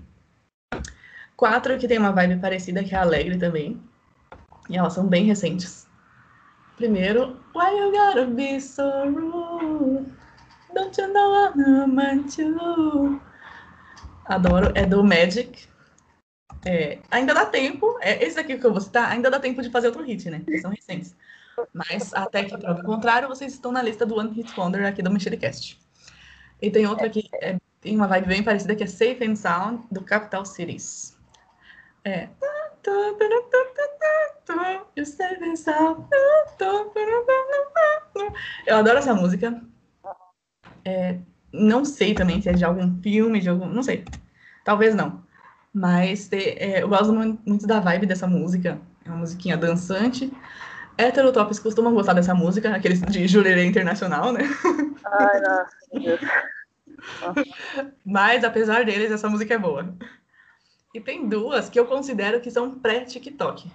[1.38, 3.82] quatro que tem uma vibe parecida, que é Alegre também.
[4.70, 5.88] E elas são bem recentes.
[6.76, 10.12] Primeiro, Why you gotta be so rude?
[10.74, 13.22] Don't you know I'm you?
[14.26, 15.70] Adoro, é do Magic.
[16.66, 19.70] É, ainda dá tempo, é, esse aqui que eu vou citar, ainda dá tempo de
[19.70, 20.42] fazer outro hit, né?
[20.46, 21.16] Que são recentes.
[21.74, 25.02] Mas até que prova o contrário, vocês estão na lista do One Hit Wonder aqui
[25.02, 25.87] do Mexericast.
[26.62, 29.84] E tem outra que é, tem uma vibe bem parecida, que é Safe and Sound,
[29.92, 31.18] do Capital Cities.
[32.04, 32.30] É.
[38.66, 39.62] Eu adoro essa música.
[40.84, 41.18] É,
[41.52, 43.68] não sei também se é de algum filme, de algum.
[43.68, 44.06] Não sei.
[44.64, 45.24] Talvez não.
[45.74, 48.80] Mas é, eu gosto muito da vibe dessa música.
[49.06, 50.32] É uma musiquinha dançante.
[50.98, 54.42] Heterotops costumam gostar dessa música, aqueles de jurerê internacional, né?
[55.06, 56.22] Ai, nossa, meu Deus.
[58.06, 59.94] Mas, apesar deles, essa música é boa.
[60.94, 63.72] E tem duas que eu considero que são pré-TikTok.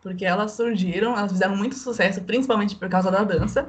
[0.00, 3.68] Porque elas surgiram, elas fizeram muito sucesso, principalmente por causa da dança.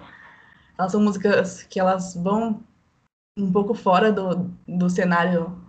[0.77, 2.63] Elas são músicas que elas vão
[3.37, 5.61] um pouco fora do, do cenário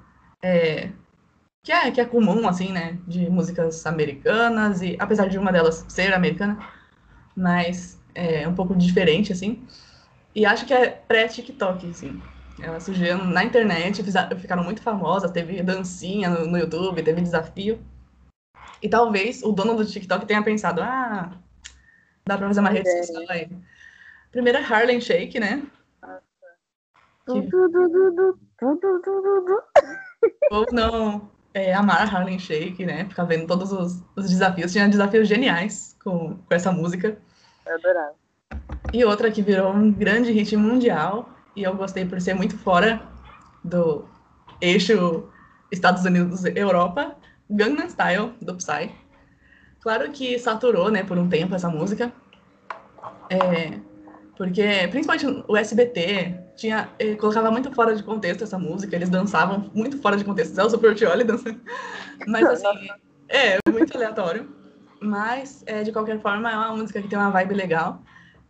[0.42, 0.90] é,
[1.62, 2.98] que, é, que é comum, assim, né?
[3.06, 6.58] De músicas americanas, e apesar de uma delas ser americana,
[7.36, 9.66] mas é um pouco diferente, assim.
[10.34, 12.20] E acho que é pré-TikTok, assim.
[12.60, 14.02] Elas surgiram na internet,
[14.38, 17.80] ficaram muito famosas, teve dancinha no, no YouTube, teve desafio.
[18.80, 21.32] E talvez o dono do TikTok tenha pensado, ah,
[22.26, 23.48] dá pra fazer uma rede social aí.
[24.30, 25.62] Primeiro é Harlem Shake, né?
[27.26, 27.48] Que...
[30.50, 33.04] Ou não, é, amar Harlem Shake, né?
[33.06, 34.72] Ficar vendo todos os, os desafios.
[34.72, 37.16] Tinha desafios geniais com, com essa música.
[37.66, 38.14] Eu adorava.
[38.92, 43.02] E outra que virou um grande hit mundial e eu gostei por ser muito fora
[43.62, 44.04] do
[44.60, 45.28] eixo
[45.70, 47.16] Estados Unidos-Europa,
[47.48, 48.90] Gangnam Style, do Psy.
[49.80, 52.12] Claro que saturou, né, por um tempo essa música,
[53.28, 53.78] é,
[54.36, 59.70] porque principalmente o SBT tinha, eh, colocava muito fora de contexto essa música, eles dançavam
[59.74, 61.60] muito fora de contexto, Celso Portioli dançando,
[62.26, 62.88] mas assim,
[63.28, 64.63] é, muito aleatório.
[65.04, 68.00] Mas, é, de qualquer forma, é uma música que tem uma vibe legal.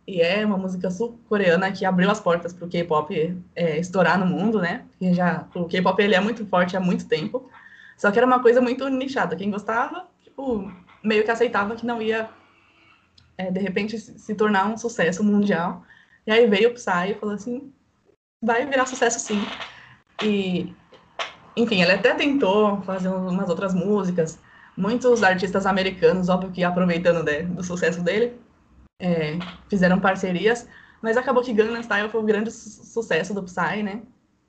[0.07, 4.25] E é uma música sul-coreana que abriu as portas para o K-pop é, estourar no
[4.25, 4.85] mundo, né?
[4.91, 7.49] Porque já, o K-pop ele é muito forte há muito tempo.
[7.97, 9.35] Só que era uma coisa muito nichada.
[9.35, 10.71] Quem gostava, tipo,
[11.03, 12.29] meio que aceitava que não ia,
[13.37, 15.83] é, de repente, se tornar um sucesso mundial.
[16.25, 17.73] E aí veio o Psy e falou assim,
[18.41, 19.43] vai virar sucesso sim.
[20.23, 20.73] E,
[21.57, 24.39] enfim, ele até tentou fazer umas outras músicas.
[24.77, 28.37] Muitos artistas americanos, óbvio que aproveitando né, do sucesso dele,
[28.99, 29.37] é,
[29.69, 30.67] fizeram parcerias,
[31.01, 34.01] mas acabou que Gangnam Style foi um grande su sucesso do Psy, né?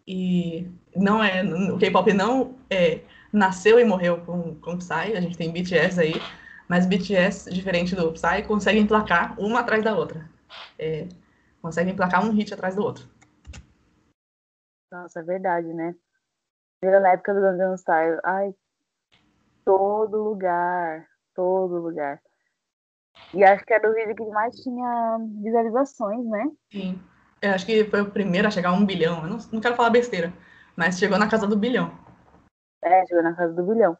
[0.07, 3.01] E não é, o K-pop não é,
[3.33, 6.15] nasceu e morreu com, com o Psy, a gente tem BTS aí,
[6.69, 10.29] mas BTS, diferente do Psy, consegue emplacar uma atrás da outra.
[10.79, 11.09] É,
[11.61, 13.09] consegue emplacar um hit atrás do outro.
[14.91, 15.95] Nossa, é verdade, né?
[16.83, 18.55] Na época do Gangnam Style, ai,
[19.67, 22.23] todo lugar, todo lugar.
[23.35, 26.51] E acho que era o vídeo que mais tinha visualizações, né?
[26.73, 27.03] Sim.
[27.43, 29.25] Eu acho que foi o primeiro a chegar a um bilhão.
[29.25, 30.33] Eu não, não quero falar besteira,
[30.77, 31.91] mas chegou na casa do bilhão.
[32.83, 33.99] É, chegou na casa do bilhão.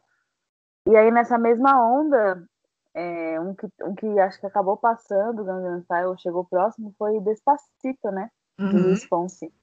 [0.87, 2.47] E aí, nessa mesma onda,
[2.93, 8.09] é, um, que, um que acho que acabou passando, Gangnam Style chegou próximo, foi Despacito,
[8.11, 8.31] né?
[8.57, 8.69] Uhum.
[8.69, 9.53] Do Luiz Fonsi.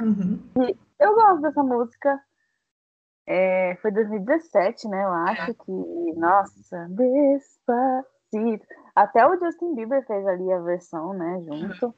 [0.00, 0.40] Uhum.
[0.58, 2.20] E eu gosto dessa música.
[3.26, 5.04] É, foi 2017, né?
[5.04, 5.54] Eu acho é.
[5.54, 8.66] que, nossa, Despacito.
[8.94, 11.40] Até o Justin Bieber fez ali a versão, né?
[11.42, 11.94] Junto.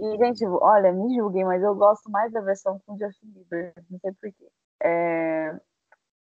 [0.00, 3.74] E, gente, olha, me julguem, mas eu gosto mais da versão com o Justin Bieber.
[3.90, 4.48] Não sei porquê.
[4.80, 5.60] É,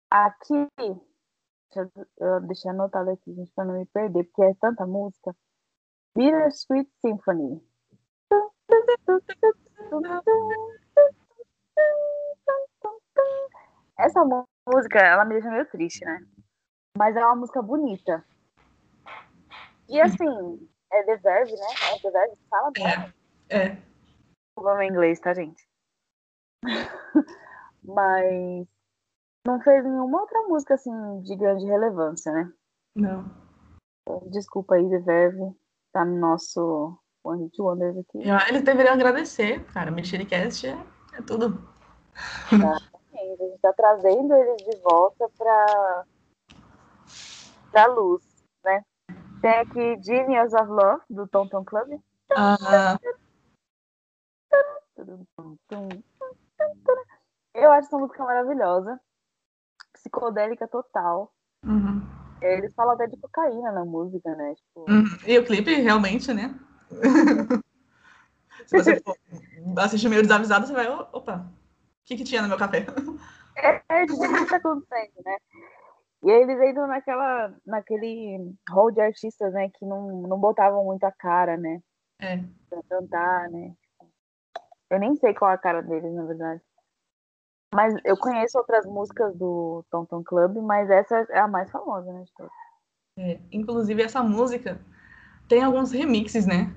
[0.10, 5.36] aqui, deixa eu deixar anotado aqui, gente, pra não me perder, porque é tanta música.
[6.16, 7.64] Bittersweet Symphony.
[14.00, 14.24] Essa
[14.66, 16.26] música, ela me deixa meio triste, né?
[16.98, 18.24] Mas é uma música bonita.
[19.90, 21.68] E assim, é The Verve, né?
[21.94, 22.72] É The Verve que fala?
[23.50, 23.58] É.
[23.58, 23.78] é.
[24.56, 25.68] Vamos em inglês, tá, gente?
[27.84, 28.66] Mas
[29.46, 32.54] não fez nenhuma outra música assim de grande relevância, né?
[32.96, 33.30] Não.
[34.32, 35.54] Desculpa aí, The Verve.
[35.92, 38.20] Tá no nosso One Hit Wonders aqui.
[38.48, 39.92] Eles deveriam agradecer, cara.
[39.92, 40.78] Mexericast é,
[41.18, 41.68] é tudo.
[43.40, 46.06] A gente tá trazendo eles de volta pra,
[47.72, 48.22] pra luz,
[48.66, 48.84] né?
[49.42, 52.02] Tem aqui Genius of Love, do Tom Tom Club.
[52.36, 53.00] Ah.
[57.54, 59.00] Eu acho essa música maravilhosa.
[59.94, 61.32] Psicodélica total.
[61.66, 62.02] Uhum.
[62.42, 64.56] Eles falam até de cocaína na música, né?
[64.56, 64.92] Tipo...
[64.92, 65.06] Uhum.
[65.26, 66.54] E o clipe, realmente, né?
[68.66, 69.16] Se você for
[69.78, 71.50] assistir meio desavisado, você vai, opa,
[72.10, 72.86] que, que tinha no meu café?
[73.58, 75.38] É, é o que tá acontecendo, né?
[76.24, 81.04] E aí eles entram naquela, naquele hall de artistas, né, que não, não botavam muito
[81.06, 81.82] a cara, né?
[82.20, 82.38] É.
[82.70, 83.74] Pra cantar, né?
[84.90, 86.62] Eu nem sei qual é a cara deles, na verdade.
[87.74, 92.12] Mas eu conheço outras músicas do Tom Tom Club, mas essa é a mais famosa,
[92.12, 92.52] né, de todas.
[93.18, 94.80] É, inclusive, essa música
[95.48, 96.74] tem alguns remixes, né?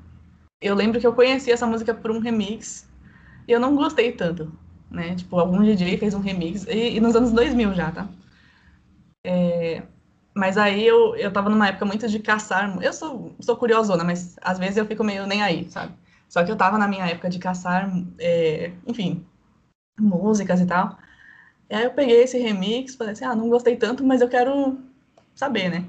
[0.60, 2.88] Eu lembro que eu conheci essa música por um remix
[3.48, 4.52] e eu não gostei tanto,
[4.92, 5.14] né?
[5.16, 8.08] Tipo, algum DJ fez um remix, e, e nos anos 2000 já, tá?
[9.24, 9.82] É,
[10.34, 12.76] mas aí eu, eu tava numa época muito de caçar.
[12.82, 15.92] Eu sou, sou curiosona, mas às vezes eu fico meio nem aí, sabe?
[16.28, 19.24] Só que eu tava na minha época de caçar, é, enfim,
[20.00, 20.98] músicas e tal.
[21.70, 24.78] E aí eu peguei esse remix, falei assim, ah, não gostei tanto, mas eu quero
[25.34, 25.86] saber, né?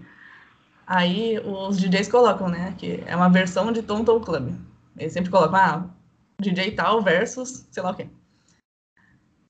[0.86, 4.54] Aí os DJs colocam, né, que é uma versão de Tom Club.
[4.98, 5.90] Eles sempre colocam, ah,
[6.42, 8.08] DJ tal versus sei lá o quê.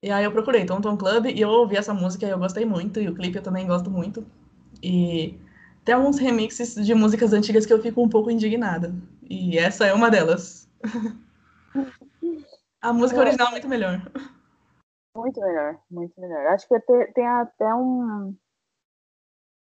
[0.04, 2.66] E aí eu procurei Tom Tom Club e eu ouvi essa música e eu gostei
[2.66, 4.28] muito, e o clipe eu também gosto muito.
[4.84, 5.40] E
[5.86, 8.94] tem alguns remixes de músicas antigas que eu fico um pouco indignada.
[9.30, 10.70] E essa é uma delas.
[12.82, 14.02] A música original é muito melhor.
[15.16, 16.48] Muito melhor, muito melhor.
[16.48, 16.78] Acho que
[17.16, 18.36] tem até um.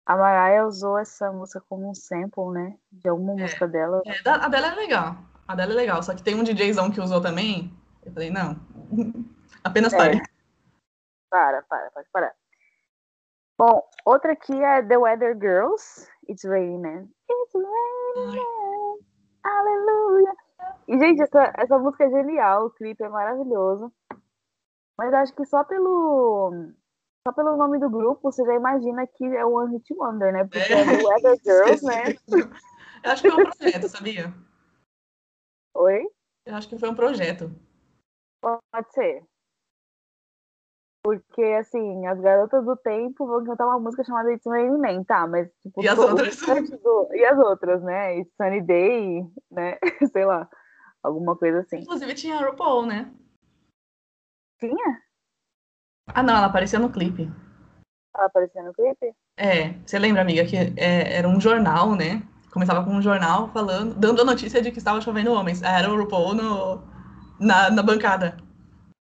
[0.05, 2.75] A Mariah usou essa música como um sample, né?
[2.91, 4.01] De alguma é, música dela.
[4.05, 5.15] É, a dela é legal.
[5.47, 6.03] A dela é legal.
[6.03, 7.71] Só que tem um DJzão que usou também.
[8.05, 8.59] Eu falei, não.
[9.63, 9.97] Apenas é.
[9.97, 10.21] pare.
[11.29, 12.33] Para, para, pode parar.
[13.57, 16.07] Bom, outra aqui é The Weather Girls.
[16.29, 17.09] It's raining.
[17.29, 18.99] It's raining.
[19.43, 20.33] Aleluia.
[20.87, 22.67] E, gente, essa, essa música é genial.
[22.67, 23.91] O clipe é maravilhoso.
[24.97, 26.71] Mas acho que só pelo
[27.27, 30.43] só pelo nome do grupo você já imagina que é o One Hit Wonder, né?
[30.43, 32.15] Porque é, é Weather Girls, né?
[33.03, 34.33] Eu acho que foi um projeto, sabia?
[35.75, 36.07] Oi?
[36.45, 37.51] Eu acho que foi um projeto.
[38.41, 39.23] Pode ser.
[41.07, 45.25] Porque, assim, as garotas do tempo vão cantar uma música chamada It's Raining Men, tá?
[45.25, 46.35] Mas, tipo, e as outras?
[46.83, 47.07] Do...
[47.13, 48.19] E as outras, né?
[48.19, 49.77] It's Sunny Day, né?
[50.11, 50.49] Sei lá,
[51.01, 51.77] alguma coisa assim.
[51.77, 53.09] Inclusive tinha a RuPaul, né?
[54.59, 55.01] Tinha?
[56.07, 57.31] Ah, não, ela aparecia no clipe.
[58.13, 59.15] Ela aparecia no clipe?
[59.37, 62.21] É, você lembra, amiga, que é, era um jornal, né?
[62.51, 65.61] Começava com um jornal falando, dando a notícia de que estava chovendo homens.
[65.63, 66.83] Era o RuPaul no,
[67.39, 68.35] na, na bancada.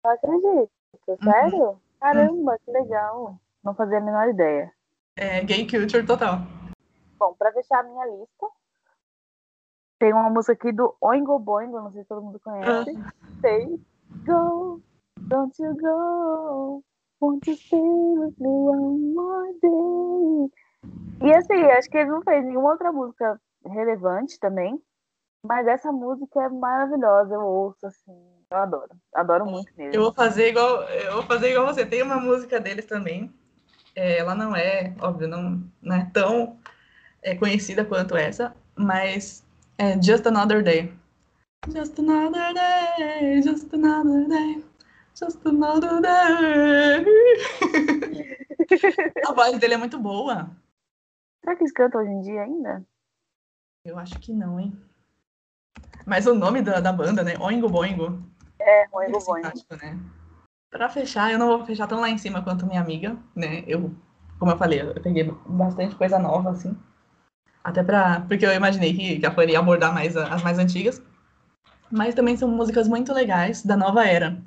[0.04, 0.70] Não acredito.
[1.22, 1.68] Sério?
[1.70, 1.78] Uhum.
[2.00, 3.36] Caramba, que legal.
[3.62, 4.72] Não fazia a menor ideia.
[5.16, 6.38] É, gay culture total.
[7.18, 8.46] Bom, pra fechar a minha lista,
[9.98, 12.96] tem uma música aqui do Oingo Boingo, não sei se todo mundo conhece.
[12.96, 13.12] Ah.
[13.42, 13.78] Say,
[14.24, 14.80] go,
[15.18, 16.82] don't you go,
[17.20, 20.50] won't you stay with me one more day.
[21.22, 24.82] E assim, acho que ele não fez nenhuma outra música relevante também,
[25.44, 28.90] mas essa música é maravilhosa, eu ouço assim, eu adoro.
[29.14, 29.94] Adoro muito mesmo.
[29.94, 31.86] Eu vou fazer igual, eu vou fazer igual você.
[31.86, 33.32] Tem uma música deles também.
[33.94, 36.58] É, ela não é, óbvio, não, não é tão
[37.22, 39.44] é, conhecida quanto essa, mas
[39.78, 40.92] é Just Another Day.
[41.68, 44.64] Just another day, just another day,
[45.14, 47.04] just another day.
[49.26, 50.50] A voz dele é muito boa.
[51.40, 52.82] Será que eles cantam hoje em dia ainda?
[53.84, 54.72] Eu acho que não, hein?
[56.06, 57.34] Mas o nome da, da banda, né?
[57.38, 58.22] Oingo Boingo.
[58.60, 59.18] É, Boingo.
[59.82, 59.98] Né?
[60.70, 63.64] Pra fechar, eu não vou fechar tão lá em cima quanto minha amiga, né?
[63.66, 63.92] Eu,
[64.38, 66.76] como eu falei, eu peguei bastante coisa nova, assim.
[67.64, 68.20] Até pra.
[68.28, 71.02] Porque eu imaginei que, que a Fanny ia abordar mais as mais antigas.
[71.90, 74.40] Mas também são músicas muito legais da nova era.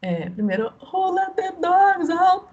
[0.00, 0.72] É, primeiro,
[1.12, 2.46] Let the Dogs Out?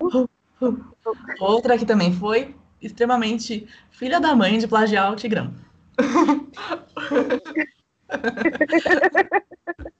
[1.40, 5.52] Outra que também foi extremamente filha da mãe de plagiar o Tigrão.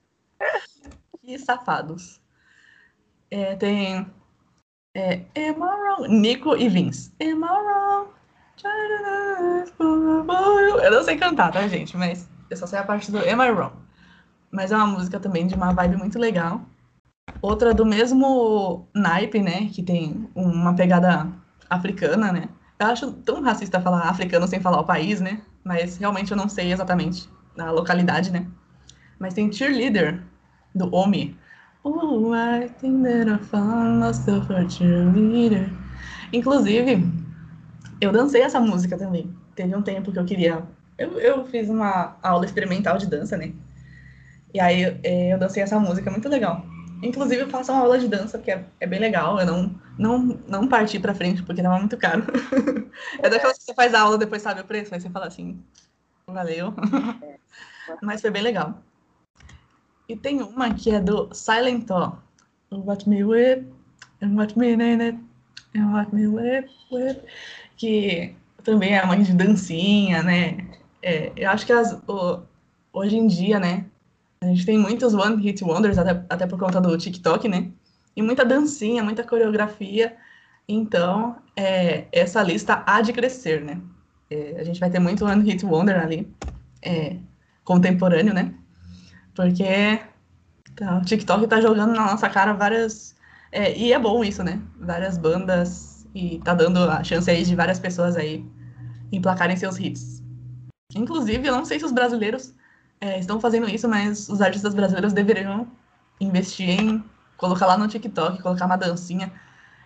[1.33, 2.21] que safados.
[3.31, 4.07] É, tem
[4.95, 6.09] é, Am I wrong?
[6.09, 7.11] Nico e Vince.
[7.21, 8.09] Am I wrong?
[10.83, 11.97] Eu não sei cantar, tá, gente?
[11.97, 13.75] Mas eu só sei a parte do Am I wrong?
[14.51, 16.61] Mas é uma música também de uma vibe muito legal.
[17.41, 19.71] Outra do mesmo naipe, né?
[19.73, 21.27] Que tem uma pegada
[21.71, 22.49] africana, né?
[22.79, 25.41] Eu acho tão racista falar africano sem falar o país, né?
[25.65, 28.47] Mas realmente eu não sei exatamente a localidade, né?
[29.19, 30.23] Mas tem Cheerleader,
[30.75, 31.37] do Omi.
[31.85, 35.69] Oh, I think that I found myself a cheerleader.
[36.33, 37.05] Inclusive,
[38.01, 39.35] eu dancei essa música também.
[39.55, 40.63] Teve um tempo que eu queria.
[40.97, 43.53] Eu, eu fiz uma aula experimental de dança, né?
[44.55, 46.65] E aí é, eu dancei essa música, muito legal.
[47.03, 49.41] Inclusive, eu faço uma aula de dança, que é, é bem legal.
[49.41, 52.23] Eu não, não, não parti pra frente, porque tava muito caro.
[53.19, 55.61] é daquelas que você faz a aula, depois sabe o preço, aí você fala assim,
[56.27, 56.73] valeu.
[58.01, 58.81] Mas foi bem legal.
[60.09, 62.19] E tem uma que é do Silent Thought.
[62.71, 63.67] What me whip,
[64.23, 65.19] and what me in it,
[65.77, 67.23] and what me whip, whip.
[67.77, 68.35] Que
[68.65, 70.57] também é mãe de dancinha, né?
[71.03, 72.41] É, eu acho que as, o,
[72.93, 73.85] hoje em dia, né?
[74.41, 77.71] A gente tem muitos One Hit Wonders, até, até por conta do TikTok, né?
[78.17, 80.17] E muita dancinha, muita coreografia.
[80.67, 83.81] Então, é, essa lista há de crescer, né?
[84.31, 86.33] É, a gente vai ter muito One Hit Wonder ali,
[86.81, 87.17] é,
[87.65, 88.55] contemporâneo, né?
[89.35, 90.01] Porque
[90.77, 93.15] tá, o TikTok tá jogando na nossa cara várias.
[93.51, 94.61] É, e é bom isso, né?
[94.79, 96.07] Várias bandas.
[96.15, 98.45] E tá dando a chance aí de várias pessoas aí
[99.11, 100.23] emplacarem seus hits.
[100.95, 102.55] Inclusive, eu não sei se os brasileiros
[103.01, 105.71] é, estão fazendo isso, mas os artistas brasileiros deveriam
[106.21, 107.05] investir em
[107.37, 109.33] colocar lá no TikTok, colocar uma dancinha.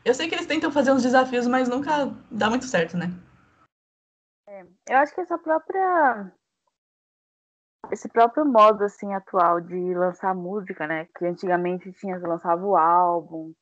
[0.05, 3.13] Eu sei que eles tentam fazer uns desafios, mas nunca dá muito certo, né?
[4.49, 6.33] É, eu acho que essa própria
[7.91, 12.77] esse próprio modo assim atual de lançar música, né, que antigamente tinha você lançava o
[12.77, 13.53] álbum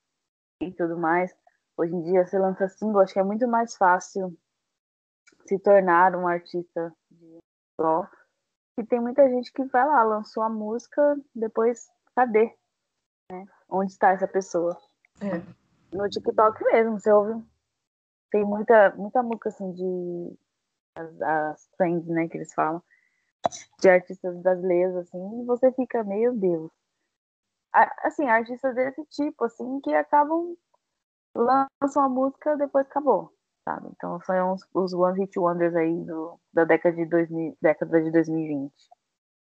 [0.60, 1.34] e tudo mais.
[1.76, 4.36] Hoje em dia você lança single, acho que é muito mais fácil
[5.46, 7.38] se tornar um artista de
[7.80, 8.08] só
[8.76, 12.52] e tem muita gente que vai lá, lançou a música, depois, cadê?
[13.30, 13.46] Né?
[13.68, 14.76] Onde está essa pessoa?
[15.20, 15.96] É.
[15.96, 17.44] No TikTok mesmo, você ouve.
[18.30, 20.38] Tem muita, muita música assim de.
[20.96, 22.82] As, as trends, né, que eles falam.
[23.80, 26.70] De artistas brasileiros, assim, e você fica, meu Deus.
[27.72, 30.56] Assim, artistas desse tipo, assim, que acabam.
[31.34, 33.34] lançam a música, depois acabou
[33.64, 33.88] sabe?
[33.96, 38.10] Então são os, os One Hit Wonders aí do, da década de, 2000, década de
[38.10, 38.72] 2020.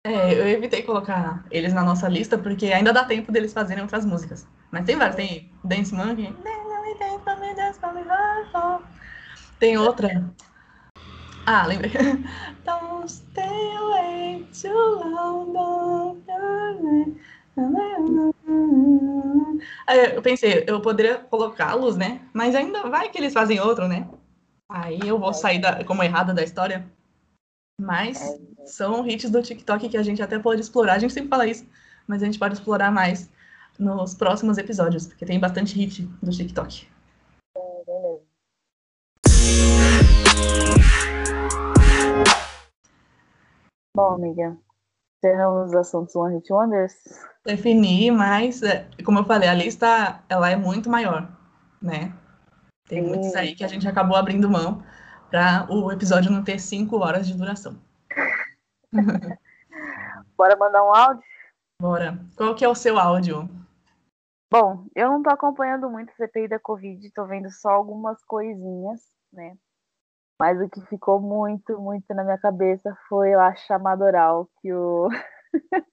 [0.05, 4.05] É, eu evitei colocar eles na nossa lista porque ainda dá tempo deles fazerem outras
[4.05, 4.45] músicas.
[4.69, 6.35] Mas tem vários, tem Dance Monkey.
[9.59, 10.09] Tem outra.
[11.45, 11.91] Ah, lembrei.
[12.65, 15.33] Don't stay too long.
[20.15, 22.21] Eu pensei, eu poderia colocá-los, né?
[22.33, 24.07] Mas ainda vai que eles fazem outro, né?
[24.69, 26.85] Aí eu vou sair da, como errada da história.
[27.79, 30.93] Mas são hits do TikTok que a gente até pode explorar.
[30.93, 31.65] A gente sempre fala isso,
[32.07, 33.29] mas a gente pode explorar mais
[33.77, 36.87] nos próximos episódios, porque tem bastante hit do TikTok.
[43.95, 44.57] Bom, amiga,
[45.17, 46.95] encerramos os assuntos One Hit Wonders.
[47.45, 51.31] Definir, mas, é, como eu falei, a lista ela é muito maior,
[51.79, 52.11] né?
[52.89, 53.07] Tem Sim.
[53.07, 54.83] muitos aí que a gente acabou abrindo mão
[55.29, 57.79] para o episódio não ter cinco horas de duração.
[60.35, 61.23] Bora mandar um áudio?
[61.79, 62.19] Bora.
[62.35, 63.47] Qual que é o seu áudio?
[64.51, 69.01] Bom, eu não tô acompanhando muito o CPI da Covid, tô vendo só algumas coisinhas,
[69.31, 69.55] né?
[70.43, 75.07] Mas o que ficou muito, muito na minha cabeça foi a chamada oral que o.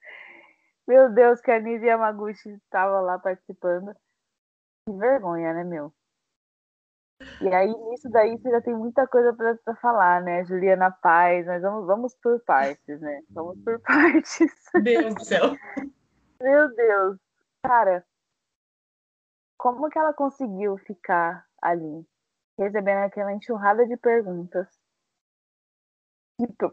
[0.89, 3.95] meu Deus, que a Nise Yamaguchi estava lá participando.
[4.85, 5.95] Que vergonha, né, meu?
[7.41, 10.45] E aí, nisso daí, você já tem muita coisa para falar, né?
[10.45, 13.23] Juliana Paz, mas vamos, vamos por partes, né?
[13.31, 14.53] Vamos por partes.
[14.83, 15.57] Deus do céu.
[16.43, 17.17] Meu Deus.
[17.65, 18.05] Cara,
[19.57, 22.05] como que ela conseguiu ficar ali?
[22.65, 24.69] Recebendo aquela enxurrada de perguntas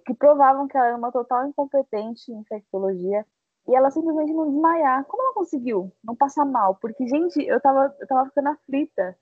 [0.05, 3.25] que, provavam que ela era uma total incompetente em infectologia
[3.67, 5.03] e ela simplesmente não desmaiar.
[5.05, 6.75] Como ela conseguiu não passar mal?
[6.75, 9.17] Porque, gente, eu tava, eu tava ficando aflita.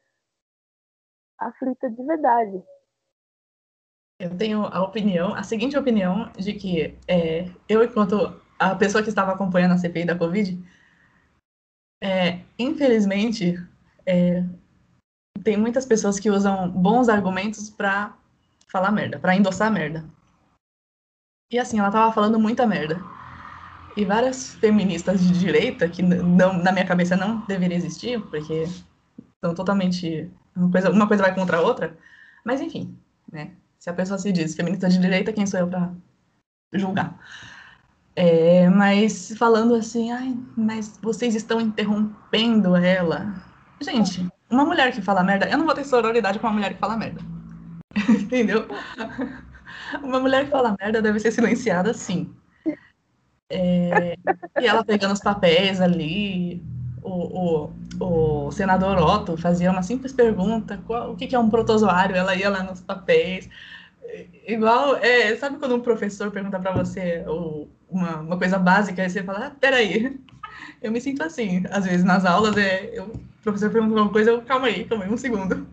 [1.40, 2.64] Aflita de verdade.
[4.20, 9.10] Eu tenho a opinião, a seguinte opinião, de que é, eu, enquanto a pessoa que
[9.10, 10.58] estava acompanhando a CPI da Covid,
[12.02, 13.56] é, infelizmente,
[14.06, 14.44] é,
[15.44, 18.16] tem muitas pessoas que usam bons argumentos para
[18.68, 20.06] falar merda, para endossar merda.
[21.52, 23.00] E assim, ela tava falando muita merda.
[23.96, 28.66] E várias feministas de direita, que não, na minha cabeça não deveria existir, porque
[29.44, 30.30] são totalmente.
[30.56, 31.98] Uma coisa, uma coisa vai contra a outra.
[32.44, 32.98] Mas enfim,
[33.32, 33.52] né?
[33.80, 35.94] Se a pessoa se diz feminista de direita, quem sou eu para
[36.74, 37.18] julgar?
[38.16, 43.34] É, mas falando assim, ai, mas vocês estão interrompendo ela.
[43.82, 46.80] Gente, uma mulher que fala merda, eu não vou ter sororidade com uma mulher que
[46.80, 47.22] fala merda.
[48.10, 48.68] Entendeu?
[50.02, 52.34] Uma mulher que fala merda deve ser silenciada, sim.
[53.50, 54.18] É,
[54.60, 56.64] e ela pegando os papéis ali,
[57.02, 57.70] o,
[58.00, 62.16] o, o senador Otto fazia uma simples pergunta: qual, o que, que é um protozoário?
[62.16, 63.50] Ela ia lá nos papéis.
[64.48, 67.24] Igual, é, sabe quando um professor pergunta para você
[67.90, 70.20] uma, uma coisa básica e você fala: ah, peraí,
[70.82, 73.14] eu me sinto assim, às vezes nas aulas, é, eu
[73.46, 75.68] professor pergunta uma coisa, eu, calma aí, calma aí, um segundo.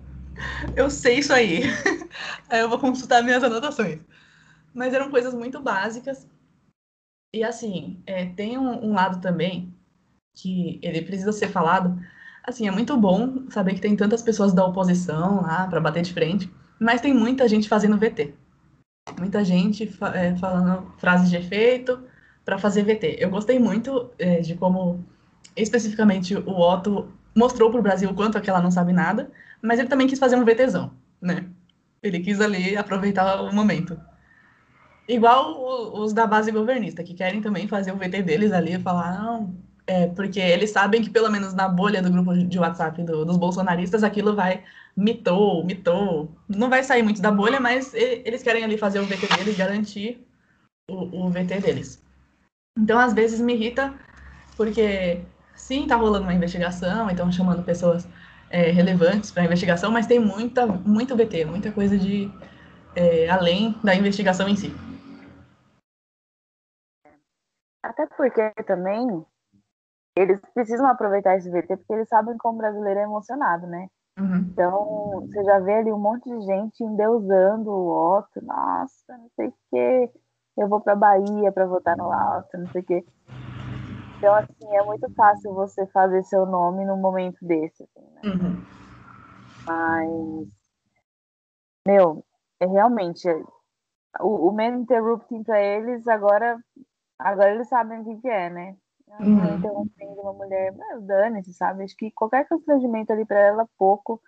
[0.76, 1.62] Eu sei isso aí.
[2.48, 3.98] aí eu vou consultar minhas anotações.
[4.74, 6.28] Mas eram coisas muito básicas.
[7.34, 9.74] E assim, é, tem um, um lado também
[10.34, 11.98] que ele precisa ser falado.
[12.44, 16.12] Assim, é muito bom saber que tem tantas pessoas da oposição lá para bater de
[16.12, 18.34] frente, mas tem muita gente fazendo VT.
[19.18, 22.02] Muita gente fa é, falando frases de efeito
[22.44, 23.16] para fazer VT.
[23.18, 25.02] Eu gostei muito é, de como,
[25.56, 29.30] especificamente, o Otto mostrou para o Brasil o quanto é que ela não sabe nada,
[29.60, 31.46] mas ele também quis fazer um VTzão, né?
[32.02, 33.98] Ele quis ali aproveitar o momento.
[35.08, 39.20] Igual os da base governista, que querem também fazer o VT deles ali e falar,
[39.20, 39.54] não,
[39.86, 43.36] é, porque eles sabem que pelo menos na bolha do grupo de WhatsApp do, dos
[43.36, 44.62] bolsonaristas aquilo vai
[44.96, 46.30] mitou, mitou.
[46.48, 50.26] Não vai sair muito da bolha, mas eles querem ali fazer o VT deles, garantir
[50.90, 52.02] o, o VT deles.
[52.78, 53.94] Então, às vezes me irrita,
[54.56, 55.20] porque
[55.62, 58.06] sim, está rolando uma investigação, então chamando pessoas
[58.50, 62.30] é, relevantes para a investigação, mas tem muita, muito VT, muita coisa de
[62.96, 64.74] é, além da investigação em si.
[67.82, 69.24] Até porque também
[70.16, 73.88] eles precisam aproveitar esse VT porque eles sabem como o brasileiro é emocionado, né?
[74.18, 74.38] Uhum.
[74.52, 79.48] Então, você já vê ali um monte de gente endeusando o Otto, nossa, não sei
[79.48, 80.10] o quê,
[80.58, 83.04] eu vou para Bahia para votar no Otto, não sei o quê.
[84.22, 88.20] Então, assim, é muito fácil você fazer seu nome num momento desse, assim, né?
[88.24, 88.64] Uhum.
[89.66, 90.48] Mas,
[91.84, 92.24] meu,
[92.60, 93.28] é realmente
[94.20, 96.56] o, o Man Interrupting para eles agora,
[97.18, 98.76] agora eles sabem o que, que é, né?
[99.18, 99.56] Uhum.
[99.56, 101.82] Interrompendo uma mulher, dane-se, sabe?
[101.82, 104.22] Acho que qualquer constrangimento ali para ela, pouco,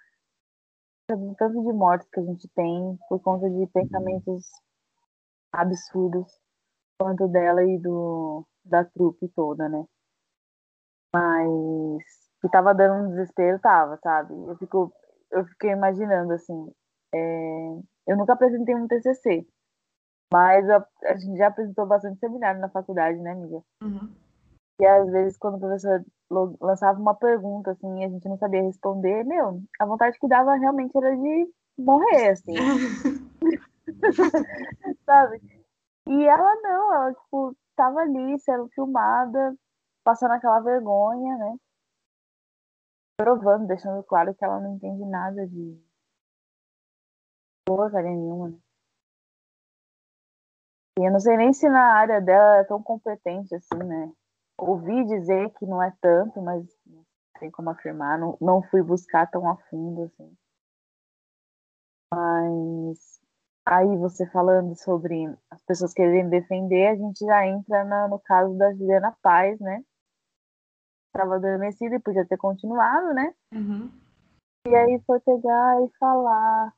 [1.07, 4.45] tanto de mortes que a gente tem por conta de pensamentos
[5.53, 6.37] absurdos
[6.99, 9.85] quanto dela e do da trupe toda, né?
[11.15, 12.03] Mas
[12.41, 14.35] que tava dando um desespero, tava, sabe?
[14.35, 14.93] Eu, fico,
[15.31, 16.71] eu fiquei imaginando, assim,
[17.15, 17.79] é...
[18.07, 19.47] eu nunca apresentei um TCC,
[20.33, 23.63] mas a, a, gente já apresentou bastante seminário na faculdade, né, amiga?
[23.83, 24.15] Uhum.
[24.81, 26.05] E às vezes, quando o professor
[26.61, 30.55] lançava uma pergunta, assim, e a gente não sabia responder, meu, a vontade que dava
[30.57, 32.55] realmente era de morrer, assim.
[35.07, 35.41] Sabe?
[36.09, 39.57] E ela não, ela, tipo, tava ali, sendo filmada,
[40.05, 41.57] passando aquela vergonha, né?
[43.17, 45.81] Provando, deixando claro que ela não entende nada de
[47.67, 48.59] porcaria nenhuma, né?
[50.99, 54.13] E eu não sei nem se na área dela é tão competente assim, né?
[54.57, 57.05] Ouvi dizer que não é tanto, mas não
[57.41, 58.19] tem como afirmar.
[58.19, 60.37] Não, não fui buscar tão a fundo, assim.
[62.13, 63.14] Mas
[63.67, 68.57] aí você falando sobre as pessoas querendo defender, a gente já entra na, no caso
[68.57, 69.83] da Juliana Paz, né?
[71.09, 73.35] Estava adormecida e podia ter continuado, né?
[73.53, 73.91] Uhum.
[74.67, 76.75] E aí foi pegar e falar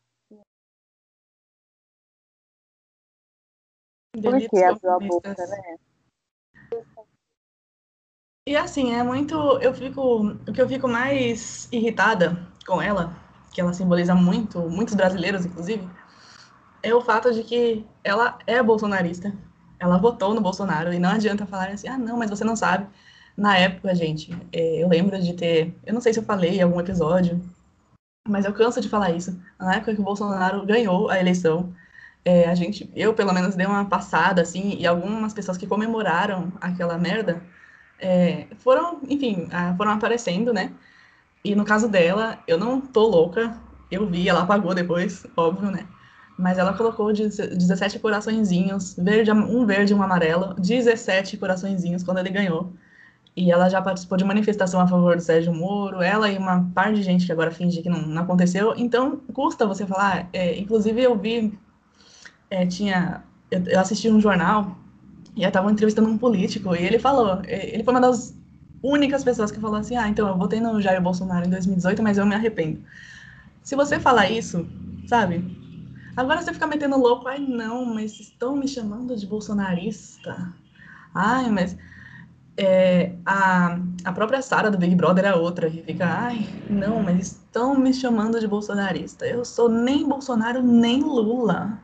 [4.23, 5.77] Por que abriu a boca, né?
[8.49, 9.35] E assim, é muito.
[9.59, 10.29] Eu fico.
[10.29, 13.15] O que eu fico mais irritada com ela,
[13.53, 15.87] que ela simboliza muito, muitos brasileiros, inclusive,
[16.87, 19.33] é o fato de que ela é bolsonarista.
[19.79, 22.87] Ela votou no Bolsonaro e não adianta falar assim, ah, não, mas você não sabe.
[23.37, 25.75] Na época, gente, é, eu lembro de ter.
[25.85, 27.43] Eu não sei se eu falei em algum episódio,
[28.27, 29.39] mas eu canso de falar isso.
[29.59, 31.75] Na época que o Bolsonaro ganhou a eleição,
[32.25, 36.53] é, a gente, eu pelo menos dei uma passada, assim, e algumas pessoas que comemoraram
[36.61, 37.43] aquela merda
[37.99, 40.73] é, foram, enfim, foram aparecendo, né?
[41.45, 43.59] E no caso dela, eu não tô louca,
[43.91, 45.87] eu vi, ela apagou depois, óbvio, né?
[46.39, 52.29] Mas ela colocou 17 coraçõezinhos, verde, um verde e um amarelo, 17 coraçõezinhos quando ele
[52.29, 52.73] ganhou.
[53.35, 56.93] E ela já participou de manifestação a favor do Sérgio Moro, ela e uma par
[56.93, 58.75] de gente que agora finge que não, não aconteceu.
[58.77, 60.29] Então, custa você falar.
[60.33, 61.53] É, inclusive, eu vi
[62.51, 63.23] é, tinha.
[63.51, 64.77] Eu, eu, assisti um jornal
[65.35, 67.43] e eu estava entrevistando um político e ele falou.
[67.45, 68.35] Ele foi uma das
[68.83, 72.19] únicas pessoas que falou assim: ah, então eu votei no Jair Bolsonaro em 2018, mas
[72.19, 72.81] eu me arrependo.
[73.63, 74.67] Se você falar isso,
[75.07, 75.45] sabe?
[76.17, 80.55] Agora você fica metendo louco, ai não, mas estão me chamando de bolsonarista.
[81.15, 81.77] Ai, mas
[82.57, 87.33] é, a, a própria Sara do Big Brother é outra que fica, ai, não, mas
[87.33, 89.27] estão me chamando de bolsonarista.
[89.27, 91.79] Eu sou nem Bolsonaro nem Lula.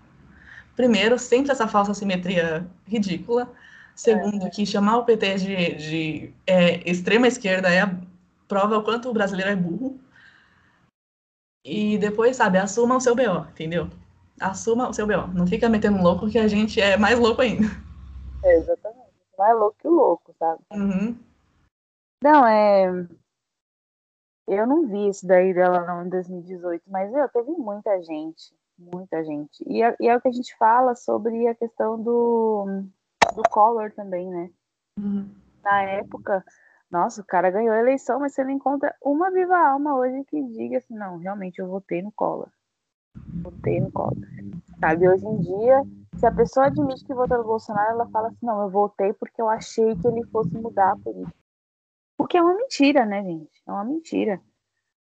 [0.74, 3.52] Primeiro, sempre essa falsa simetria ridícula.
[3.94, 4.50] Segundo, é.
[4.50, 7.94] que chamar o PT de, de é, extrema esquerda é a
[8.48, 10.00] prova o quanto o brasileiro é burro.
[11.64, 13.90] E depois, sabe, assuma o seu BO, entendeu?
[14.42, 15.28] Assuma o seu BO.
[15.34, 17.66] Não fica metendo louco que a gente é mais louco ainda.
[18.44, 19.12] É, exatamente.
[19.38, 20.60] Mais louco que o louco, sabe?
[20.72, 21.16] Uhum.
[22.22, 23.06] Não, é.
[24.48, 29.24] Eu não vi isso daí dela não em 2018, mas eu teve muita gente Muita
[29.24, 29.62] gente.
[29.66, 32.84] E é, e é, o que a gente fala sobre a questão do,
[33.34, 34.50] do Collor também, né?
[34.98, 35.30] Uhum.
[35.62, 36.44] Na época,
[36.90, 40.42] nossa, o cara ganhou a eleição, mas você não encontra uma viva alma hoje que
[40.42, 42.48] diga assim, não, realmente eu votei no Collor.
[43.42, 44.16] Votei no Collor.
[44.80, 45.82] Sabe, hoje em dia,
[46.16, 49.40] se a pessoa admite que votou no Bolsonaro, ela fala assim, não, eu votei porque
[49.40, 51.36] eu achei que ele fosse mudar a política.
[52.18, 53.62] O que é uma mentira, né, gente?
[53.66, 54.40] É uma mentira.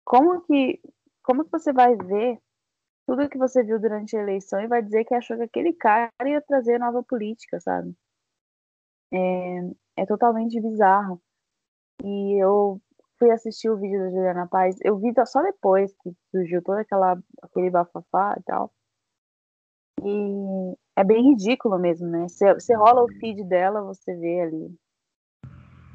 [0.05, 0.81] Como que,
[1.23, 2.41] como que você vai ver
[3.07, 6.11] tudo que você viu durante a eleição e vai dizer que achou que aquele cara
[6.25, 7.93] ia trazer nova política, sabe?
[9.13, 9.61] É,
[9.97, 11.21] é totalmente bizarro.
[12.05, 12.81] E eu
[13.21, 17.17] fui assistir o vídeo da Juliana Paz, eu vi só depois que surgiu todo aquela,
[17.43, 18.73] aquele bafafá e tal.
[20.03, 22.27] E é bem ridículo mesmo, né?
[22.27, 24.75] Você, rola o feed dela, você vê ali.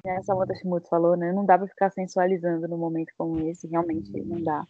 [0.05, 1.33] Essa Samantha Shimoto falou, né?
[1.33, 4.63] Não dá pra ficar sensualizando num momento como esse, realmente não dá.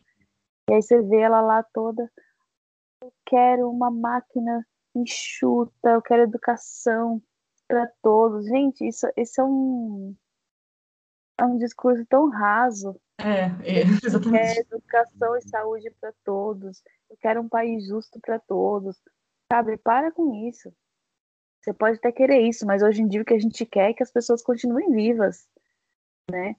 [0.70, 2.10] E aí você vê ela lá toda
[3.06, 4.66] eu quero uma máquina
[4.96, 7.22] enxuta, eu quero educação
[7.68, 8.46] para todos.
[8.48, 10.16] Gente, isso, isso é um
[11.38, 13.00] é um discurso tão raso.
[13.20, 14.60] É, é exatamente.
[14.60, 16.82] Educação e saúde para todos.
[17.10, 19.02] Eu quero um país justo para todos.
[19.52, 20.74] Sabe, para com isso.
[21.62, 23.94] Você pode até querer isso, mas hoje em dia o que a gente quer é
[23.94, 25.48] que as pessoas continuem vivas,
[26.30, 26.56] né?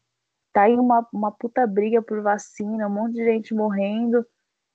[0.53, 4.27] Tá aí uma, uma puta briga por vacina, um monte de gente morrendo.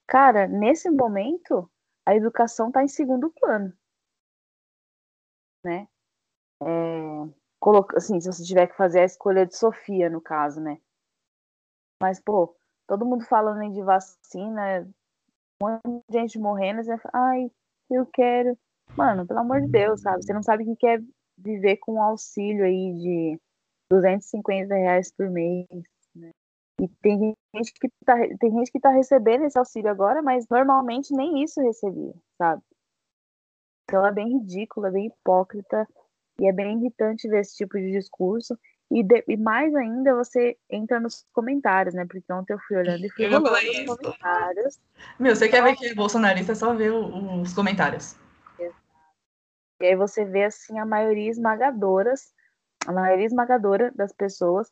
[0.07, 1.69] Cara, nesse momento,
[2.06, 3.73] a educação está em segundo plano.
[5.65, 5.88] Né?
[6.61, 7.30] É,
[7.61, 10.79] coloca, assim, se você tiver que fazer a escolha de Sofia, no caso, né?
[12.01, 12.53] Mas, pô,
[12.88, 14.89] todo mundo falando de vacina,
[15.61, 17.51] um monte de gente morrendo, você fala, ai,
[17.89, 18.57] eu quero.
[18.97, 20.25] Mano, pelo amor de Deus, sabe?
[20.25, 20.97] Você não sabe o que é
[21.38, 23.39] viver com um auxílio aí de
[23.91, 25.67] 250 reais por mês,
[26.15, 26.31] né?
[26.81, 31.13] E tem gente que tá, tem gente que tá recebendo esse auxílio agora, mas normalmente
[31.13, 32.63] nem isso recebia, sabe?
[33.83, 35.88] Então é bem ridículo, é bem hipócrita
[36.41, 38.57] e é bem irritante ver esse tipo de discurso.
[38.89, 42.03] E, de, e, mais ainda você entra nos comentários, né?
[42.09, 44.80] Porque ontem eu fui olhando e fui eu os comentários.
[45.19, 48.19] Meu, você quer ver que é bolsonarista, é só ver os comentários.
[49.80, 52.34] E aí você vê, assim, a maioria esmagadoras,
[52.88, 54.68] a maioria esmagadora das pessoas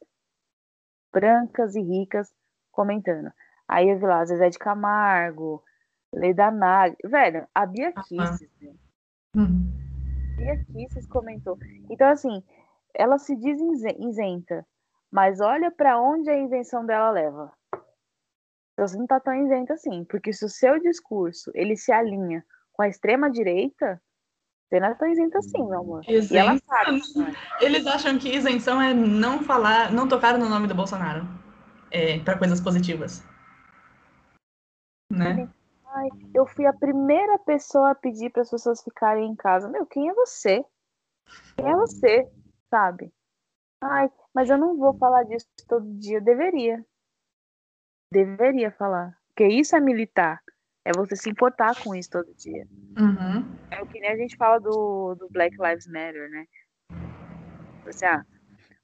[1.14, 2.34] brancas e ricas
[2.72, 3.32] comentando.
[3.68, 5.64] Aí eu vi lá, Zezé de Camargo,
[6.12, 6.96] Leda Nag.
[7.06, 8.74] Velho, a Bia Kisses, né?
[9.36, 9.89] Uhum.
[10.40, 11.58] Bia Kisses comentou.
[11.90, 12.42] Então, assim,
[12.96, 13.60] ela se diz
[14.00, 14.66] isenta,
[15.12, 17.52] mas olha para onde a invenção dela leva.
[18.78, 22.82] Você não tá tão isenta assim, porque se o seu discurso ele se alinha com
[22.82, 24.02] a extrema direita,
[24.70, 26.02] você não é tão isenta assim, meu amor.
[26.08, 27.02] E ela sabe.
[27.60, 31.28] Eles acham que isenção é não falar, não tocar no nome do Bolsonaro
[31.92, 33.22] é, para coisas positivas.
[35.12, 35.50] Né?
[35.90, 39.68] Ai, eu fui a primeira pessoa a pedir para as pessoas ficarem em casa.
[39.68, 40.64] Meu, quem é você?
[41.58, 42.30] Quem é você?
[42.70, 43.12] sabe?
[43.82, 46.18] Ai, mas eu não vou falar disso todo dia.
[46.18, 46.86] Eu deveria.
[48.12, 49.18] Deveria falar.
[49.28, 50.42] Porque isso é militar.
[50.86, 52.68] É você se importar com isso todo dia.
[52.98, 53.58] Uhum.
[53.72, 56.46] É o que nem a gente fala do, do Black Lives Matter, né?
[57.88, 58.26] Assim, ah,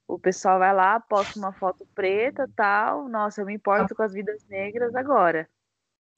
[0.06, 3.08] o pessoal vai lá, posta uma foto preta tal.
[3.08, 5.48] Nossa, eu me importo com as vidas negras agora.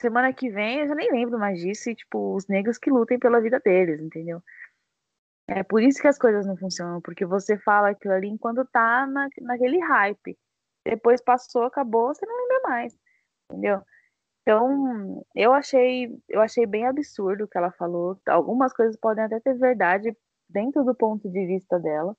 [0.00, 1.90] Semana que vem eu já nem lembro mais disso.
[1.90, 4.42] E, tipo, os negros que lutem pela vida deles, entendeu?
[5.48, 9.06] É por isso que as coisas não funcionam, porque você fala aquilo ali enquanto tá
[9.06, 10.38] na, naquele hype.
[10.86, 12.98] Depois passou, acabou, você não lembra mais.
[13.50, 13.82] Entendeu?
[14.42, 18.18] Então, eu achei, eu achei bem absurdo o que ela falou.
[18.26, 20.16] Algumas coisas podem até ter verdade
[20.48, 22.16] dentro do ponto de vista dela.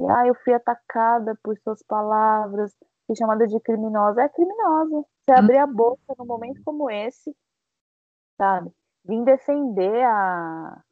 [0.00, 2.74] E, ah, eu fui atacada por suas palavras,
[3.06, 4.22] fui chamada de criminosa.
[4.22, 5.04] É criminosa.
[5.20, 5.36] Você hum.
[5.36, 7.34] abrir a boca num momento como esse,
[8.36, 8.70] sabe?
[9.04, 10.82] Vim defender a,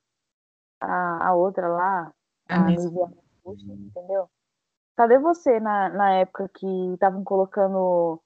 [0.80, 2.12] a, a outra lá,
[2.48, 4.28] a, a entendeu?
[4.96, 8.20] Cadê você na, na época que estavam colocando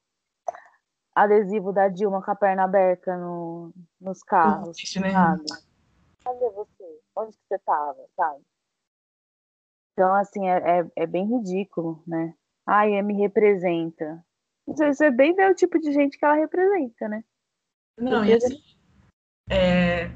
[1.15, 4.77] adesivo da Dilma com a perna aberta no, nos carros?
[4.99, 5.11] né?
[6.23, 7.01] Cadê você?
[7.15, 8.41] Onde que você tava, sabe?
[9.93, 12.35] Então, assim, é, é, é bem ridículo, né?
[12.67, 14.21] Ai, me representa.
[14.67, 17.23] Você bem ver o tipo de gente que ela representa, né?
[17.97, 18.61] Não, e assim,
[19.49, 20.11] é,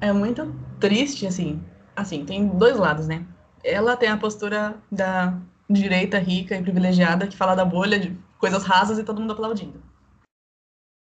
[0.00, 1.64] é muito triste, assim.
[1.96, 3.26] Assim, tem dois lados, né?
[3.64, 8.62] Ela tem a postura da direita rica e privilegiada que fala da bolha de coisas
[8.62, 9.82] rasas e todo mundo aplaudindo.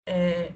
[0.08, 0.52] É,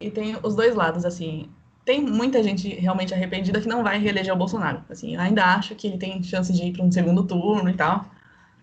[0.00, 1.48] e tem os dois lados, assim.
[1.84, 4.84] Tem muita gente realmente arrependida que não vai reeleger o Bolsonaro.
[4.90, 8.10] Assim, ainda acho que ele tem chance de ir para um segundo turno e tal,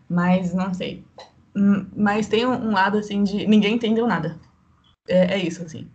[0.10, 1.04] mas não sei.
[1.56, 4.40] Hum, mas tem um lado, assim, de ninguém entendeu nada.
[5.08, 5.90] É, é isso, assim.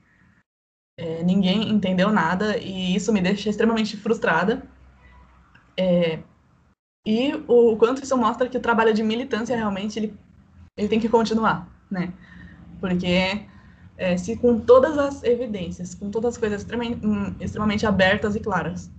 [0.98, 4.62] É, ninguém entendeu nada e isso me deixa extremamente frustrada.
[5.76, 6.18] É,
[7.06, 10.14] e o, o, quanto isso mostra que o trabalho de militância realmente ele,
[10.76, 12.12] ele tem que continuar, né?
[12.80, 13.46] Porque
[13.96, 18.40] é, se com todas as evidências, com todas as coisas extremamente, hum, extremamente abertas e
[18.40, 18.90] claras,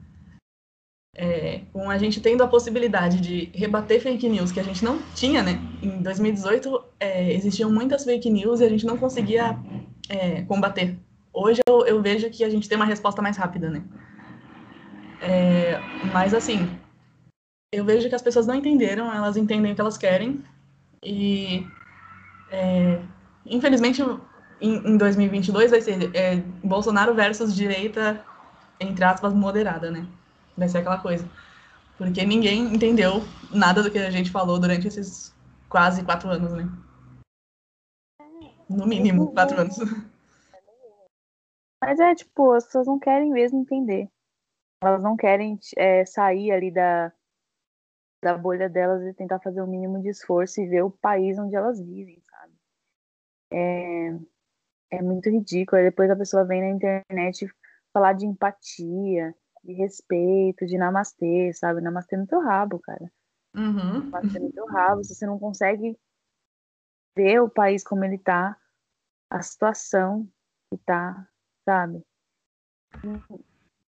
[1.15, 4.99] é, com a gente tendo a possibilidade de rebater fake news que a gente não
[5.15, 5.59] tinha, né?
[5.81, 9.57] Em 2018 é, existiam muitas fake news e a gente não conseguia
[10.07, 10.97] é, combater
[11.33, 13.83] Hoje eu, eu, vejo que a gente tem uma resposta mais rápida, né?
[15.21, 15.79] É,
[16.11, 16.69] mas assim,
[17.71, 20.43] eu vejo que as pessoas não entenderam, elas entendem o que elas querem
[21.03, 21.65] e
[22.51, 22.99] é,
[23.45, 24.01] infelizmente
[24.59, 28.25] em, em, 2022 vai ser é, Bolsonaro versus direita
[28.79, 30.05] entre aspas moderada, né?
[30.59, 31.25] Vai ser aquela coisa,
[31.97, 35.33] porque ninguém entendeu nada do que a gente falou durante esses
[35.69, 36.69] quase quatro anos, né?
[38.69, 39.77] No mínimo quatro anos.
[41.81, 44.09] Mas é tipo, as pessoas não querem mesmo entender.
[44.83, 47.13] Elas não querem é, sair ali da,
[48.21, 51.55] da bolha delas e tentar fazer o mínimo de esforço e ver o país onde
[51.55, 52.53] elas vivem, sabe?
[53.53, 54.09] É,
[54.91, 55.79] é muito ridículo.
[55.79, 57.49] Aí depois a pessoa vem na internet
[57.93, 59.33] falar de empatia,
[59.63, 61.81] de respeito, de namastê, sabe?
[61.81, 63.11] Namastê no teu rabo, cara.
[63.55, 64.05] Uhum.
[64.05, 65.03] Namastê no teu rabo.
[65.03, 65.97] Se você não consegue
[67.15, 68.57] ver o país como ele tá,
[69.29, 70.27] a situação
[70.71, 71.27] que tá,
[71.65, 72.03] sabe?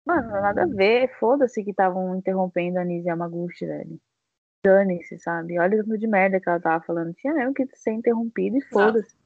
[0.05, 1.13] Mano, nada a ver.
[1.19, 3.99] Foda-se que estavam interrompendo a Nise Yamaguchi, velho.
[4.65, 5.59] Dane-se, sabe?
[5.59, 7.13] Olha o tanto de merda que ela tava falando.
[7.13, 9.18] Tinha mesmo que ser interrompido e foda-se.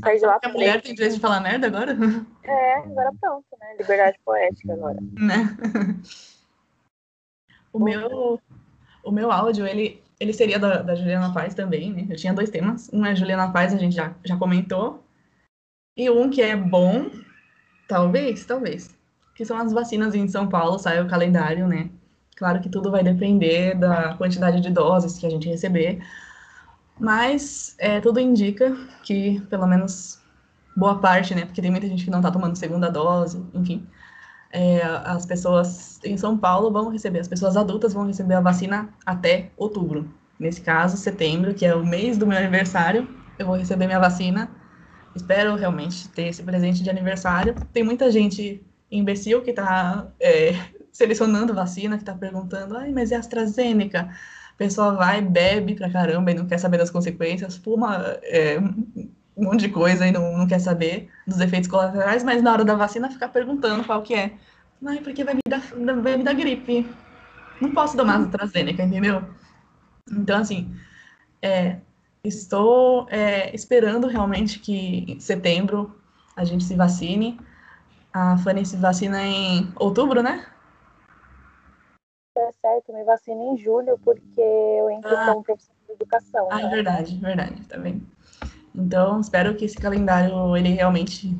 [0.00, 1.96] Sair de lá a mulher tem direito de falar merda agora?
[2.44, 3.76] É, agora pronto, né?
[3.78, 4.98] Liberdade poética agora.
[5.00, 5.56] Né?
[7.72, 8.40] O meu,
[9.04, 12.06] o meu áudio, ele, ele seria da, da Juliana Paz também, né?
[12.08, 12.88] Eu tinha dois temas.
[12.90, 15.04] Um é Juliana Paz, a gente já, já comentou.
[15.94, 17.10] E um que é bom,
[17.88, 18.94] Talvez, talvez.
[19.34, 21.90] Que são as vacinas em São Paulo, sai o calendário, né?
[22.36, 26.00] Claro que tudo vai depender da quantidade de doses que a gente receber,
[26.98, 30.20] mas é, tudo indica que, pelo menos
[30.76, 31.44] boa parte, né?
[31.44, 33.86] Porque tem muita gente que não está tomando segunda dose, enfim.
[34.52, 38.88] É, as pessoas em São Paulo vão receber, as pessoas adultas vão receber a vacina
[39.04, 40.08] até outubro.
[40.38, 43.08] Nesse caso, setembro, que é o mês do meu aniversário,
[43.38, 44.50] eu vou receber minha vacina.
[45.14, 47.54] Espero realmente ter esse presente de aniversário.
[47.72, 50.52] Tem muita gente imbecil que está é,
[50.92, 54.10] selecionando vacina, que está perguntando, ai, mas é AstraZeneca?
[54.56, 58.58] A pessoa vai, bebe pra caramba e não quer saber das consequências, fuma é,
[59.36, 62.64] um monte de coisa e não, não quer saber dos efeitos colaterais, mas na hora
[62.64, 64.32] da vacina fica perguntando qual que é.
[64.84, 65.60] Ai, porque vai me dar,
[66.02, 66.88] vai me dar gripe.
[67.60, 69.22] Não posso tomar AstraZeneca, entendeu?
[70.10, 70.74] Então, assim,
[71.42, 71.76] é,
[72.24, 75.94] estou é, esperando realmente que em setembro
[76.34, 77.38] a gente se vacine.
[78.12, 80.46] A Fanny se vacina em outubro, né?
[82.38, 85.26] É certo, me vacina em julho, porque eu entro ah.
[85.26, 86.48] como professor de educação.
[86.50, 86.70] Ah, é né?
[86.70, 88.02] verdade, verdade, tá bem.
[88.74, 91.34] Então, espero que esse calendário, ele realmente...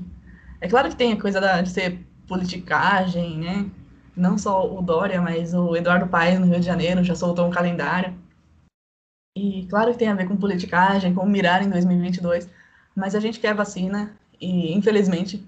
[0.61, 3.71] É claro que tem a coisa da, de ser politicagem, né?
[4.17, 7.51] Não só o Dória, mas o Eduardo Paes, no Rio de Janeiro, já soltou um
[7.51, 8.15] calendário.
[9.37, 12.49] E claro que tem a ver com politicagem, com mirar em 2022,
[12.95, 15.47] mas a gente quer vacina e, infelizmente,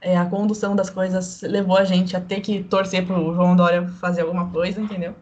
[0.00, 3.54] é, a condução das coisas levou a gente a ter que torcer para o João
[3.54, 5.14] Dória fazer alguma coisa, entendeu?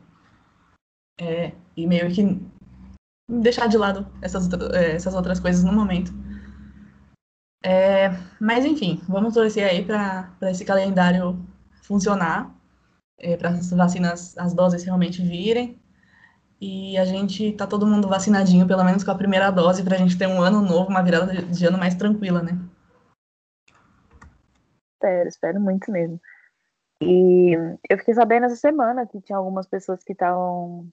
[1.21, 2.41] É, e meio que
[3.29, 6.13] deixar de lado essas, é, essas outras coisas no momento.
[7.63, 8.11] É,
[8.41, 11.45] mas enfim, vamos torcer aí para esse calendário
[11.83, 12.55] funcionar,
[13.19, 15.79] é, para as vacinas, as doses realmente virem.
[16.61, 19.99] E a gente tá todo mundo vacinadinho, pelo menos com a primeira dose, para a
[19.99, 22.59] gente ter um ano novo, uma virada de ano mais tranquila, né?
[24.99, 26.21] Espero, espero muito mesmo.
[27.01, 27.53] E
[27.89, 30.89] eu fiquei sabendo essa semana que tinha algumas pessoas que estavam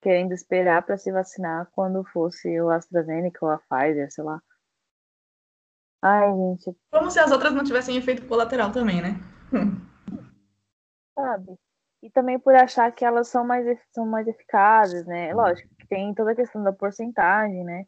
[0.00, 4.42] querendo esperar para se vacinar quando fosse o AstraZeneca ou a Pfizer, sei lá.
[6.02, 6.74] Ai, gente.
[6.90, 9.20] Como se as outras não tivessem efeito colateral também, né?
[11.14, 11.58] Sabe?
[12.02, 15.34] E também por achar que elas são mais, são mais eficazes, né?
[15.34, 17.84] Lógico que tem toda a questão da porcentagem, né?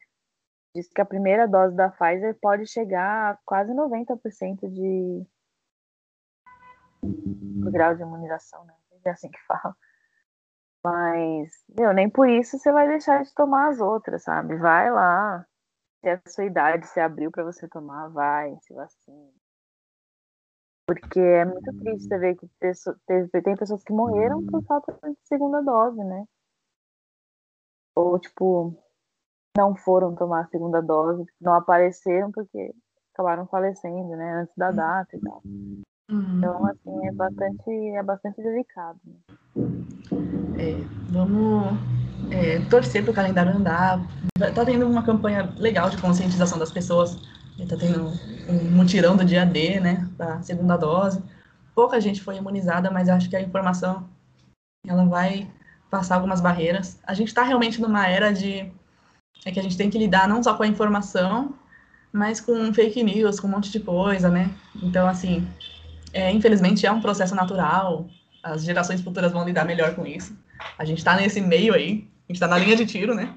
[0.74, 5.27] Diz que a primeira dose da Pfizer pode chegar a quase 90% de,
[7.02, 8.74] o grau de imunização, né?
[9.05, 9.77] É assim que fala.
[10.85, 14.56] Mas, meu, nem por isso você vai deixar de tomar as outras, sabe?
[14.56, 15.47] Vai lá.
[16.01, 19.32] Se a sua idade se abriu para você tomar, vai, se vacina.
[20.86, 22.48] Porque é muito triste você ver que
[23.43, 26.24] tem pessoas que morreram por falta de segunda dose, né?
[27.97, 28.77] Ou, tipo,
[29.56, 32.73] não foram tomar a segunda dose, não apareceram porque
[33.12, 34.43] acabaram falecendo, né?
[34.43, 35.43] Antes da data e tal.
[36.11, 36.39] Uhum.
[36.39, 39.01] Então, assim, é bastante, é bastante delicado.
[40.59, 40.81] É,
[41.11, 41.78] vamos
[42.31, 44.01] é, torcer para o calendário andar.
[44.55, 47.16] Tá tendo uma campanha legal de conscientização das pessoas.
[47.69, 48.12] Tá tendo
[48.49, 51.23] um mutirão do dia D, né, da segunda dose.
[51.74, 54.09] Pouca gente foi imunizada, mas acho que a informação
[54.87, 55.51] ela vai
[55.91, 56.99] passar algumas barreiras.
[57.07, 58.70] A gente está realmente numa era de
[59.45, 61.55] é que a gente tem que lidar não só com a informação,
[62.12, 64.51] mas com fake news, com um monte de coisa, né?
[64.83, 65.47] Então, assim,
[66.12, 68.09] é, infelizmente é um processo natural,
[68.43, 70.37] as gerações futuras vão lidar melhor com isso.
[70.78, 73.35] A gente está nesse meio aí, a gente está na linha de tiro, né?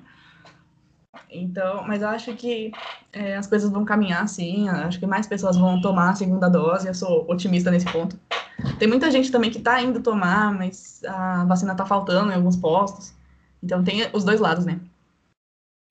[1.30, 2.72] Então, mas eu acho que
[3.12, 6.88] é, as coisas vão caminhar sim, acho que mais pessoas vão tomar a segunda dose,
[6.88, 8.20] eu sou otimista nesse ponto.
[8.78, 12.56] Tem muita gente também que está indo tomar, mas a vacina está faltando em alguns
[12.56, 13.14] postos.
[13.62, 14.80] Então tem os dois lados, né?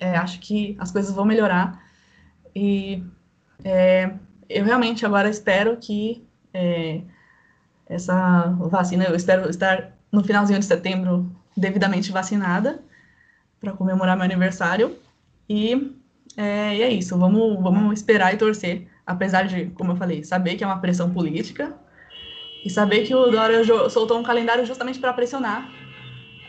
[0.00, 1.82] É, acho que as coisas vão melhorar
[2.54, 3.02] e
[3.64, 4.12] é,
[4.48, 7.00] eu realmente agora espero que é,
[7.88, 9.04] essa vacina.
[9.04, 12.80] Eu espero estar no finalzinho de setembro devidamente vacinada
[13.60, 14.96] para comemorar meu aniversário.
[15.48, 15.94] E
[16.38, 20.54] é, e é, isso, vamos, vamos esperar e torcer, apesar de, como eu falei, saber
[20.54, 21.74] que é uma pressão política
[22.64, 25.68] e saber que o Dória soltou um calendário justamente para pressionar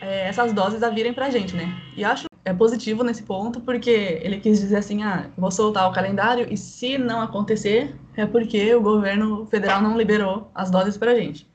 [0.00, 1.74] é, essas doses a virem para a gente, né?
[1.96, 3.90] E acho é positivo nesse ponto, porque
[4.22, 8.74] ele quis dizer assim, ah, vou soltar o calendário e se não acontecer, é porque
[8.74, 11.50] o governo federal não liberou as doses para a gente.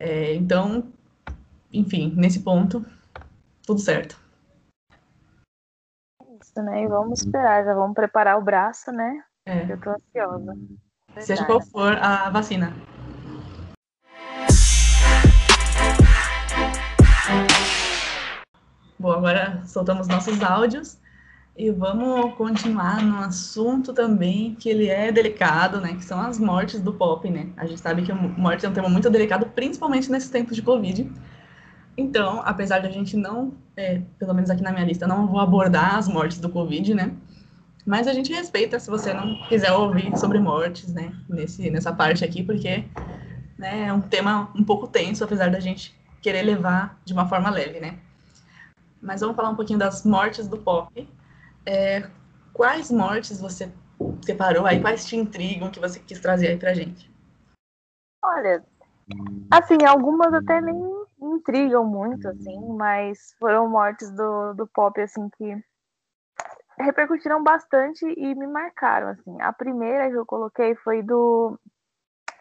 [0.00, 0.92] É, então,
[1.72, 2.84] enfim, nesse ponto,
[3.66, 4.20] tudo certo.
[6.40, 6.84] Isso, né?
[6.84, 9.22] E vamos esperar, já vamos preparar o braço, né?
[9.44, 9.72] É.
[9.72, 10.56] Eu tô ansiosa.
[11.18, 12.72] Seja qual for a vacina.
[18.98, 20.98] Bom, agora soltamos nossos áudios
[21.56, 25.94] e vamos continuar no assunto também que ele é delicado, né?
[25.94, 27.48] Que são as mortes do pop, né?
[27.56, 30.62] A gente sabe que a morte é um tema muito delicado, principalmente nesses tempos de
[30.62, 31.08] Covid.
[31.96, 35.38] Então, apesar de a gente não, é, pelo menos aqui na minha lista, não vou
[35.38, 37.12] abordar as mortes do Covid, né?
[37.86, 41.12] Mas a gente respeita se você não quiser ouvir sobre mortes, né?
[41.28, 42.84] Nesse, nessa parte aqui, porque
[43.56, 47.48] né, é um tema um pouco tenso, apesar da gente querer levar de uma forma
[47.48, 47.98] leve, né?
[49.00, 51.08] Mas vamos falar um pouquinho das mortes do pop.
[51.64, 52.08] É,
[52.52, 53.72] quais mortes você
[54.24, 54.80] separou aí?
[54.80, 57.10] Quais te intrigam que você quis trazer aí pra gente?
[58.22, 58.64] Olha,
[59.50, 65.64] assim, algumas até nem intrigam muito, assim, mas foram mortes do, do pop, assim, que
[66.78, 69.40] repercutiram bastante e me marcaram, assim.
[69.40, 71.58] A primeira que eu coloquei foi do...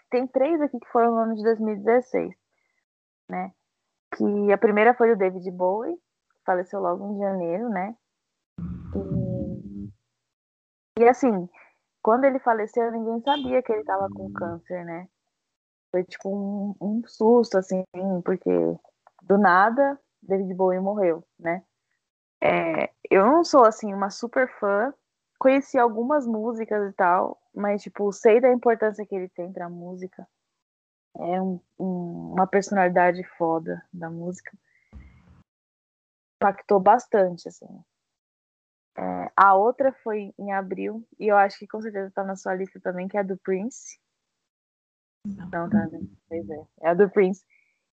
[0.10, 2.34] Tem três aqui que foram no ano de 2016,
[3.30, 3.52] né?
[4.16, 5.98] Que a primeira foi o David Bowie,
[6.48, 7.96] faleceu logo em janeiro, né?
[8.96, 9.92] E,
[11.02, 11.48] e assim,
[12.02, 15.10] quando ele faleceu, ninguém sabia que ele estava com câncer, né?
[15.92, 17.84] Foi tipo um, um susto, assim,
[18.24, 18.50] porque
[19.24, 21.64] do nada David Bowie morreu, né?
[22.42, 24.94] É, eu não sou assim uma super fã,
[25.38, 30.26] conheci algumas músicas e tal, mas tipo sei da importância que ele tem para música.
[31.18, 34.56] É um, um, uma personalidade foda da música.
[36.38, 37.68] Impactou bastante, assim.
[38.98, 42.56] É, a outra foi em abril, e eu acho que com certeza tá na sua
[42.56, 44.00] lista também, que é a do Prince.
[45.26, 46.00] Não, Não tá, né?
[46.28, 46.68] Pois é.
[46.82, 47.46] É a do Prince,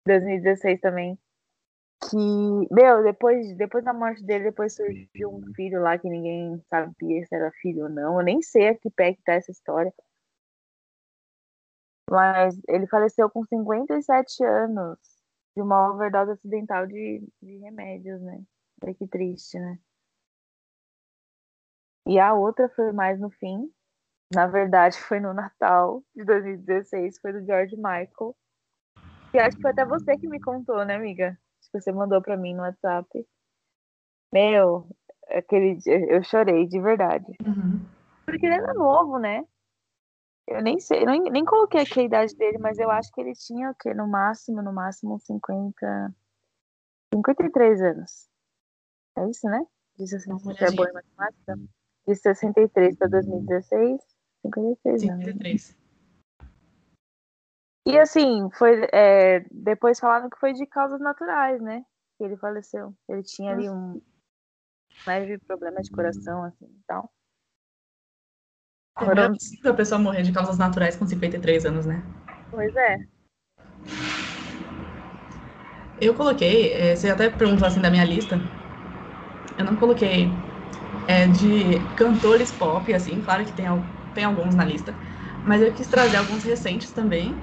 [0.06, 1.18] 2016 também
[2.10, 2.16] que,
[2.70, 7.34] meu, depois, depois da morte dele, depois surgiu um filho lá que ninguém sabia se
[7.34, 8.18] era filho ou não.
[8.18, 9.92] Eu nem sei a que pé que tá essa história.
[12.10, 14.98] Mas ele faleceu com 57 anos
[15.56, 18.42] de uma overdose acidental de, de remédios, né?
[18.82, 19.78] Olha que triste, né?
[22.06, 23.72] E a outra foi mais no fim.
[24.34, 28.36] Na verdade, foi no Natal de 2016, foi do George Michael.
[29.32, 31.38] E acho que foi até você que me contou, né, amiga?
[31.74, 33.26] que você mandou para mim no WhatsApp.
[34.32, 34.88] Meu,
[35.28, 37.32] aquele eu chorei de verdade.
[37.44, 37.84] Uhum.
[38.24, 39.44] Porque ele era novo, né?
[40.46, 43.32] Eu nem sei, nem, nem coloquei aqui a idade dele, mas eu acho que ele
[43.32, 43.94] tinha o quê?
[43.94, 46.14] No máximo, no máximo 50.
[47.14, 48.28] 53 anos.
[49.16, 49.64] É isso, né?
[49.96, 51.56] De 63, é boa em matemática?
[52.06, 54.00] De 63 para 2016,
[54.42, 55.24] 53 anos.
[55.24, 55.84] 53.
[57.86, 61.84] E assim, foi é, depois falaram que foi de causas naturais, né?
[62.18, 62.94] Que ele faleceu.
[63.08, 64.00] Ele tinha ali um
[65.06, 67.10] leve problema de coração, assim e tal.
[69.00, 69.32] É Foram...
[69.32, 72.02] possível a pessoa morrer de causas naturais com 53 anos, né?
[72.50, 73.06] Pois é.
[75.96, 78.40] Eu coloquei, é, você até perguntou assim da minha lista.
[79.56, 80.36] Eu não coloquei
[81.06, 83.66] é, de cantores pop, assim, claro que tem,
[84.14, 84.96] tem alguns na lista,
[85.44, 87.42] mas eu quis trazer alguns recentes também,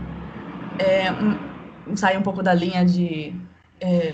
[0.80, 3.34] é, um, sair um pouco da linha de.
[3.80, 4.14] É,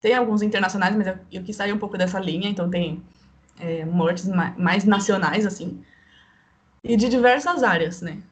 [0.00, 3.02] tem alguns internacionais, mas eu, eu quis sair um pouco dessa linha, então tem
[3.58, 4.26] é, mortes
[4.58, 5.82] mais nacionais, assim,
[6.84, 8.22] e de diversas áreas, né?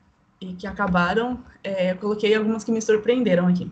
[0.40, 1.42] E que acabaram.
[1.64, 3.70] É, eu coloquei algumas que me surpreenderam aqui.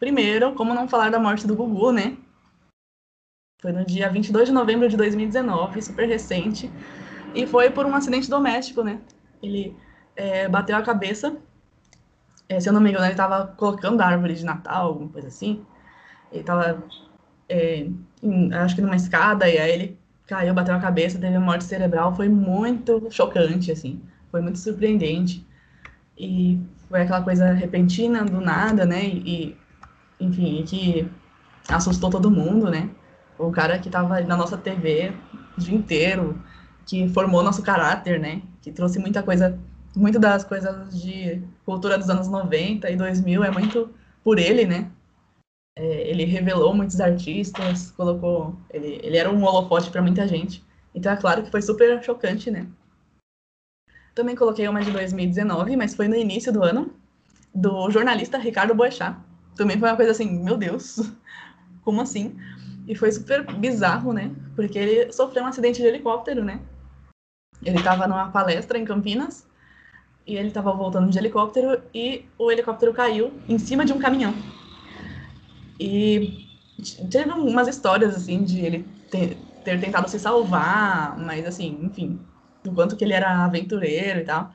[0.00, 2.16] Primeiro, como não falar da morte do Gugu, né?
[3.60, 6.68] Foi no dia 22 de novembro de 2019, super recente,
[7.32, 9.00] e foi por um acidente doméstico, né?
[9.40, 9.76] Ele
[10.16, 11.36] é, bateu a cabeça
[12.52, 15.64] é, se eu não me engano, ele estava colocando árvore de Natal, alguma coisa assim.
[16.30, 16.82] Ele estava,
[17.48, 17.86] é,
[18.62, 22.14] acho que numa escada, e aí ele caiu, bateu a cabeça, teve morte cerebral.
[22.14, 24.02] Foi muito chocante, assim.
[24.32, 25.46] Foi muito surpreendente.
[26.18, 29.04] E foi aquela coisa repentina, do nada, né?
[29.06, 29.56] E,
[30.18, 31.08] enfim, que
[31.68, 32.90] assustou todo mundo, né?
[33.38, 35.12] O cara que estava na nossa TV
[35.56, 36.42] o dia inteiro,
[36.86, 38.42] que formou nosso caráter, né?
[38.60, 39.58] Que trouxe muita coisa
[39.94, 43.90] muito das coisas de cultura dos anos 90 e 2000 é muito
[44.24, 44.90] por ele, né?
[45.76, 48.56] É, ele revelou muitos artistas, colocou.
[48.70, 50.64] Ele, ele era um holofote para muita gente.
[50.94, 52.66] Então é claro que foi super chocante, né?
[54.14, 56.92] Também coloquei uma de 2019, mas foi no início do ano,
[57.54, 59.16] do jornalista Ricardo Boechat.
[59.56, 61.00] Também foi uma coisa assim, meu Deus,
[61.84, 62.36] como assim?
[62.86, 64.30] E foi super bizarro, né?
[64.54, 66.60] Porque ele sofreu um acidente de helicóptero, né?
[67.64, 69.46] Ele estava numa palestra em Campinas
[70.26, 74.34] e ele estava voltando de helicóptero e o helicóptero caiu em cima de um caminhão.
[75.78, 76.46] E
[77.10, 82.20] teve umas histórias, assim, de ele ter, ter tentado se salvar, mas, assim, enfim,
[82.62, 84.52] do quanto que ele era aventureiro e tal.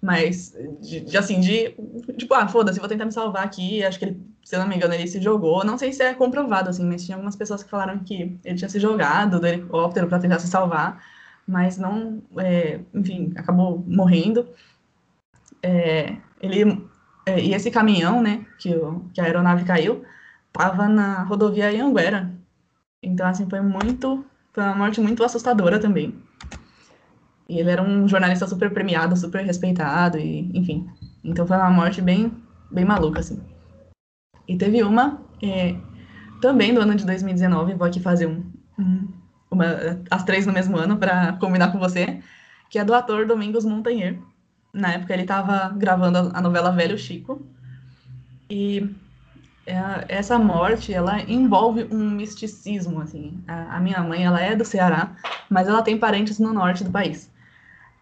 [0.00, 1.74] Mas, de, de assim, de,
[2.16, 3.82] tipo, ah, foda-se, vou tentar me salvar aqui.
[3.84, 5.64] Acho que ele, se eu não me engano, ele se jogou.
[5.64, 8.68] Não sei se é comprovado, assim, mas tinha algumas pessoas que falaram que ele tinha
[8.68, 11.02] se jogado do helicóptero para tentar se salvar,
[11.46, 14.46] mas não, é, enfim, acabou morrendo
[15.62, 16.88] é, ele
[17.26, 20.04] é, e esse caminhão, né, que, o, que a aeronave caiu,
[20.46, 22.32] estava na rodovia Anguera.
[23.02, 24.24] Então, assim, foi muito.
[24.52, 26.14] Foi uma morte muito assustadora também.
[27.48, 30.86] E ele era um jornalista super premiado, super respeitado, e enfim.
[31.24, 32.32] Então foi uma morte bem,
[32.70, 33.40] bem maluca, assim.
[34.46, 35.76] E teve uma, é,
[36.40, 38.44] também do ano de 2019, vou aqui fazer um,
[38.78, 39.08] um
[39.50, 39.66] uma,
[40.10, 42.22] as três no mesmo ano para combinar com você,
[42.68, 44.18] que é do ator Domingos Montanher.
[44.72, 47.46] Na época ele estava gravando a novela Velho Chico.
[48.50, 48.94] E
[49.66, 53.42] é, essa morte, ela envolve um misticismo, assim.
[53.46, 55.16] A, a, minha mãe, ela é do Ceará,
[55.48, 57.30] mas ela tem parentes no norte do país.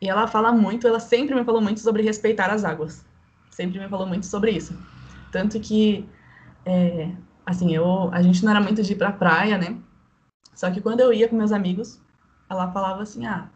[0.01, 3.05] E ela fala muito, ela sempre me falou muito sobre respeitar as águas.
[3.51, 4.79] Sempre me falou muito sobre isso.
[5.33, 6.07] Tanto que,
[6.65, 7.11] é,
[7.45, 9.77] assim, eu, a gente não era muito de ir pra praia, né?
[10.55, 12.01] Só que quando eu ia com meus amigos,
[12.49, 13.49] ela falava assim, ah,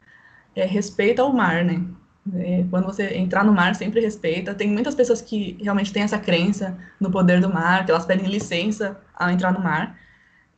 [0.55, 1.85] é, respeita o mar, né?
[2.35, 4.55] É, quando você entrar no mar, sempre respeita.
[4.55, 8.27] Tem muitas pessoas que realmente têm essa crença no poder do mar, que elas pedem
[8.27, 9.99] licença ao entrar no mar.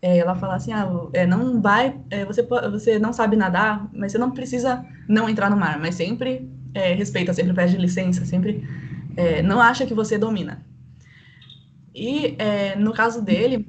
[0.05, 4.11] É, ela fala assim, ah, é, não vai, é, você, você não sabe nadar, mas
[4.11, 8.67] você não precisa não entrar no mar, mas sempre é, respeita, sempre pede licença, sempre
[9.17, 10.67] é, não acha que você domina.
[11.95, 12.37] E
[12.79, 13.69] no caso dele,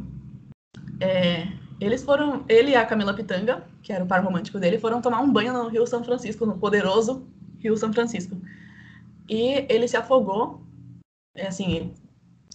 [1.79, 5.19] eles foram, ele e a Camila Pitanga, que era o par romântico dele, foram tomar
[5.19, 7.27] um banho no Rio São Francisco, no poderoso
[7.59, 8.41] Rio São Francisco.
[9.27, 10.61] E ele se afogou,
[11.35, 11.93] é assim,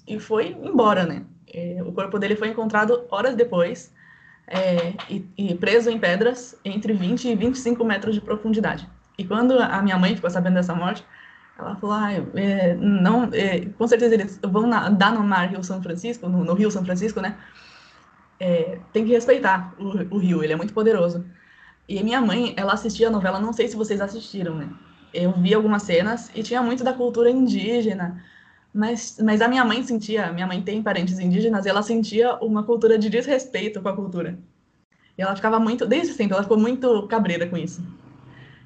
[0.06, 1.26] e foi embora, né?
[1.58, 3.92] É, o corpo dele foi encontrado horas depois
[4.46, 8.88] é, e, e, preso em pedras entre 20 e 25 metros de profundidade.
[9.18, 11.04] E quando a minha mãe ficou sabendo dessa morte,
[11.58, 15.82] ela falou: ah, é, não, é, com certeza eles vão nadar no mar Rio São
[15.82, 17.36] Francisco, no, no Rio São Francisco, né?
[18.38, 21.24] É, tem que respeitar o, o rio, ele é muito poderoso.
[21.88, 24.68] E minha mãe, ela assistia a novela, não sei se vocês assistiram, né?
[25.12, 28.22] eu vi algumas cenas e tinha muito da cultura indígena,
[28.72, 32.62] mas, mas a minha mãe sentia, minha mãe tem parentes indígenas, e ela sentia uma
[32.62, 34.38] cultura de desrespeito com a cultura.
[35.16, 37.82] E ela ficava muito, desde sempre, ela ficou muito cabreira com isso.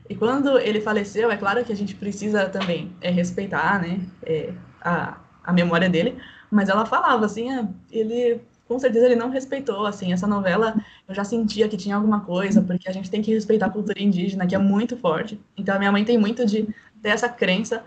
[0.08, 4.52] E quando ele faleceu, é claro que a gente precisa também é, respeitar, né, é,
[4.80, 6.18] a, a memória dele,
[6.50, 8.40] mas ela falava assim, ah, ele
[8.72, 10.74] com certeza ele não respeitou, assim, essa novela
[11.06, 14.02] eu já sentia que tinha alguma coisa, porque a gente tem que respeitar a cultura
[14.02, 15.38] indígena, que é muito forte.
[15.56, 16.66] Então a minha mãe tem muito de
[17.02, 17.84] ter essa crença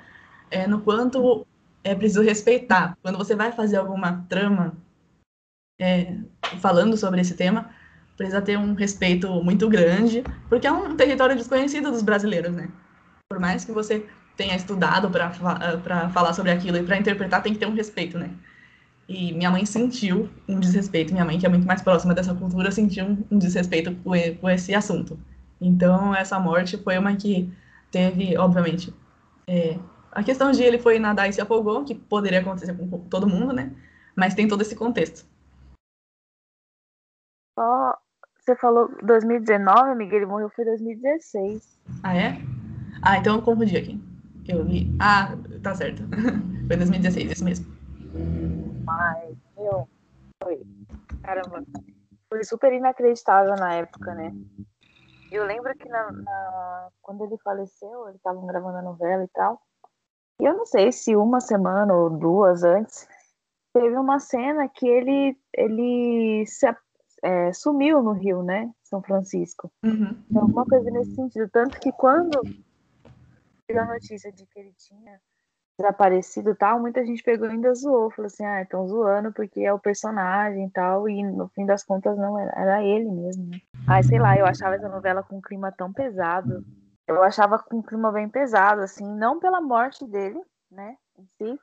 [0.51, 1.45] é, no quanto
[1.85, 2.97] é preciso respeitar.
[3.01, 4.75] Quando você vai fazer alguma trama
[5.79, 6.17] é,
[6.59, 7.69] falando sobre esse tema,
[8.17, 12.69] precisa ter um respeito muito grande, porque é um território desconhecido dos brasileiros, né?
[13.29, 14.03] Por mais que você
[14.35, 18.31] tenha estudado para falar sobre aquilo e para interpretar, tem que ter um respeito, né?
[19.07, 22.71] E minha mãe sentiu um desrespeito, minha mãe, que é muito mais próxima dessa cultura,
[22.71, 25.19] sentiu um desrespeito por, por esse assunto.
[25.61, 27.53] Então, essa morte foi uma que
[27.91, 28.91] teve, obviamente,
[29.47, 29.77] é,
[30.15, 33.51] a questão de ele foi nadar e se afogou, que poderia acontecer com todo mundo,
[33.51, 33.75] né?
[34.15, 35.27] Mas tem todo esse contexto.
[37.53, 37.97] Só,
[38.39, 41.77] você falou 2019, amiga, ele morreu foi 2016.
[42.01, 42.37] Ah, é?
[43.01, 44.01] Ah, então eu confundi aqui.
[44.47, 44.95] Eu li.
[45.01, 46.03] Ah, tá certo.
[46.65, 47.65] foi 2016, isso mesmo.
[48.85, 49.89] Mas, meu,
[50.41, 50.65] foi.
[51.23, 51.61] Caramba.
[52.29, 54.33] Foi super inacreditável na época, né?
[55.29, 59.61] Eu lembro que na, na, quando ele faleceu, eles estavam gravando a novela e tal.
[60.39, 63.07] E eu não sei se uma semana ou duas antes,
[63.73, 66.67] teve uma cena que ele, ele se,
[67.23, 68.71] é, sumiu no Rio, né?
[68.83, 69.71] São Francisco.
[69.83, 70.15] Uhum.
[70.29, 71.49] Então, alguma coisa nesse sentido.
[71.49, 72.39] Tanto que quando
[73.73, 75.19] a notícia de que ele tinha
[75.77, 79.61] desaparecido e tal, muita gente pegou e ainda zoou, falou assim, ah, estão zoando porque
[79.61, 83.45] é o personagem e tal, e no fim das contas não, era, era ele mesmo,
[83.47, 83.59] né?
[84.03, 86.63] Sei lá, eu achava essa novela com um clima tão pesado,
[87.07, 91.59] eu achava com um clima bem pesado, assim, não pela morte dele, né, em si,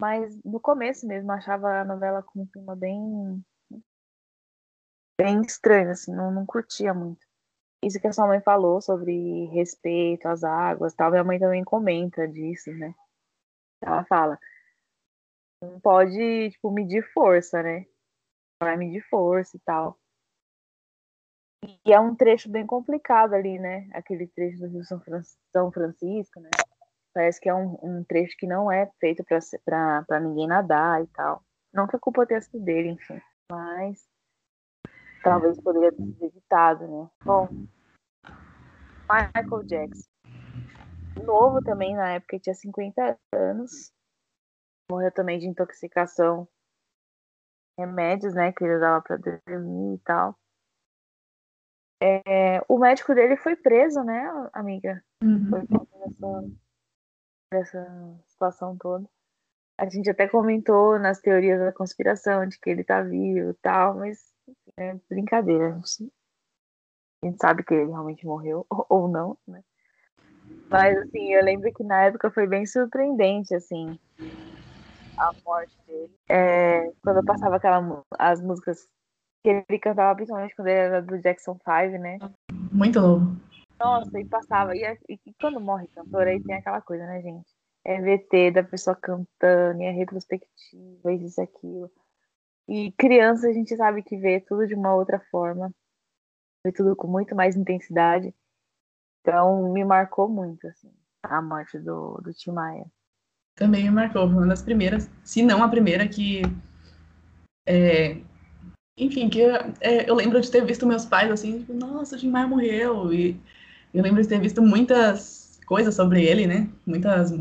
[0.00, 3.44] mas no começo mesmo, achava a novela com um clima bem
[5.18, 7.24] bem estranho, assim, não, não curtia muito
[7.86, 12.26] isso que a sua mãe falou sobre respeito às águas tal, minha mãe também comenta
[12.26, 12.94] disso, né?
[13.82, 14.38] Ela fala,
[15.62, 17.86] não pode, tipo, medir força, né?
[18.62, 19.98] Vai medir força e tal.
[21.86, 23.88] E é um trecho bem complicado ali, né?
[23.92, 26.50] Aquele trecho do Rio São, Francisco, né?
[27.14, 29.24] Parece que é um, um trecho que não é feito
[29.64, 31.42] para ninguém nadar e tal.
[31.72, 33.20] Não que a culpa tenha sido dele, enfim.
[33.50, 34.06] Mas
[35.22, 37.10] talvez poderia ter sido evitado, né?
[37.24, 37.48] Bom,
[39.08, 40.08] Michael Jackson.
[41.24, 43.92] Novo também, na época, tinha 50 anos.
[44.90, 46.46] Morreu também de intoxicação.
[47.78, 50.38] Remédios, né, que ele usava pra dormir e tal.
[52.00, 55.02] É, o médico dele foi preso, né, amiga?
[55.22, 55.48] Uhum.
[55.48, 56.44] Foi dessa,
[57.50, 59.08] dessa situação toda.
[59.78, 63.94] A gente até comentou nas teorias da conspiração de que ele tá vivo e tal,
[63.96, 64.32] mas
[64.76, 65.80] é brincadeira.
[67.22, 69.62] A gente sabe que ele realmente morreu, ou não, né?
[70.70, 73.98] Mas, assim, eu lembro que na época foi bem surpreendente, assim,
[75.16, 76.14] a morte dele.
[76.28, 78.88] É, quando eu passava aquela, as músicas
[79.44, 82.18] que ele cantava, principalmente quando ele era do Jackson 5, né?
[82.72, 83.36] Muito novo.
[83.78, 84.74] Nossa, e passava.
[84.74, 87.52] E, e, e quando morre cantor, aí tem aquela coisa, né, gente?
[87.84, 91.92] É VT da pessoa cantando, e é retrospectiva, isso, aquilo.
[92.66, 95.70] E criança a gente sabe que vê tudo de uma outra forma.
[96.64, 98.34] Vê tudo com muito mais intensidade.
[99.20, 100.90] Então, me marcou muito, assim,
[101.22, 102.86] a morte do, do Tim Maia.
[103.54, 106.40] Também me marcou, uma das primeiras, se não a primeira, que.
[107.66, 108.22] É,
[108.96, 109.42] enfim, que
[109.80, 113.12] é, eu lembro de ter visto meus pais assim, tipo, nossa, o Tim Maia morreu.
[113.12, 113.40] E
[113.92, 116.68] eu lembro de ter visto muitas coisas sobre ele, né?
[116.86, 117.32] Muitas,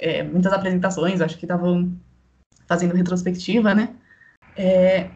[0.00, 1.92] é, muitas apresentações, acho que estavam
[2.66, 3.94] fazendo retrospectiva, né?
[4.56, 5.10] É,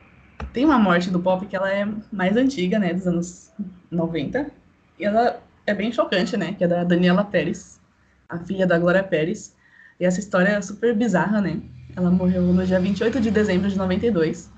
[0.53, 2.95] tem uma morte do pop que ela é mais antiga, né?
[2.95, 3.53] Dos anos
[3.91, 4.51] 90.
[4.99, 6.55] E ela é bem chocante, né?
[6.55, 7.81] Que é da Daniela Pérez,
[8.29, 9.57] a filha da Glória Pérez.
[9.99, 11.61] E essa história é super bizarra, né?
[11.97, 14.51] Ela morreu no dia 28 de dezembro de 92.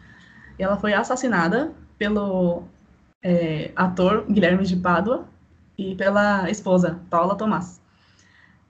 [0.59, 2.65] E ela foi assassinada pelo
[3.23, 5.27] é, ator Guilherme de Pádua
[5.77, 7.81] e pela esposa, Paula Tomás.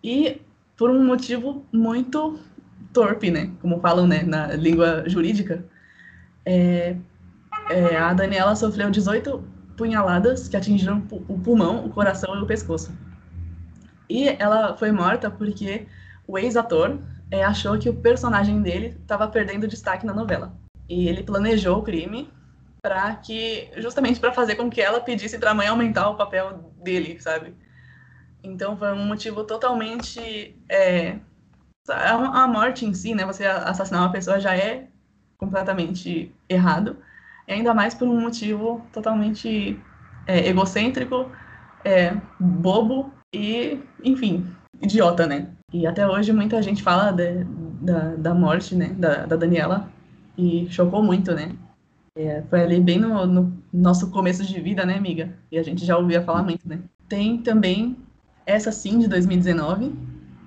[0.03, 0.41] E
[0.77, 2.39] por um motivo muito
[2.93, 3.51] torpe, né?
[3.61, 5.65] Como falam né, na língua jurídica.
[6.47, 6.97] É,
[7.71, 9.43] é, a Daniela sofreu 18
[9.77, 12.93] punhaladas que atingiram o pulmão, o coração e o pescoço.
[14.09, 15.87] E ela foi morta porque
[16.27, 16.99] o ex-ator
[17.31, 20.53] é, achou que o personagem dele estava perdendo destaque na novela.
[20.89, 22.31] E ele planejou o crime
[22.83, 26.73] para que justamente para fazer com que ela pedisse para a mãe aumentar o papel
[26.83, 27.55] dele, sabe?
[28.43, 31.17] Então foi um motivo totalmente é,
[31.89, 33.25] a morte em si, né?
[33.25, 34.87] Você assassinar uma pessoa já é
[35.39, 36.99] completamente errado,
[37.49, 39.79] e ainda mais por um motivo totalmente
[40.27, 41.31] é, egocêntrico,
[41.85, 44.47] é, bobo e, enfim,
[44.81, 45.51] idiota, né?
[45.73, 47.45] E até hoje muita gente fala de,
[47.81, 49.89] da, da morte, né, da, da Daniela,
[50.37, 51.53] e chocou muito, né?
[52.17, 55.31] É, foi ali bem no, no, nosso começo de vida, né, amiga?
[55.51, 56.81] E a gente já ouvia falar muito, né?
[57.09, 57.97] Tem também
[58.47, 59.93] essa sim de 2019,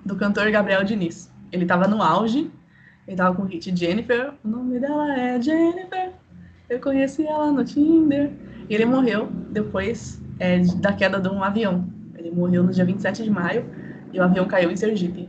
[0.04, 1.30] do cantor Gabriel Diniz.
[1.52, 2.50] Ele tava no auge,
[3.06, 6.12] ele tava com o hit Jennifer, o nome dela é Jennifer,
[6.68, 8.30] eu conheci ela no Tinder.
[8.68, 11.88] E ele morreu depois é, da queda de um avião.
[12.16, 13.64] Ele morreu no dia 27 de maio
[14.12, 15.28] e o avião caiu em Sergipe.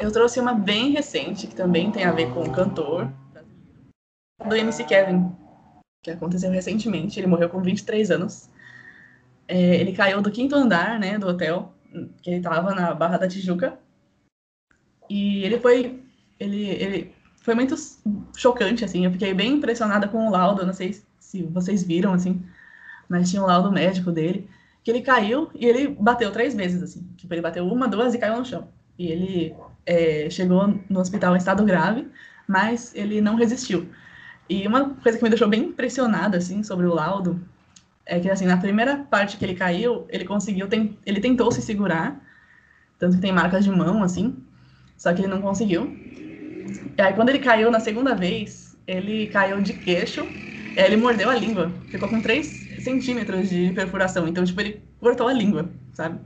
[0.00, 3.12] Eu trouxe uma bem recente, que também tem a ver com o cantor,
[4.48, 5.30] do MC Kevin,
[6.02, 7.20] que aconteceu recentemente.
[7.20, 8.48] Ele morreu com 23 anos.
[9.46, 11.74] É, ele caiu do quinto andar, né, do hotel,
[12.22, 13.78] que ele estava na Barra da Tijuca.
[15.06, 16.02] E ele foi,
[16.38, 17.74] ele, ele foi muito
[18.34, 19.04] chocante, assim.
[19.04, 20.64] Eu fiquei bem impressionada com o laudo.
[20.64, 22.42] Não sei se vocês viram, assim,
[23.06, 24.48] mas tinha um laudo médico dele
[24.82, 27.06] que ele caiu e ele bateu três vezes, assim.
[27.18, 28.68] Tipo, ele bateu uma, duas e caiu no chão.
[28.98, 29.54] E ele
[29.90, 32.08] é, chegou no hospital em estado grave,
[32.48, 33.88] mas ele não resistiu.
[34.48, 37.40] E uma coisa que me deixou bem impressionada, assim, sobre o laudo,
[38.06, 41.62] é que, assim, na primeira parte que ele caiu, ele conseguiu, tem, ele tentou se
[41.62, 42.20] segurar,
[42.98, 44.36] tanto que tem marcas de mão, assim,
[44.96, 45.96] só que ele não conseguiu.
[46.96, 50.32] E aí, quando ele caiu na segunda vez, ele caiu de queixo,
[50.76, 54.82] e aí ele mordeu a língua, ficou com 3 centímetros de perfuração, então, tipo, ele
[55.00, 56.20] cortou a língua, sabe?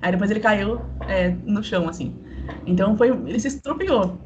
[0.00, 2.16] Aí depois ele caiu é, no chão, assim.
[2.66, 4.18] Então, foi, ele se estrupiou.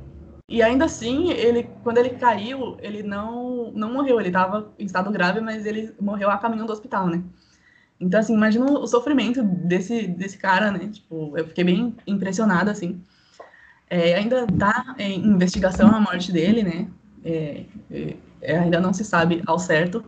[0.48, 4.20] E ainda assim, ele, quando ele caiu, ele não, não morreu.
[4.20, 7.22] Ele estava em estado grave, mas ele morreu a caminho do hospital, né?
[7.98, 10.88] Então, assim, imagina o sofrimento desse, desse cara, né?
[10.88, 13.00] Tipo, eu fiquei bem impressionada, assim.
[13.88, 16.88] É, ainda tá em investigação a morte dele, né?
[17.24, 17.64] É,
[18.40, 20.04] é, ainda não se sabe ao certo,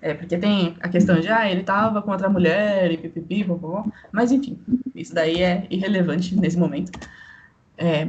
[0.00, 3.84] é, porque tem a questão de, ah, ele tava com outra mulher e pipipi, popó,
[4.10, 4.58] mas enfim,
[4.94, 6.90] isso daí é irrelevante nesse momento.
[7.76, 8.08] É,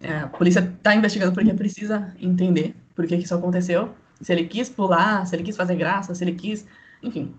[0.00, 3.94] é, a polícia está investigando porque precisa entender por que, isso aconteceu.
[4.20, 6.66] Se ele quis pular, se ele quis fazer graça, se ele quis.
[7.02, 7.34] Enfim.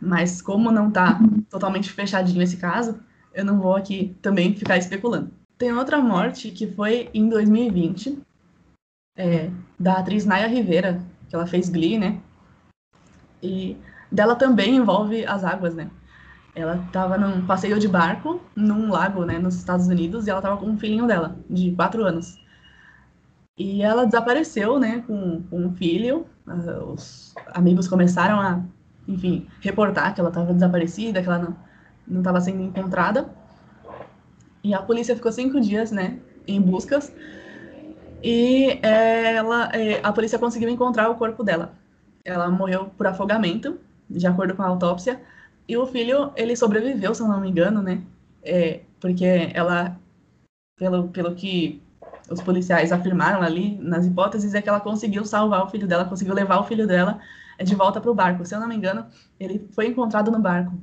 [0.00, 2.98] Mas como não está totalmente fechadinho esse caso,
[3.34, 5.30] eu não vou aqui também ficar especulando.
[5.58, 8.18] Tem outra morte que foi em 2020,
[9.16, 12.18] é, da atriz Naya Rivera, que ela fez Glee, né?
[13.42, 13.76] E
[14.10, 15.90] dela também envolve as águas, né?
[16.54, 20.56] Ela estava num passeio de barco num lago, né, nos Estados Unidos, e ela estava
[20.56, 22.38] com um filhinho dela, de quatro anos.
[23.56, 26.26] E ela desapareceu, né, com, com um filho.
[26.46, 28.62] Uh, os amigos começaram a,
[29.06, 31.56] enfim, reportar que ela estava desaparecida, que ela
[32.06, 33.28] não estava sendo encontrada.
[34.64, 37.12] E a polícia ficou cinco dias, né, em buscas.
[38.22, 41.72] E ela, é, a polícia conseguiu encontrar o corpo dela.
[42.24, 43.78] Ela morreu por afogamento,
[44.08, 45.20] de acordo com a autópsia.
[45.70, 48.02] E o filho, ele sobreviveu, se eu não me engano, né?
[48.42, 49.24] É, porque
[49.54, 49.96] ela,
[50.76, 51.80] pelo, pelo que
[52.28, 56.34] os policiais afirmaram ali nas hipóteses, é que ela conseguiu salvar o filho dela, conseguiu
[56.34, 57.20] levar o filho dela
[57.62, 58.44] de volta para o barco.
[58.44, 59.06] Se eu não me engano,
[59.38, 60.76] ele foi encontrado no barco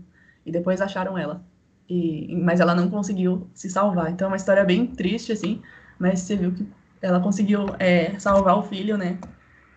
[0.45, 1.43] e depois acharam ela.
[1.89, 4.09] E, mas ela não conseguiu se salvar.
[4.09, 5.61] Então é uma história bem triste, assim,
[5.99, 6.65] mas você viu que
[7.01, 9.17] ela conseguiu é, salvar o filho, né?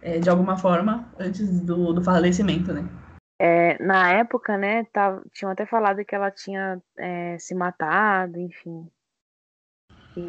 [0.01, 2.89] É, de alguma forma, antes do, do falecimento, né?
[3.43, 8.87] É, na época, né, tava, tinham até falado que ela tinha é, se matado, enfim.
[10.15, 10.21] E,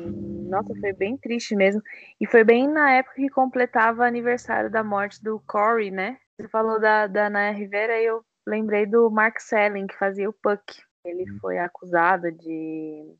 [0.48, 1.82] nossa, foi bem triste mesmo.
[2.22, 6.18] E foi bem na época que completava o aniversário da morte do Corey, né?
[6.38, 10.34] Você falou da, da Naya Rivera e eu lembrei do Mark Selling, que fazia o
[10.34, 10.62] Puck.
[11.04, 11.40] Ele uhum.
[11.42, 13.14] foi acusado de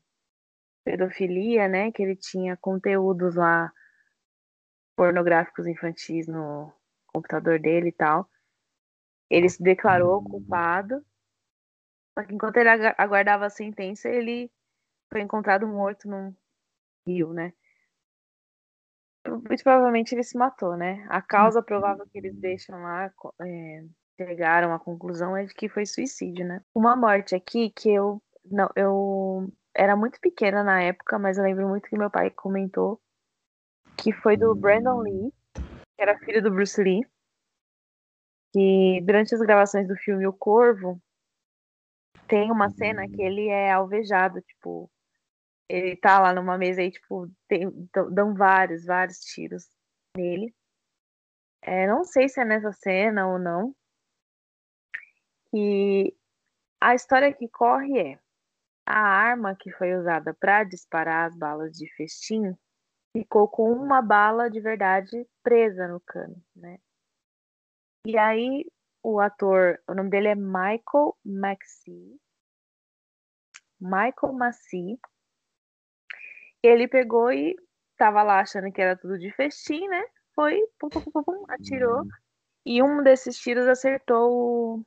[0.86, 1.92] pedofilia, né?
[1.92, 3.70] Que ele tinha conteúdos lá
[4.96, 6.72] pornográficos infantis no
[7.12, 8.26] computador dele e tal.
[9.32, 10.24] Ele se declarou uhum.
[10.24, 11.02] culpado.
[12.16, 12.68] Só que enquanto ele
[12.98, 14.52] aguardava a sentença, ele
[15.10, 16.34] foi encontrado morto num
[17.06, 17.54] rio, né?
[19.26, 21.06] Muito provavelmente ele se matou, né?
[21.08, 23.10] A causa provável que eles deixam lá
[23.40, 23.84] é,
[24.20, 26.62] chegaram à conclusão é de que foi suicídio, né?
[26.74, 31.68] Uma morte aqui que eu não eu era muito pequena na época, mas eu lembro
[31.68, 33.00] muito que meu pai comentou
[33.96, 37.06] que foi do Brandon Lee, que era filho do Bruce Lee,
[38.52, 41.00] que durante as gravações do filme O Corvo
[42.28, 44.90] tem uma cena que ele é alvejado, tipo,
[45.68, 47.70] ele tá lá numa mesa e tipo, tem,
[48.10, 49.68] dão vários, vários tiros
[50.16, 50.54] nele.
[51.62, 53.74] É, não sei se é nessa cena ou não,
[55.50, 56.14] que
[56.80, 58.18] a história que corre é
[58.84, 62.56] a arma que foi usada para disparar as balas de festim
[63.16, 66.78] ficou com uma bala de verdade presa no cano, né?
[68.04, 68.66] E aí
[69.02, 72.18] o ator, o nome dele é Michael Maxey.
[73.80, 74.98] Michael Massey.
[76.62, 77.56] Ele pegou e
[77.96, 80.04] tava lá achando que era tudo de festim, né?
[80.34, 82.04] Foi, pum, pum, pum, pum, atirou.
[82.64, 84.84] E um desses tiros acertou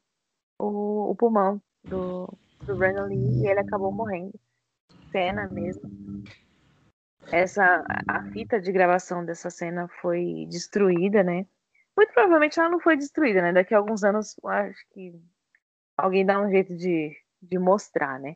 [0.60, 2.28] o, o pulmão do,
[2.66, 4.38] do Brandon Lee e ele acabou morrendo.
[5.12, 5.90] Cena mesmo.
[7.32, 11.46] Essa, a fita de gravação dessa cena foi destruída, né?
[11.96, 13.54] Muito provavelmente ela não foi destruída, né?
[13.54, 15.14] Daqui a alguns anos, acho que
[15.98, 18.36] alguém dá um jeito de, de mostrar, né?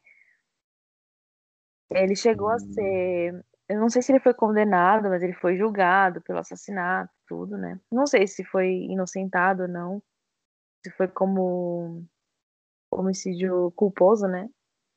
[1.92, 3.44] Ele chegou a ser.
[3.68, 7.80] Eu não sei se ele foi condenado, mas ele foi julgado pelo assassinato, tudo, né?
[7.92, 10.02] Não sei se foi inocentado ou não
[10.84, 12.06] se foi como
[12.92, 14.50] homicídio culposo, né?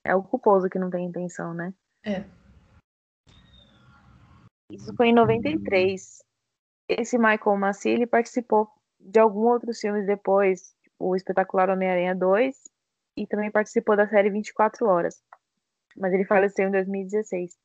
[0.04, 1.74] É o culposo que não tem intenção, né?
[2.04, 2.24] É.
[4.70, 6.24] Isso foi em 93.
[6.98, 12.56] Esse Michael Massey, ele participou de alguns outros filmes depois, tipo, o Espetacular Homem-Aranha 2,
[13.16, 15.22] e também participou da série 24 Horas.
[15.96, 17.56] Mas ele faleceu em 2016.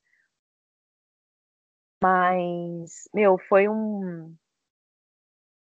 [2.01, 4.35] Mas, meu, foi um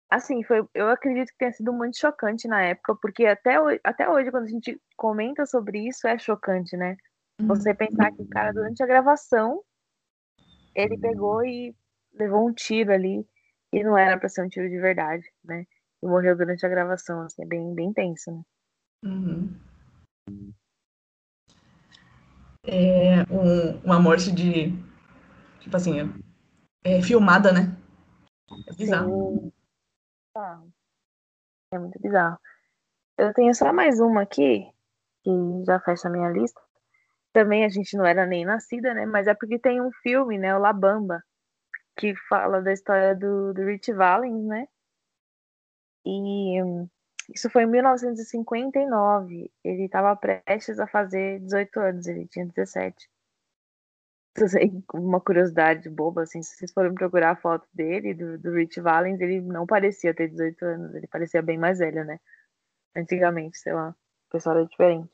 [0.08, 4.08] Assim, foi, eu acredito que tenha sido muito chocante na época, porque até hoje, até
[4.08, 6.96] hoje, quando a gente comenta sobre isso, é chocante, né?
[7.40, 7.48] Uhum.
[7.48, 9.62] Você pensar que o cara, durante a gravação,
[10.74, 11.74] ele pegou e
[12.14, 13.26] levou um tiro ali,
[13.72, 15.66] e não era para ser um tiro de verdade, né?
[16.02, 18.42] E morreu durante a gravação, assim, é bem, bem tenso, né?
[19.04, 19.54] Uhum.
[22.64, 24.72] É um, uma morte de,
[25.60, 25.94] tipo assim,
[26.82, 27.76] é, filmada, né?
[28.68, 29.40] É bizarro.
[29.40, 30.72] Sim.
[31.72, 32.38] É muito bizarro.
[33.18, 34.70] Eu tenho só mais uma aqui,
[35.22, 35.30] que
[35.64, 36.60] já fecha a minha lista.
[37.32, 39.06] Também a gente não era nem nascida, né?
[39.06, 40.54] Mas é porque tem um filme, né?
[40.56, 41.22] O La Bamba,
[41.96, 44.68] que fala da história do, do Rich Valens, né?
[46.04, 46.58] E
[47.34, 49.50] isso foi em 1959.
[49.64, 53.08] Ele estava prestes a fazer 18 anos, ele tinha 17
[54.92, 59.20] uma curiosidade boba, assim, se vocês forem procurar a foto dele, do, do Rich Valens,
[59.20, 62.20] ele não parecia ter 18 anos, ele parecia bem mais velho, né?
[62.94, 65.10] Antigamente, sei lá, o pessoal era diferente.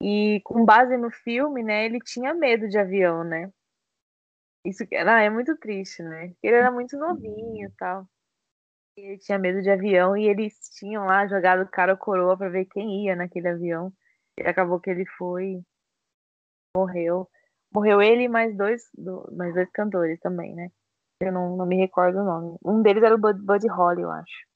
[0.00, 3.52] E com base no filme, né, ele tinha medo de avião, né?
[4.64, 6.34] Isso ah, é muito triste, né?
[6.42, 8.06] Ele era muito novinho e tal.
[8.96, 12.50] E ele tinha medo de avião e eles tinham lá jogado cara ou coroa para
[12.50, 13.92] ver quem ia naquele avião.
[14.38, 15.62] E acabou que ele foi,
[16.76, 17.28] morreu.
[17.72, 20.70] Morreu ele e mais dois, do, mais dois cantores também, né?
[21.20, 22.58] Eu não, não me recordo o nome.
[22.64, 24.46] Um deles era o Bud, Buddy Holly, eu acho.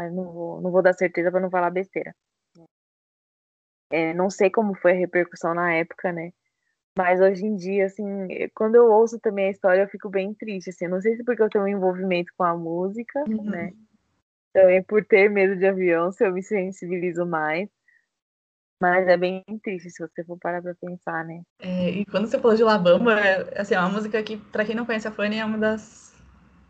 [0.00, 2.14] Mas não vou, não vou dar certeza para não falar besteira.
[3.90, 6.32] É, não sei como foi a repercussão na época, né?
[6.96, 8.04] Mas hoje em dia, assim,
[8.54, 10.86] quando eu ouço também a história, eu fico bem triste, assim.
[10.86, 13.44] Não sei se porque eu tenho um envolvimento com a música, uhum.
[13.44, 13.72] né?
[14.52, 17.68] Também por ter medo de avião, se eu me sensibilizo mais.
[18.82, 21.42] Mas é bem triste se você for parar pra pensar, né?
[21.60, 24.74] É, e quando você falou de Labamba, é, assim, é uma música que, pra quem
[24.74, 26.12] não conhece a Fanny, é uma das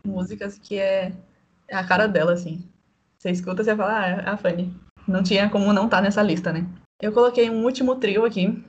[0.05, 1.11] músicas que é,
[1.67, 2.69] é a cara dela, assim.
[3.17, 4.73] Você escuta você fala, ah, é a Fanny.
[5.07, 6.65] Não tinha como não estar tá nessa lista, né?
[7.01, 8.63] Eu coloquei um último trio aqui,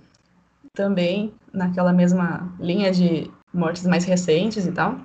[0.74, 4.98] também naquela mesma linha de mortes mais recentes e tal.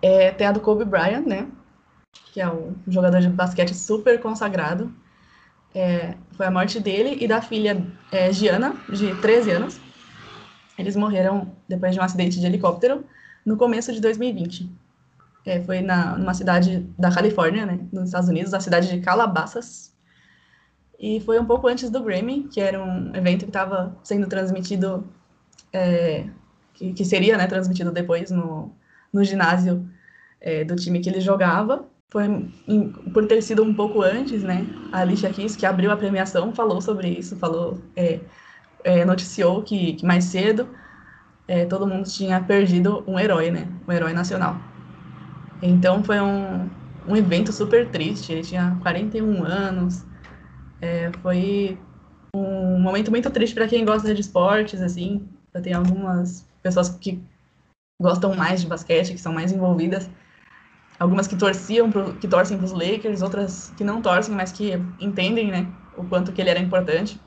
[0.00, 1.48] É, tem a do Kobe Bryant, né?
[2.32, 4.92] Que é um jogador de basquete super consagrado.
[5.74, 9.80] É, foi a morte dele e da filha é, Giana, de 13 anos.
[10.78, 13.04] Eles morreram depois de um acidente de helicóptero
[13.44, 14.70] no começo de 2020.
[15.44, 19.92] É, foi na, numa cidade da Califórnia, né, nos Estados Unidos, a cidade de Calabasas.
[21.00, 25.08] E foi um pouco antes do Grammy, que era um evento que estava sendo transmitido,
[25.72, 26.26] é,
[26.74, 28.70] que, que, seria né, transmitido depois no,
[29.10, 29.88] no ginásio
[30.40, 31.86] é, do time que ele jogava.
[32.10, 32.26] Foi
[32.68, 34.66] em, por ter sido um pouco antes, né?
[34.92, 38.20] A Alicia Keys, que abriu a premiação, falou sobre isso, falou, é,
[38.84, 40.68] é noticiou que, que mais cedo
[41.50, 43.66] é, todo mundo tinha perdido um herói, né?
[43.88, 44.56] Um herói nacional.
[45.62, 46.68] Então foi um,
[47.08, 48.32] um evento super triste.
[48.32, 50.04] Ele tinha 41 anos,
[50.80, 51.78] é, foi
[52.34, 55.28] um momento muito triste para quem gosta de esportes, assim.
[55.62, 57.20] Tem algumas pessoas que
[58.00, 60.08] gostam mais de basquete, que são mais envolvidas.
[60.98, 64.72] Algumas que torciam, pro, que torcem para os Lakers, outras que não torcem, mas que
[65.00, 65.66] entendem, né,
[65.96, 67.20] o quanto que ele era importante.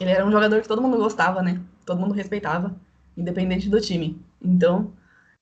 [0.00, 1.60] Ele era um jogador que todo mundo gostava, né?
[1.84, 2.74] Todo mundo respeitava,
[3.16, 4.20] independente do time.
[4.42, 4.92] Então,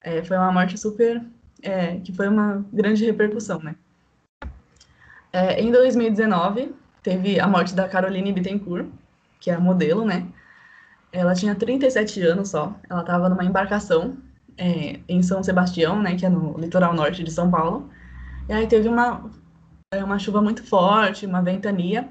[0.01, 1.23] é, foi uma morte super,
[1.63, 3.75] é, que foi uma grande repercussão, né?
[5.33, 6.73] É, em 2019,
[7.05, 8.89] teve a morte da Caroline Bittencourt,
[9.39, 10.27] que é a modelo, né?
[11.13, 12.75] Ela tinha 37 anos só.
[12.89, 14.17] Ela estava numa embarcação
[14.57, 16.17] é, em São Sebastião, né?
[16.17, 17.91] Que é no litoral norte de São Paulo.
[18.49, 19.31] E aí teve uma,
[19.93, 22.09] é, uma chuva muito forte, uma ventania.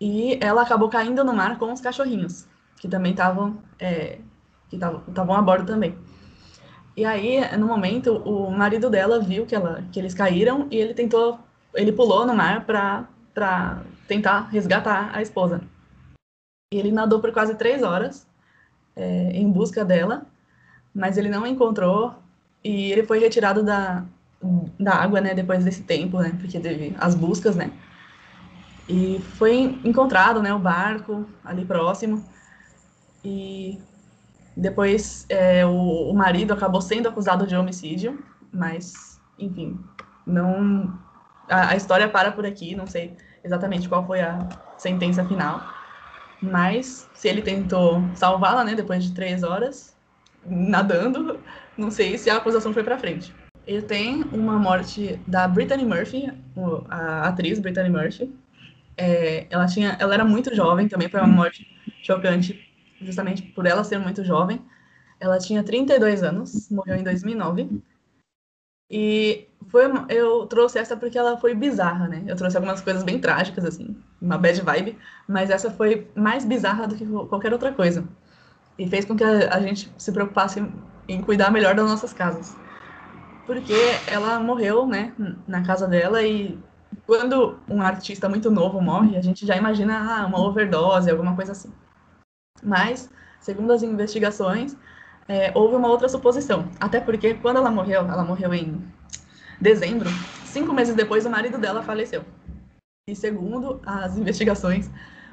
[0.00, 2.46] E ela acabou caindo no mar com os cachorrinhos,
[2.80, 4.18] que também estavam é,
[4.68, 5.96] que estavam a bordo também.
[6.96, 10.94] E aí, no momento, o marido dela viu que, ela, que eles caíram e ele
[10.94, 11.38] tentou,
[11.74, 15.60] ele pulou no mar para para tentar resgatar a esposa.
[16.72, 18.26] E ele nadou por quase três horas
[18.96, 20.26] é, em busca dela,
[20.94, 22.14] mas ele não encontrou
[22.62, 24.04] e ele foi retirado da,
[24.78, 27.72] da água, né, depois desse tempo, né, porque teve as buscas, né,
[28.88, 32.24] e foi encontrado, né, o barco ali próximo
[33.24, 33.78] e
[34.56, 39.78] depois é, o, o marido acabou sendo acusado de homicídio, mas, enfim,
[40.26, 40.96] não
[41.48, 44.38] a, a história para por aqui, não sei exatamente qual foi a
[44.78, 45.62] sentença final,
[46.40, 49.94] mas se ele tentou salvá-la, né, depois de três horas
[50.46, 51.40] nadando,
[51.76, 53.34] não sei se a acusação foi para frente.
[53.66, 56.30] Ele tem uma morte da Brittany Murphy,
[56.90, 58.34] a atriz Brittany Murphy.
[58.96, 61.66] É, ela tinha, ela era muito jovem também, foi uma morte
[62.02, 62.60] chocante,
[63.00, 64.60] justamente por ela ser muito jovem.
[65.18, 67.82] Ela tinha 32 anos, morreu em 2009.
[68.90, 72.22] E foi, eu trouxe essa porque ela foi bizarra, né?
[72.28, 74.96] Eu trouxe algumas coisas bem trágicas, assim, uma bad vibe,
[75.26, 78.04] mas essa foi mais bizarra do que qualquer outra coisa.
[78.78, 80.64] E fez com que a, a gente se preocupasse
[81.08, 82.56] em, cuidar melhor das nossas casas.
[83.46, 83.74] Porque
[84.06, 85.12] ela morreu, né,
[85.44, 86.56] na casa dela e
[87.04, 91.50] quando um artista muito novo morre, a gente já imagina ah, uma overdose, alguma coisa
[91.50, 91.72] assim.
[92.62, 93.10] Mas,
[93.40, 94.76] segundo as investigações,
[95.26, 96.68] é, houve uma outra suposição.
[96.78, 98.80] Até porque quando ela morreu, ela morreu em
[99.64, 100.10] dezembro,
[100.44, 102.22] cinco meses depois o marido dela faleceu.
[103.08, 104.90] E segundo as investigações,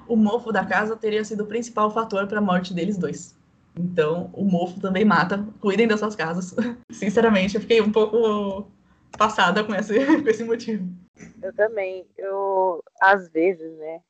[0.08, 3.38] o mofo da casa teria sido o principal fator para a morte deles dois.
[3.78, 5.46] Então, o mofo também mata.
[5.60, 6.56] Cuidem das suas casas.
[6.92, 8.72] Sinceramente, eu fiquei um pouco
[9.18, 9.94] passada com esse,
[10.24, 10.88] com esse motivo.
[11.42, 12.08] Eu também.
[12.18, 14.02] Eu, às vezes, né?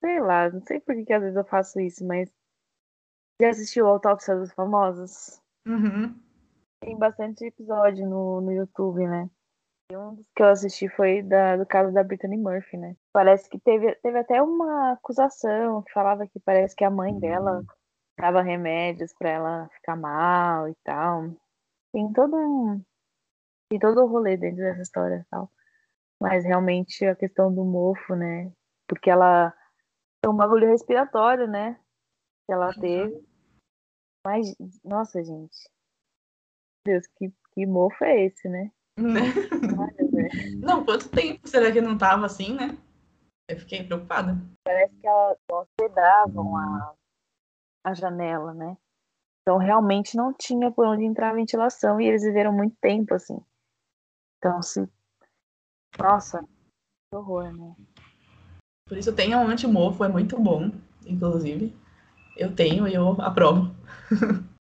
[0.00, 2.30] Sei lá, não sei por que, que às vezes eu faço isso, mas
[3.40, 5.40] já assistiu Autópsia dos Famosos?
[5.66, 6.14] Uhum.
[6.80, 9.28] Tem bastante episódio no, no YouTube, né?
[9.90, 12.96] E um dos que eu assisti foi da, do caso da Brittany Murphy, né?
[13.12, 17.62] Parece que teve, teve até uma acusação que falava que parece que a mãe dela
[18.18, 21.30] dava remédios para ela ficar mal e tal.
[21.92, 22.82] Tem todo um.
[23.70, 25.50] Tem todo o rolê dentro dessa história e tal.
[26.20, 28.52] Mas realmente a questão do mofo, né?
[28.88, 29.54] Porque ela
[30.20, 31.78] tem um bagulho respiratório, né?
[32.46, 33.26] que ela teve.
[34.24, 34.54] Mas,
[34.84, 35.68] nossa, gente.
[36.86, 38.70] Deus, que, que mofo é esse, né?
[38.98, 39.20] né?
[40.60, 42.78] não, quanto tempo será que não tava assim, né?
[43.48, 44.36] Eu fiquei preocupada.
[44.64, 46.94] Parece que elas hospedavam a,
[47.84, 48.76] a janela, né?
[49.42, 53.38] Então realmente não tinha por onde entrar a ventilação e eles viveram muito tempo assim.
[54.38, 54.88] Então se
[55.98, 57.74] nossa, que horror, né?
[58.88, 60.70] Por isso tenha um antimofo, é muito bom,
[61.06, 61.74] inclusive.
[62.36, 63.74] Eu tenho e eu aprovo.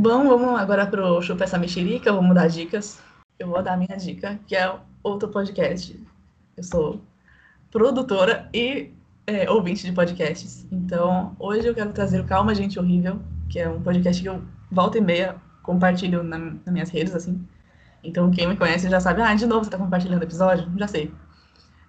[0.00, 3.00] Bom, vamos agora pro Chupa essa mexerica, vamos dar dicas.
[3.36, 4.72] Eu vou dar minha dica, que é
[5.02, 6.00] outro podcast.
[6.56, 7.00] Eu sou
[7.68, 8.92] produtora e
[9.26, 10.64] é, ouvinte de podcasts.
[10.70, 14.40] Então, hoje eu quero trazer o Calma Gente Horrível, que é um podcast que eu
[14.70, 15.34] volta e meia
[15.64, 17.44] compartilho na, nas minhas redes, assim.
[18.04, 20.70] Então, quem me conhece já sabe, ah, de novo você tá compartilhando episódio?
[20.78, 21.12] Já sei.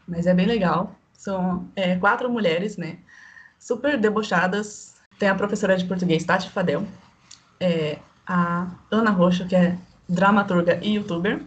[0.08, 0.96] Mas é bem legal.
[1.14, 2.98] São é, quatro mulheres, né?
[3.60, 4.96] Super debochadas.
[5.20, 6.88] Tem a professora de português, Tati Fadel.
[7.60, 9.78] É, a Ana Rocha, que é
[10.08, 11.42] dramaturga e youtuber.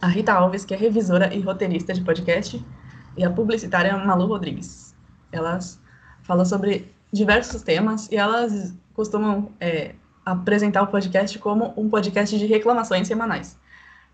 [0.00, 2.64] A Rita Alves, que é revisora e roteirista de podcast.
[3.16, 4.94] E a publicitária Malu Rodrigues.
[5.30, 5.80] Elas
[6.22, 9.94] falam sobre diversos temas e elas costumam é,
[10.24, 13.58] apresentar o podcast como um podcast de reclamações semanais.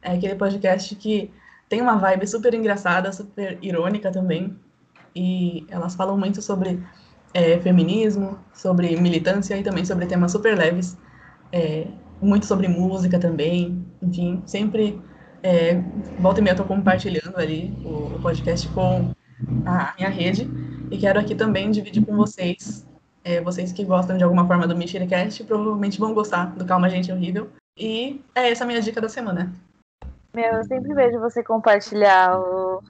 [0.02, 1.30] É aquele podcast que
[1.68, 4.58] tem uma vibe super engraçada, super irônica também.
[5.14, 6.82] E elas falam muito sobre
[7.38, 10.98] é, feminismo, sobre militância e também sobre temas super leves.
[11.52, 11.86] É,
[12.20, 13.86] muito sobre música também.
[14.02, 15.00] Enfim, sempre
[15.42, 15.80] é,
[16.18, 19.12] volta e meia tô compartilhando ali o, o, podcast com
[19.64, 20.50] a minha rede.
[20.90, 22.86] E quero aqui também dividir com vocês,
[23.22, 27.12] é, vocês que gostam de alguma forma do Mexericast, provavelmente vão gostar do Calma Gente
[27.12, 27.50] Horrível.
[27.78, 29.54] E é essa a minha dica da semana.
[30.38, 32.80] Meu, eu sempre vejo você compartilhar o.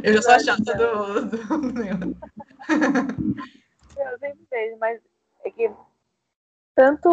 [0.00, 1.26] eu já sou a chata do.
[1.26, 1.36] do...
[3.98, 5.00] eu sempre vejo, mas
[5.44, 5.72] é que
[6.72, 7.10] tanto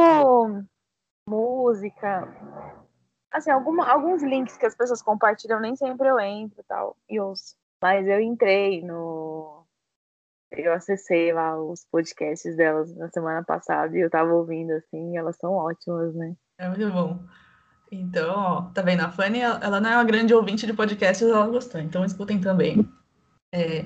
[1.27, 2.27] música,
[3.31, 7.55] assim, alguma, alguns links que as pessoas compartilham, nem sempre eu entro tal, e ouço.
[7.81, 9.65] Mas eu entrei no.
[10.51, 15.37] Eu acessei lá os podcasts delas na semana passada e eu tava ouvindo, assim, elas
[15.37, 16.35] são ótimas, né?
[16.59, 17.25] É muito bom.
[17.91, 19.01] Então, ó, tá vendo?
[19.01, 21.81] A Fanny, ela não é uma grande ouvinte de podcasts, ela gostou.
[21.81, 22.87] Então, escutem também.
[23.53, 23.85] É,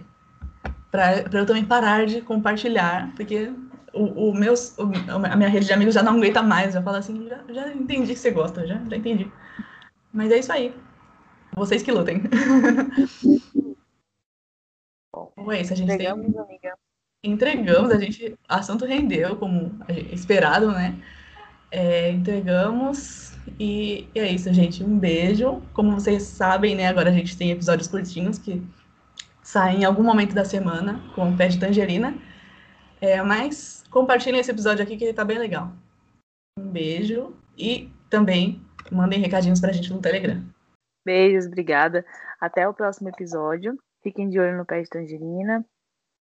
[0.91, 3.51] para eu também parar de compartilhar, porque
[3.93, 6.75] o, o meus, o, a minha rede de amigos já não aguenta mais.
[6.75, 9.31] Eu falo assim, já, já entendi que você gosta, já, já entendi.
[10.13, 10.73] Mas é isso aí.
[11.55, 12.21] Vocês que lutem.
[15.11, 16.41] Bom, é isso, a gente Entregamos, tem...
[16.41, 16.77] amiga.
[17.23, 18.37] Entregamos, a gente.
[18.47, 19.79] Assunto rendeu, como
[20.11, 20.95] esperado, né?
[21.71, 23.34] É, entregamos.
[23.59, 24.83] E é isso, gente.
[24.83, 25.61] Um beijo.
[25.73, 26.87] Como vocês sabem, né?
[26.87, 28.61] Agora a gente tem episódios curtinhos que
[29.41, 32.15] saem em algum momento da semana com o pé de tangerina.
[32.99, 35.71] É, mas compartilhem esse episódio aqui que ele tá bem legal.
[36.57, 38.61] Um beijo e também
[38.91, 40.43] mandem recadinhos pra gente no Telegram.
[41.05, 42.05] Beijos, obrigada.
[42.41, 43.77] Até o próximo episódio.
[44.01, 45.65] Fiquem de olho no pé de tangerina.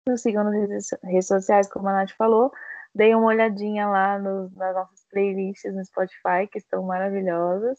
[0.08, 2.50] Nos sigam nas redes sociais, como a Nath falou.
[2.94, 7.78] Deem uma olhadinha lá no, nas nossas playlists no Spotify, que estão maravilhosas.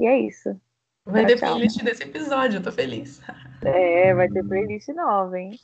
[0.00, 0.60] E é isso.
[1.06, 1.52] Vai ter tchau.
[1.52, 3.22] playlist desse episódio, eu tô feliz.
[3.64, 5.58] É, vai ter playlist nova, hein?